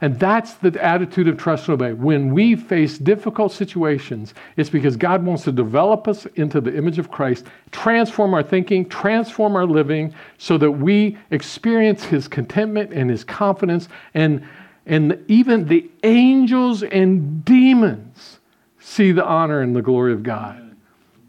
And 0.00 0.18
that's 0.20 0.54
the 0.54 0.82
attitude 0.82 1.26
of 1.26 1.36
trust 1.36 1.68
and 1.68 1.74
obey. 1.74 1.92
When 1.92 2.32
we 2.32 2.54
face 2.54 2.98
difficult 2.98 3.50
situations, 3.52 4.32
it's 4.56 4.70
because 4.70 4.96
God 4.96 5.24
wants 5.24 5.42
to 5.44 5.52
develop 5.52 6.06
us 6.06 6.24
into 6.36 6.60
the 6.60 6.76
image 6.76 6.98
of 6.98 7.10
Christ, 7.10 7.46
transform 7.72 8.32
our 8.32 8.42
thinking, 8.42 8.88
transform 8.88 9.56
our 9.56 9.66
living, 9.66 10.14
so 10.38 10.56
that 10.58 10.70
we 10.70 11.18
experience 11.30 12.04
His 12.04 12.28
contentment 12.28 12.92
and 12.92 13.10
His 13.10 13.24
confidence. 13.24 13.88
And, 14.14 14.46
and 14.86 15.24
even 15.26 15.66
the 15.66 15.90
angels 16.04 16.84
and 16.84 17.44
demons 17.44 18.38
see 18.78 19.10
the 19.10 19.24
honor 19.24 19.62
and 19.62 19.74
the 19.74 19.82
glory 19.82 20.12
of 20.12 20.22
God 20.22 20.76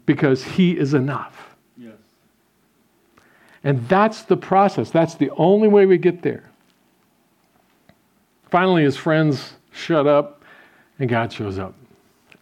because 0.06 0.44
He 0.44 0.78
is 0.78 0.94
enough. 0.94 1.56
Yes. 1.76 1.94
And 3.64 3.88
that's 3.88 4.22
the 4.22 4.36
process. 4.36 4.90
That's 4.90 5.16
the 5.16 5.30
only 5.30 5.66
way 5.66 5.86
we 5.86 5.98
get 5.98 6.22
there. 6.22 6.49
Finally, 8.50 8.82
his 8.82 8.96
friends 8.96 9.54
shut 9.72 10.06
up, 10.06 10.44
and 10.98 11.08
God 11.08 11.32
shows 11.32 11.58
up. 11.58 11.74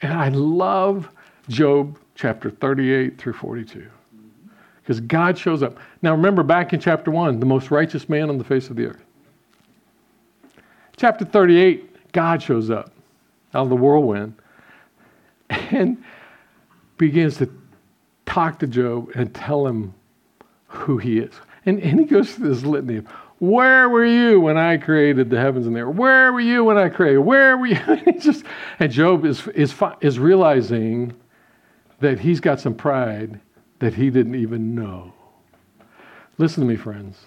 And 0.03 0.13
I 0.13 0.29
love 0.29 1.09
Job 1.49 1.99
chapter 2.15 2.51
38 2.51 3.19
through 3.19 3.35
42 3.35 3.87
because 4.89 5.01
God 5.01 5.37
shows 5.37 5.63
up. 5.63 5.77
Now, 6.01 6.13
remember 6.13 6.43
back 6.43 6.73
in 6.73 6.81
chapter 6.81 7.11
1, 7.11 7.41
the 7.41 7.47
most 7.47 7.71
righteous 7.71 8.09
man 8.09 8.31
on 8.31 8.39
the 8.39 8.45
face 8.45 8.71
of 8.71 8.77
the 8.77 8.87
earth. 8.87 9.05
Chapter 10.97 11.25
38, 11.25 12.13
God 12.13 12.43
shows 12.43 12.71
up 12.71 12.91
out 13.55 13.65
of 13.65 13.69
the 13.69 13.77
whirlwind 13.77 14.35
and 15.51 16.03
begins 16.97 17.37
to 17.37 17.51
talk 18.25 18.59
to 18.61 18.67
Job 18.67 19.11
and 19.15 19.35
tell 19.35 19.67
him 19.67 19.95
who 20.69 20.99
he 20.99 21.19
is. 21.19 21.35
And, 21.67 21.81
and 21.81 22.01
he 22.01 22.07
goes 22.07 22.35
through 22.35 22.49
this 22.49 22.65
litany 22.65 22.97
of, 22.97 23.07
where 23.39 23.89
were 23.89 24.05
you 24.05 24.41
when 24.41 24.57
I 24.57 24.78
created 24.78 25.30
the 25.30 25.39
heavens 25.39 25.66
and 25.66 25.76
the 25.76 25.80
earth? 25.80 25.95
Where 25.95 26.32
were 26.32 26.41
you 26.41 26.64
when 26.64 26.76
I 26.76 26.89
created? 26.89 27.20
Where 27.20 27.57
were 27.57 27.66
you? 27.66 27.76
and, 27.86 28.20
just, 28.20 28.45
and 28.80 28.91
Job 28.91 29.24
is, 29.24 29.47
is, 29.49 29.74
is 30.01 30.18
realizing 30.18 31.14
that 32.01 32.18
he's 32.18 32.41
got 32.41 32.61
some 32.61 32.74
pride 32.74 33.41
that 33.78 33.95
he 33.95 34.11
didn't 34.11 34.34
even 34.34 34.74
know. 34.74 35.12
Listen 36.36 36.62
to 36.62 36.68
me, 36.68 36.76
friends. 36.76 37.26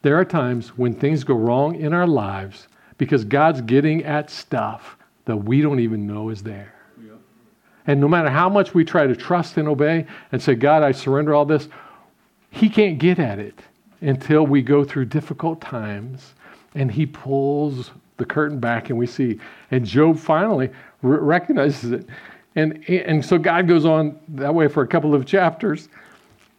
There 0.00 0.18
are 0.18 0.24
times 0.24 0.76
when 0.78 0.94
things 0.94 1.22
go 1.22 1.34
wrong 1.34 1.76
in 1.76 1.92
our 1.92 2.06
lives 2.06 2.68
because 2.96 3.24
God's 3.24 3.60
getting 3.60 4.04
at 4.04 4.30
stuff 4.30 4.96
that 5.26 5.36
we 5.36 5.60
don't 5.60 5.80
even 5.80 6.06
know 6.06 6.30
is 6.30 6.42
there. 6.42 6.74
Yeah. 7.02 7.12
And 7.86 8.00
no 8.00 8.08
matter 8.08 8.30
how 8.30 8.48
much 8.48 8.74
we 8.74 8.84
try 8.84 9.06
to 9.06 9.14
trust 9.14 9.58
and 9.58 9.68
obey 9.68 10.06
and 10.32 10.42
say, 10.42 10.54
God, 10.54 10.82
I 10.82 10.92
surrender 10.92 11.34
all 11.34 11.44
this, 11.44 11.68
He 12.50 12.68
can't 12.68 12.98
get 12.98 13.18
at 13.18 13.38
it 13.38 13.60
until 14.02 14.46
we 14.46 14.62
go 14.62 14.84
through 14.84 15.06
difficult 15.06 15.60
times 15.60 16.34
and 16.74 16.90
he 16.90 17.06
pulls 17.06 17.90
the 18.16 18.24
curtain 18.24 18.58
back 18.58 18.90
and 18.90 18.98
we 18.98 19.06
see. 19.06 19.38
And 19.70 19.84
Job 19.84 20.18
finally 20.18 20.70
recognizes 21.02 21.92
it. 21.92 22.06
And, 22.54 22.86
and 22.88 23.24
so 23.24 23.38
God 23.38 23.66
goes 23.66 23.84
on 23.84 24.18
that 24.28 24.54
way 24.54 24.68
for 24.68 24.82
a 24.82 24.86
couple 24.86 25.14
of 25.14 25.24
chapters. 25.24 25.88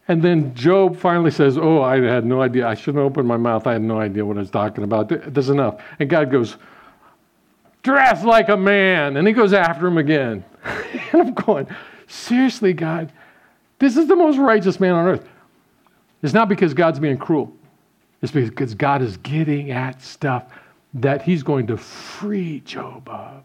And 0.07 0.21
then 0.21 0.53
Job 0.55 0.97
finally 0.97 1.31
says, 1.31 1.57
Oh, 1.57 1.81
I 1.81 2.01
had 2.01 2.25
no 2.25 2.41
idea. 2.41 2.67
I 2.67 2.73
shouldn't 2.73 3.03
open 3.03 3.25
my 3.25 3.37
mouth. 3.37 3.67
I 3.67 3.73
had 3.73 3.81
no 3.81 3.99
idea 3.99 4.25
what 4.25 4.37
I 4.37 4.41
was 4.41 4.49
talking 4.49 4.83
about. 4.83 5.09
That's 5.09 5.47
enough. 5.47 5.81
And 5.99 6.09
God 6.09 6.31
goes, 6.31 6.57
Dress 7.83 8.23
like 8.23 8.49
a 8.49 8.57
man. 8.57 9.17
And 9.17 9.27
he 9.27 9.33
goes 9.33 9.53
after 9.53 9.87
him 9.87 9.97
again. 9.97 10.43
and 11.11 11.21
I'm 11.21 11.33
going, 11.33 11.67
Seriously, 12.07 12.73
God, 12.73 13.11
this 13.79 13.95
is 13.95 14.07
the 14.07 14.15
most 14.15 14.37
righteous 14.37 14.79
man 14.79 14.93
on 14.93 15.07
earth. 15.07 15.27
It's 16.23 16.33
not 16.33 16.47
because 16.49 16.73
God's 16.73 16.99
being 16.99 17.17
cruel, 17.17 17.53
it's 18.21 18.31
because 18.31 18.73
God 18.73 19.01
is 19.01 19.17
getting 19.17 19.71
at 19.71 20.01
stuff 20.01 20.45
that 20.95 21.21
he's 21.21 21.43
going 21.43 21.67
to 21.67 21.77
free 21.77 22.61
Job 22.61 23.07
of 23.09 23.43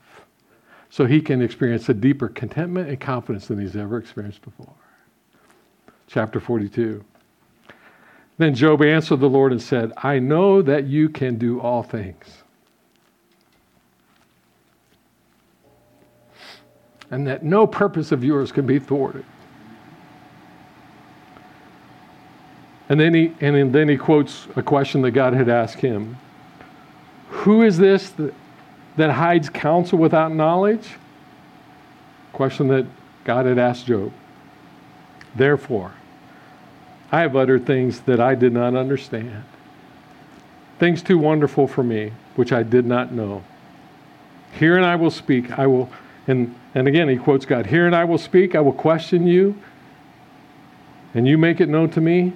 so 0.91 1.05
he 1.05 1.21
can 1.21 1.43
experience 1.43 1.89
a 1.89 1.95
deeper 1.95 2.29
contentment 2.29 2.89
and 2.89 3.01
confidence 3.01 3.49
than 3.49 3.59
he's 3.59 3.77
ever 3.77 3.99
experienced 3.99 4.43
before. 4.43 4.73
Chapter 6.07 6.41
42. 6.41 7.05
Then 8.39 8.55
Job 8.55 8.83
answered 8.83 9.21
the 9.21 9.29
Lord 9.29 9.51
and 9.51 9.61
said, 9.61 9.93
I 9.97 10.21
know 10.21 10.63
that 10.63 10.87
you 10.87 11.09
can 11.09 11.37
do 11.37 11.61
all 11.61 11.83
things. 11.83 12.45
And 17.11 17.27
that 17.27 17.43
no 17.43 17.67
purpose 17.67 18.13
of 18.13 18.23
yours 18.23 18.53
can 18.53 18.67
be 18.67 18.79
thwarted. 18.79 19.25
And 22.89 22.99
then 22.99 23.15
he 23.15 23.35
and 23.41 23.73
then 23.73 23.89
he 23.89 23.97
quotes 23.97 24.47
a 24.57 24.63
question 24.63 25.03
that 25.03 25.11
God 25.11 25.35
had 25.35 25.49
asked 25.49 25.81
him. 25.81 26.17
Who 27.29 27.63
is 27.63 27.77
this 27.77 28.11
that, 28.11 28.33
that 28.97 29.11
hides 29.11 29.51
counsel 29.51 29.99
without 29.99 30.33
knowledge? 30.33 30.89
Question 32.33 32.69
that 32.69 32.87
God 33.25 33.47
had 33.47 33.59
asked 33.59 33.87
Job. 33.87 34.13
Therefore, 35.35 35.93
I 37.13 37.21
have 37.21 37.37
uttered 37.37 37.67
things 37.67 38.01
that 38.01 38.21
I 38.21 38.35
did 38.35 38.53
not 38.53 38.75
understand, 38.75 39.45
things 40.79 41.03
too 41.03 41.19
wonderful 41.19 41.67
for 41.67 41.83
me, 41.83 42.13
which 42.37 42.53
I 42.53 42.63
did 42.63 42.87
not 42.87 43.13
know. 43.13 43.45
Hear 44.53 44.77
and 44.77 44.87
I 44.87 44.97
will 44.97 45.11
speak. 45.11 45.59
I 45.59 45.67
will, 45.67 45.91
and, 46.27 46.55
and 46.75 46.89
again, 46.89 47.09
he 47.09 47.17
quotes 47.17 47.45
God 47.45 47.67
Hear 47.67 47.87
and 47.87 47.95
I 47.95 48.05
will 48.05 48.19
speak. 48.19 48.55
I 48.55 48.61
will 48.61 48.73
question 48.73 49.27
you, 49.27 49.61
and 51.15 51.29
you 51.29 51.37
make 51.37 51.61
it 51.61 51.69
known 51.69 51.91
to 51.91 52.01
me. 52.01 52.33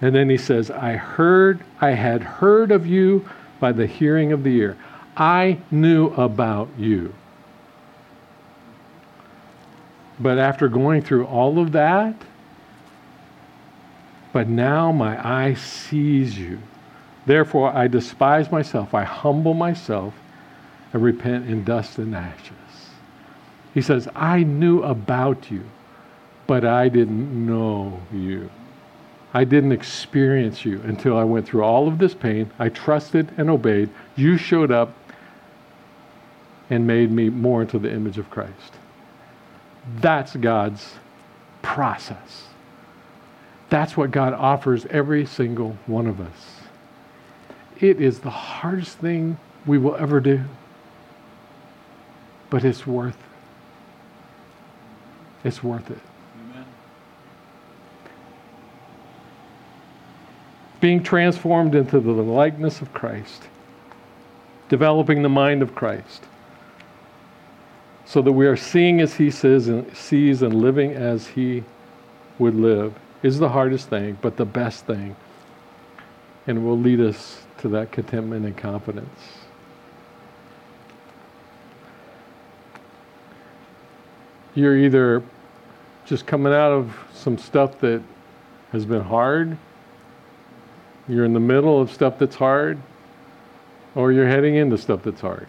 And 0.00 0.14
then 0.14 0.30
he 0.30 0.38
says, 0.38 0.70
I 0.70 0.92
heard, 0.92 1.60
I 1.80 1.90
had 1.90 2.22
heard 2.22 2.72
of 2.72 2.86
you 2.86 3.28
by 3.58 3.72
the 3.72 3.86
hearing 3.86 4.32
of 4.32 4.42
the 4.42 4.56
ear. 4.56 4.76
I 5.16 5.58
knew 5.70 6.08
about 6.14 6.68
you. 6.78 7.14
But 10.18 10.38
after 10.38 10.68
going 10.68 11.02
through 11.02 11.26
all 11.26 11.58
of 11.58 11.72
that, 11.72 12.14
but 14.32 14.48
now 14.48 14.92
my 14.92 15.18
eye 15.26 15.54
sees 15.54 16.38
you. 16.38 16.60
Therefore, 17.26 17.74
I 17.74 17.88
despise 17.88 18.50
myself. 18.50 18.94
I 18.94 19.04
humble 19.04 19.54
myself 19.54 20.14
and 20.92 21.02
repent 21.02 21.48
in 21.48 21.64
dust 21.64 21.98
and 21.98 22.14
ashes. 22.14 22.54
He 23.74 23.82
says, 23.82 24.08
I 24.14 24.42
knew 24.42 24.82
about 24.82 25.50
you, 25.50 25.64
but 26.46 26.64
I 26.64 26.88
didn't 26.88 27.46
know 27.46 28.00
you. 28.12 28.50
I 29.32 29.44
didn't 29.44 29.72
experience 29.72 30.64
you 30.64 30.80
until 30.82 31.16
I 31.16 31.24
went 31.24 31.46
through 31.46 31.62
all 31.62 31.86
of 31.86 31.98
this 31.98 32.14
pain. 32.14 32.50
I 32.58 32.68
trusted 32.68 33.30
and 33.36 33.48
obeyed. 33.48 33.90
You 34.16 34.36
showed 34.36 34.70
up 34.70 34.92
and 36.68 36.86
made 36.86 37.10
me 37.10 37.30
more 37.30 37.62
into 37.62 37.78
the 37.78 37.92
image 37.92 38.18
of 38.18 38.30
Christ. 38.30 38.74
That's 39.96 40.34
God's 40.36 40.94
process. 41.62 42.48
That's 43.68 43.96
what 43.96 44.10
God 44.10 44.32
offers 44.32 44.86
every 44.86 45.26
single 45.26 45.76
one 45.86 46.06
of 46.06 46.20
us. 46.20 46.60
It 47.80 48.00
is 48.00 48.18
the 48.18 48.30
hardest 48.30 48.98
thing 48.98 49.38
we 49.64 49.78
will 49.78 49.96
ever 49.96 50.20
do, 50.20 50.42
but 52.50 52.64
it's 52.64 52.86
worth 52.86 53.16
it's 55.44 55.62
worth 55.62 55.90
it. 55.90 55.98
Being 60.80 61.02
transformed 61.02 61.74
into 61.74 62.00
the 62.00 62.12
likeness 62.12 62.80
of 62.80 62.92
Christ, 62.94 63.44
developing 64.68 65.22
the 65.22 65.28
mind 65.28 65.62
of 65.62 65.74
Christ, 65.74 66.24
so 68.06 68.22
that 68.22 68.32
we 68.32 68.46
are 68.46 68.56
seeing 68.56 69.00
as 69.00 69.14
He 69.14 69.30
says 69.30 69.68
and 69.68 69.94
sees 69.94 70.42
and 70.42 70.54
living 70.54 70.92
as 70.92 71.28
He 71.28 71.62
would 72.38 72.54
live 72.54 72.94
is 73.22 73.38
the 73.38 73.50
hardest 73.50 73.88
thing, 73.88 74.16
but 74.22 74.36
the 74.36 74.46
best 74.46 74.86
thing. 74.86 75.14
And 76.46 76.64
will 76.64 76.78
lead 76.78 77.00
us 77.00 77.42
to 77.58 77.68
that 77.68 77.92
contentment 77.92 78.46
and 78.46 78.56
confidence. 78.56 79.20
You're 84.54 84.76
either 84.76 85.22
just 86.06 86.26
coming 86.26 86.52
out 86.52 86.72
of 86.72 86.96
some 87.12 87.38
stuff 87.38 87.78
that 87.80 88.02
has 88.72 88.84
been 88.84 89.02
hard, 89.02 89.56
you're 91.08 91.24
in 91.24 91.32
the 91.32 91.40
middle 91.40 91.80
of 91.80 91.90
stuff 91.90 92.18
that's 92.18 92.36
hard, 92.36 92.78
or 93.94 94.12
you're 94.12 94.28
heading 94.28 94.56
into 94.56 94.78
stuff 94.78 95.02
that's 95.02 95.20
hard. 95.20 95.48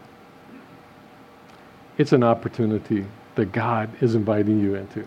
It's 1.97 2.13
an 2.13 2.23
opportunity 2.23 3.05
that 3.35 3.51
God 3.51 3.89
is 4.01 4.15
inviting 4.15 4.59
you 4.59 4.75
into 4.75 5.05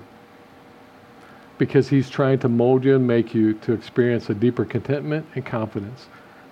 because 1.59 1.89
He's 1.89 2.11
trying 2.11 2.39
to 2.41 2.49
mold 2.49 2.85
you 2.85 2.97
and 2.97 3.07
make 3.07 3.35
you 3.35 3.55
to 3.55 3.73
experience 3.73 4.31
a 4.31 4.35
deeper 4.35 4.65
contentment 4.65 5.27
and 5.35 5.45
confidence 5.45 6.07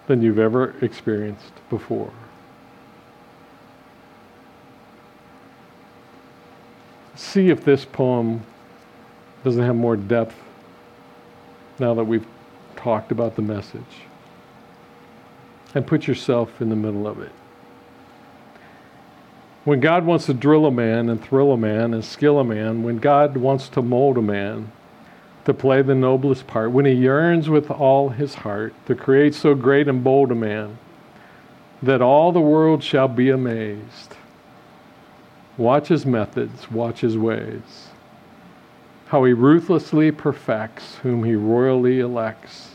than 0.06 0.22
you've 0.22 0.38
ever 0.38 0.74
experienced 0.80 1.52
before. 1.70 2.12
See 7.14 7.50
if 7.50 7.64
this 7.64 7.84
poem 7.84 8.42
doesn't 9.44 9.62
have 9.62 9.76
more 9.76 9.96
depth 9.96 10.34
now 11.78 11.94
that 11.94 12.04
we've 12.04 12.26
talked 12.82 13.12
about 13.12 13.36
the 13.36 13.42
message. 13.42 14.02
And 15.74 15.86
put 15.86 16.06
yourself 16.06 16.60
in 16.60 16.68
the 16.68 16.76
middle 16.76 17.06
of 17.06 17.20
it. 17.20 17.32
When 19.64 19.80
God 19.80 20.04
wants 20.04 20.26
to 20.26 20.34
drill 20.34 20.66
a 20.66 20.72
man 20.72 21.08
and 21.08 21.22
thrill 21.22 21.52
a 21.52 21.56
man 21.56 21.94
and 21.94 22.04
skill 22.04 22.40
a 22.40 22.44
man, 22.44 22.82
when 22.82 22.98
God 22.98 23.36
wants 23.36 23.68
to 23.70 23.82
mold 23.82 24.18
a 24.18 24.22
man, 24.22 24.72
to 25.44 25.54
play 25.54 25.82
the 25.82 25.94
noblest 25.94 26.46
part, 26.46 26.70
when 26.70 26.84
he 26.84 26.92
yearns 26.92 27.48
with 27.48 27.70
all 27.70 28.10
his 28.10 28.34
heart 28.34 28.74
to 28.86 28.94
create 28.94 29.34
so 29.34 29.54
great 29.54 29.88
and 29.88 30.04
bold 30.04 30.30
a 30.30 30.34
man 30.36 30.78
that 31.82 32.00
all 32.00 32.30
the 32.30 32.40
world 32.40 32.82
shall 32.82 33.08
be 33.08 33.28
amazed. 33.28 34.16
Watch 35.56 35.88
his 35.88 36.06
methods, 36.06 36.70
watch 36.70 37.00
his 37.00 37.18
ways, 37.18 37.88
how 39.06 39.24
he 39.24 39.32
ruthlessly 39.32 40.12
perfects 40.12 40.96
whom 40.96 41.24
he 41.24 41.34
royally 41.34 42.00
elects, 42.00 42.71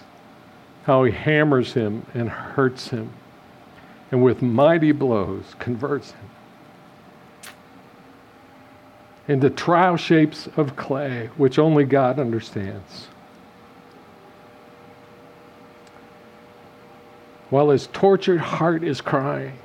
how 0.87 1.03
he 1.03 1.11
hammers 1.11 1.73
him 1.73 2.05
and 2.13 2.29
hurts 2.29 2.87
him, 2.87 3.11
and 4.09 4.23
with 4.23 4.41
mighty 4.41 4.93
blows 4.93 5.53
converts 5.59 6.11
him 6.11 6.29
into 9.27 9.49
trial 9.49 9.97
shapes 9.97 10.47
of 10.55 10.77
clay, 10.77 11.29
which 11.35 11.59
only 11.59 11.83
God 11.83 12.19
understands. 12.19 13.09
While 17.49 17.71
his 17.71 17.87
tortured 17.87 18.39
heart 18.39 18.81
is 18.81 19.01
crying, 19.01 19.59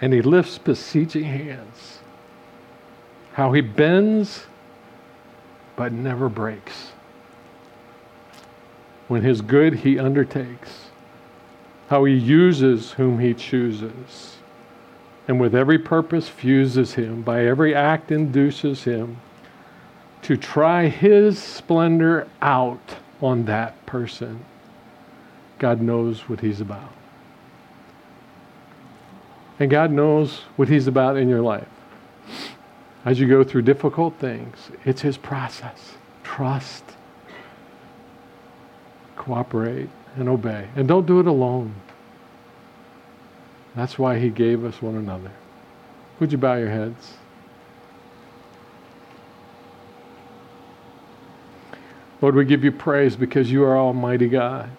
and 0.00 0.14
he 0.14 0.22
lifts 0.22 0.56
beseeching 0.56 1.24
hands, 1.24 1.98
how 3.34 3.52
he 3.52 3.60
bends 3.60 4.46
but 5.76 5.92
never 5.92 6.30
breaks. 6.30 6.93
When 9.08 9.22
his 9.22 9.40
good 9.40 9.74
he 9.74 9.98
undertakes, 9.98 10.90
how 11.88 12.04
he 12.04 12.14
uses 12.14 12.92
whom 12.92 13.18
he 13.18 13.34
chooses 13.34 14.34
and 15.26 15.40
with 15.40 15.54
every 15.54 15.78
purpose 15.78 16.28
fuses 16.28 16.94
him, 16.94 17.22
by 17.22 17.46
every 17.46 17.74
act 17.74 18.12
induces 18.12 18.84
him 18.84 19.18
to 20.22 20.36
try 20.36 20.88
his 20.88 21.42
splendor 21.42 22.28
out 22.42 22.96
on 23.22 23.44
that 23.46 23.86
person. 23.86 24.44
God 25.58 25.80
knows 25.80 26.28
what 26.28 26.40
he's 26.40 26.60
about. 26.60 26.92
And 29.58 29.70
God 29.70 29.90
knows 29.90 30.40
what 30.56 30.68
he's 30.68 30.86
about 30.86 31.16
in 31.16 31.28
your 31.28 31.40
life. 31.40 31.68
As 33.04 33.20
you 33.20 33.28
go 33.28 33.44
through 33.44 33.62
difficult 33.62 34.14
things, 34.18 34.70
it's 34.84 35.02
his 35.02 35.16
process. 35.16 35.94
Trust, 36.22 36.83
cooperate, 39.24 39.88
and 40.16 40.28
obey. 40.28 40.68
And 40.76 40.86
don't 40.86 41.06
do 41.06 41.20
it 41.20 41.26
alone. 41.26 41.74
That's 43.74 43.98
why 43.98 44.18
he 44.18 44.28
gave 44.28 44.64
us 44.64 44.80
one 44.80 44.94
another. 44.94 45.30
Would 46.20 46.30
you 46.30 46.38
bow 46.38 46.56
your 46.56 46.70
heads? 46.70 47.14
Lord, 52.20 52.34
we 52.34 52.44
give 52.44 52.64
you 52.64 52.72
praise 52.72 53.16
because 53.16 53.50
you 53.50 53.64
are 53.64 53.76
Almighty 53.76 54.28
God. 54.28 54.70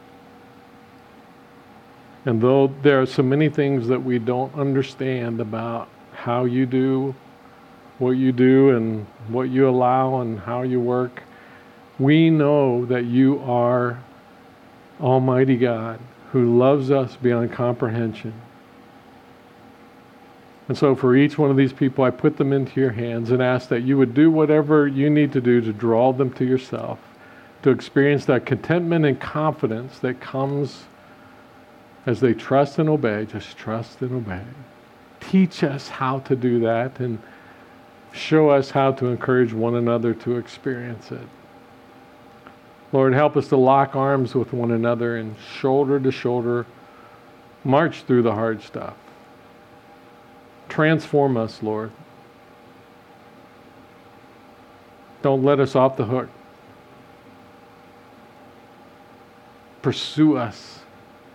And 2.26 2.42
though 2.42 2.74
there 2.82 3.02
are 3.02 3.06
so 3.06 3.22
many 3.22 3.50
things 3.50 3.88
that 3.88 4.04
we 4.04 4.18
don't 4.20 4.54
understand 4.56 5.42
about 5.42 5.90
how 6.14 6.46
you 6.46 6.66
do 6.66 7.14
what 7.98 8.12
you 8.12 8.32
do 8.32 8.76
and 8.76 9.06
what 9.30 9.50
you 9.50 9.70
allow 9.70 10.22
and 10.22 10.40
how 10.40 10.64
you 10.64 10.80
work, 10.80 11.24
we 11.98 12.30
know 12.30 12.86
that 12.86 13.06
you 13.06 13.40
are 13.40 14.04
Almighty 15.02 15.58
God 15.58 16.00
who 16.36 16.58
loves 16.58 16.92
us 16.92 17.16
beyond 17.16 17.50
comprehension. 17.54 18.34
And 20.68 20.78
so, 20.78 20.94
for 20.94 21.16
each 21.16 21.38
one 21.38 21.50
of 21.50 21.56
these 21.56 21.72
people, 21.72 22.04
I 22.04 22.10
put 22.10 22.36
them 22.36 22.52
into 22.52 22.82
your 22.82 22.92
hands 22.92 23.32
and 23.32 23.42
ask 23.42 23.70
that 23.70 23.84
you 23.84 23.98
would 23.98 24.14
do 24.14 24.30
whatever 24.30 24.86
you 24.86 25.10
need 25.10 25.32
to 25.32 25.40
do 25.40 25.62
to 25.62 25.72
draw 25.72 26.12
them 26.12 26.34
to 26.34 26.44
yourself, 26.44 27.00
to 27.62 27.70
experience 27.70 28.26
that 28.26 28.46
contentment 28.46 29.06
and 29.06 29.18
confidence 29.18 30.00
that 30.00 30.20
comes 30.20 30.84
as 32.06 32.20
they 32.20 32.34
trust 32.34 32.80
and 32.80 32.90
obey. 32.90 33.26
Just 33.26 33.56
trust 33.56 34.02
and 34.02 34.12
obey. 34.12 34.44
Teach 35.22 35.64
us 35.64 35.88
how 35.88 36.20
to 36.20 36.36
do 36.36 36.60
that 36.60 37.00
and 37.00 37.20
show 38.12 38.50
us 38.50 38.72
how 38.72 38.92
to 38.92 39.08
encourage 39.08 39.54
one 39.54 39.76
another 39.76 40.14
to 40.16 40.36
experience 40.36 41.14
it. 41.14 41.28
Lord, 42.92 43.14
help 43.14 43.36
us 43.36 43.48
to 43.50 43.58
lock 43.58 43.96
arms 43.96 44.36
with 44.36 44.54
one 44.54 44.72
another 44.72 45.18
and 45.18 45.36
shoulder 45.60 46.00
to 46.00 46.12
shoulder 46.12 46.66
march 47.64 48.04
through 48.04 48.22
the 48.22 48.34
hard 48.34 48.62
stuff. 48.62 48.96
Transform 50.70 51.36
us, 51.36 51.62
Lord. 51.64 51.92
Don't 55.22 55.44
let 55.44 55.60
us 55.60 55.76
off 55.76 55.98
the 55.98 56.06
hook. 56.06 56.30
Pursue 59.82 60.38
us 60.38 60.80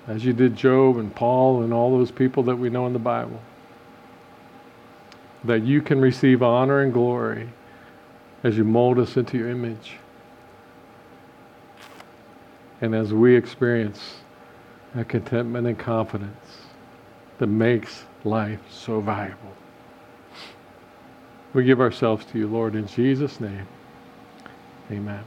as 0.07 0.24
you 0.24 0.32
did 0.32 0.57
Job 0.57 0.96
and 0.96 1.14
Paul 1.14 1.62
and 1.62 1.72
all 1.72 1.96
those 1.96 2.11
people 2.11 2.42
that 2.44 2.57
we 2.57 2.70
know 2.70 2.86
in 2.86 2.92
the 2.92 2.98
Bible. 2.98 3.40
That 5.44 5.62
you 5.62 5.82
can 5.82 6.01
receive 6.01 6.42
honor 6.42 6.80
and 6.80 6.92
glory 6.92 7.48
as 8.42 8.57
you 8.57 8.64
mold 8.64 8.98
us 8.98 9.16
into 9.16 9.38
your 9.38 9.51
image. 9.51 9.96
And 12.80 12.94
as 12.94 13.12
we 13.12 13.36
experience 13.36 14.20
a 14.94 15.04
contentment 15.04 15.66
and 15.66 15.78
confidence 15.78 16.62
that 17.38 17.46
makes 17.46 18.04
life 18.24 18.60
so 18.70 19.00
valuable. 19.00 19.54
We 21.52 21.64
give 21.64 21.80
ourselves 21.80 22.24
to 22.26 22.38
you, 22.38 22.46
Lord, 22.46 22.74
in 22.74 22.86
Jesus' 22.86 23.40
name. 23.40 23.66
Amen. 24.90 25.24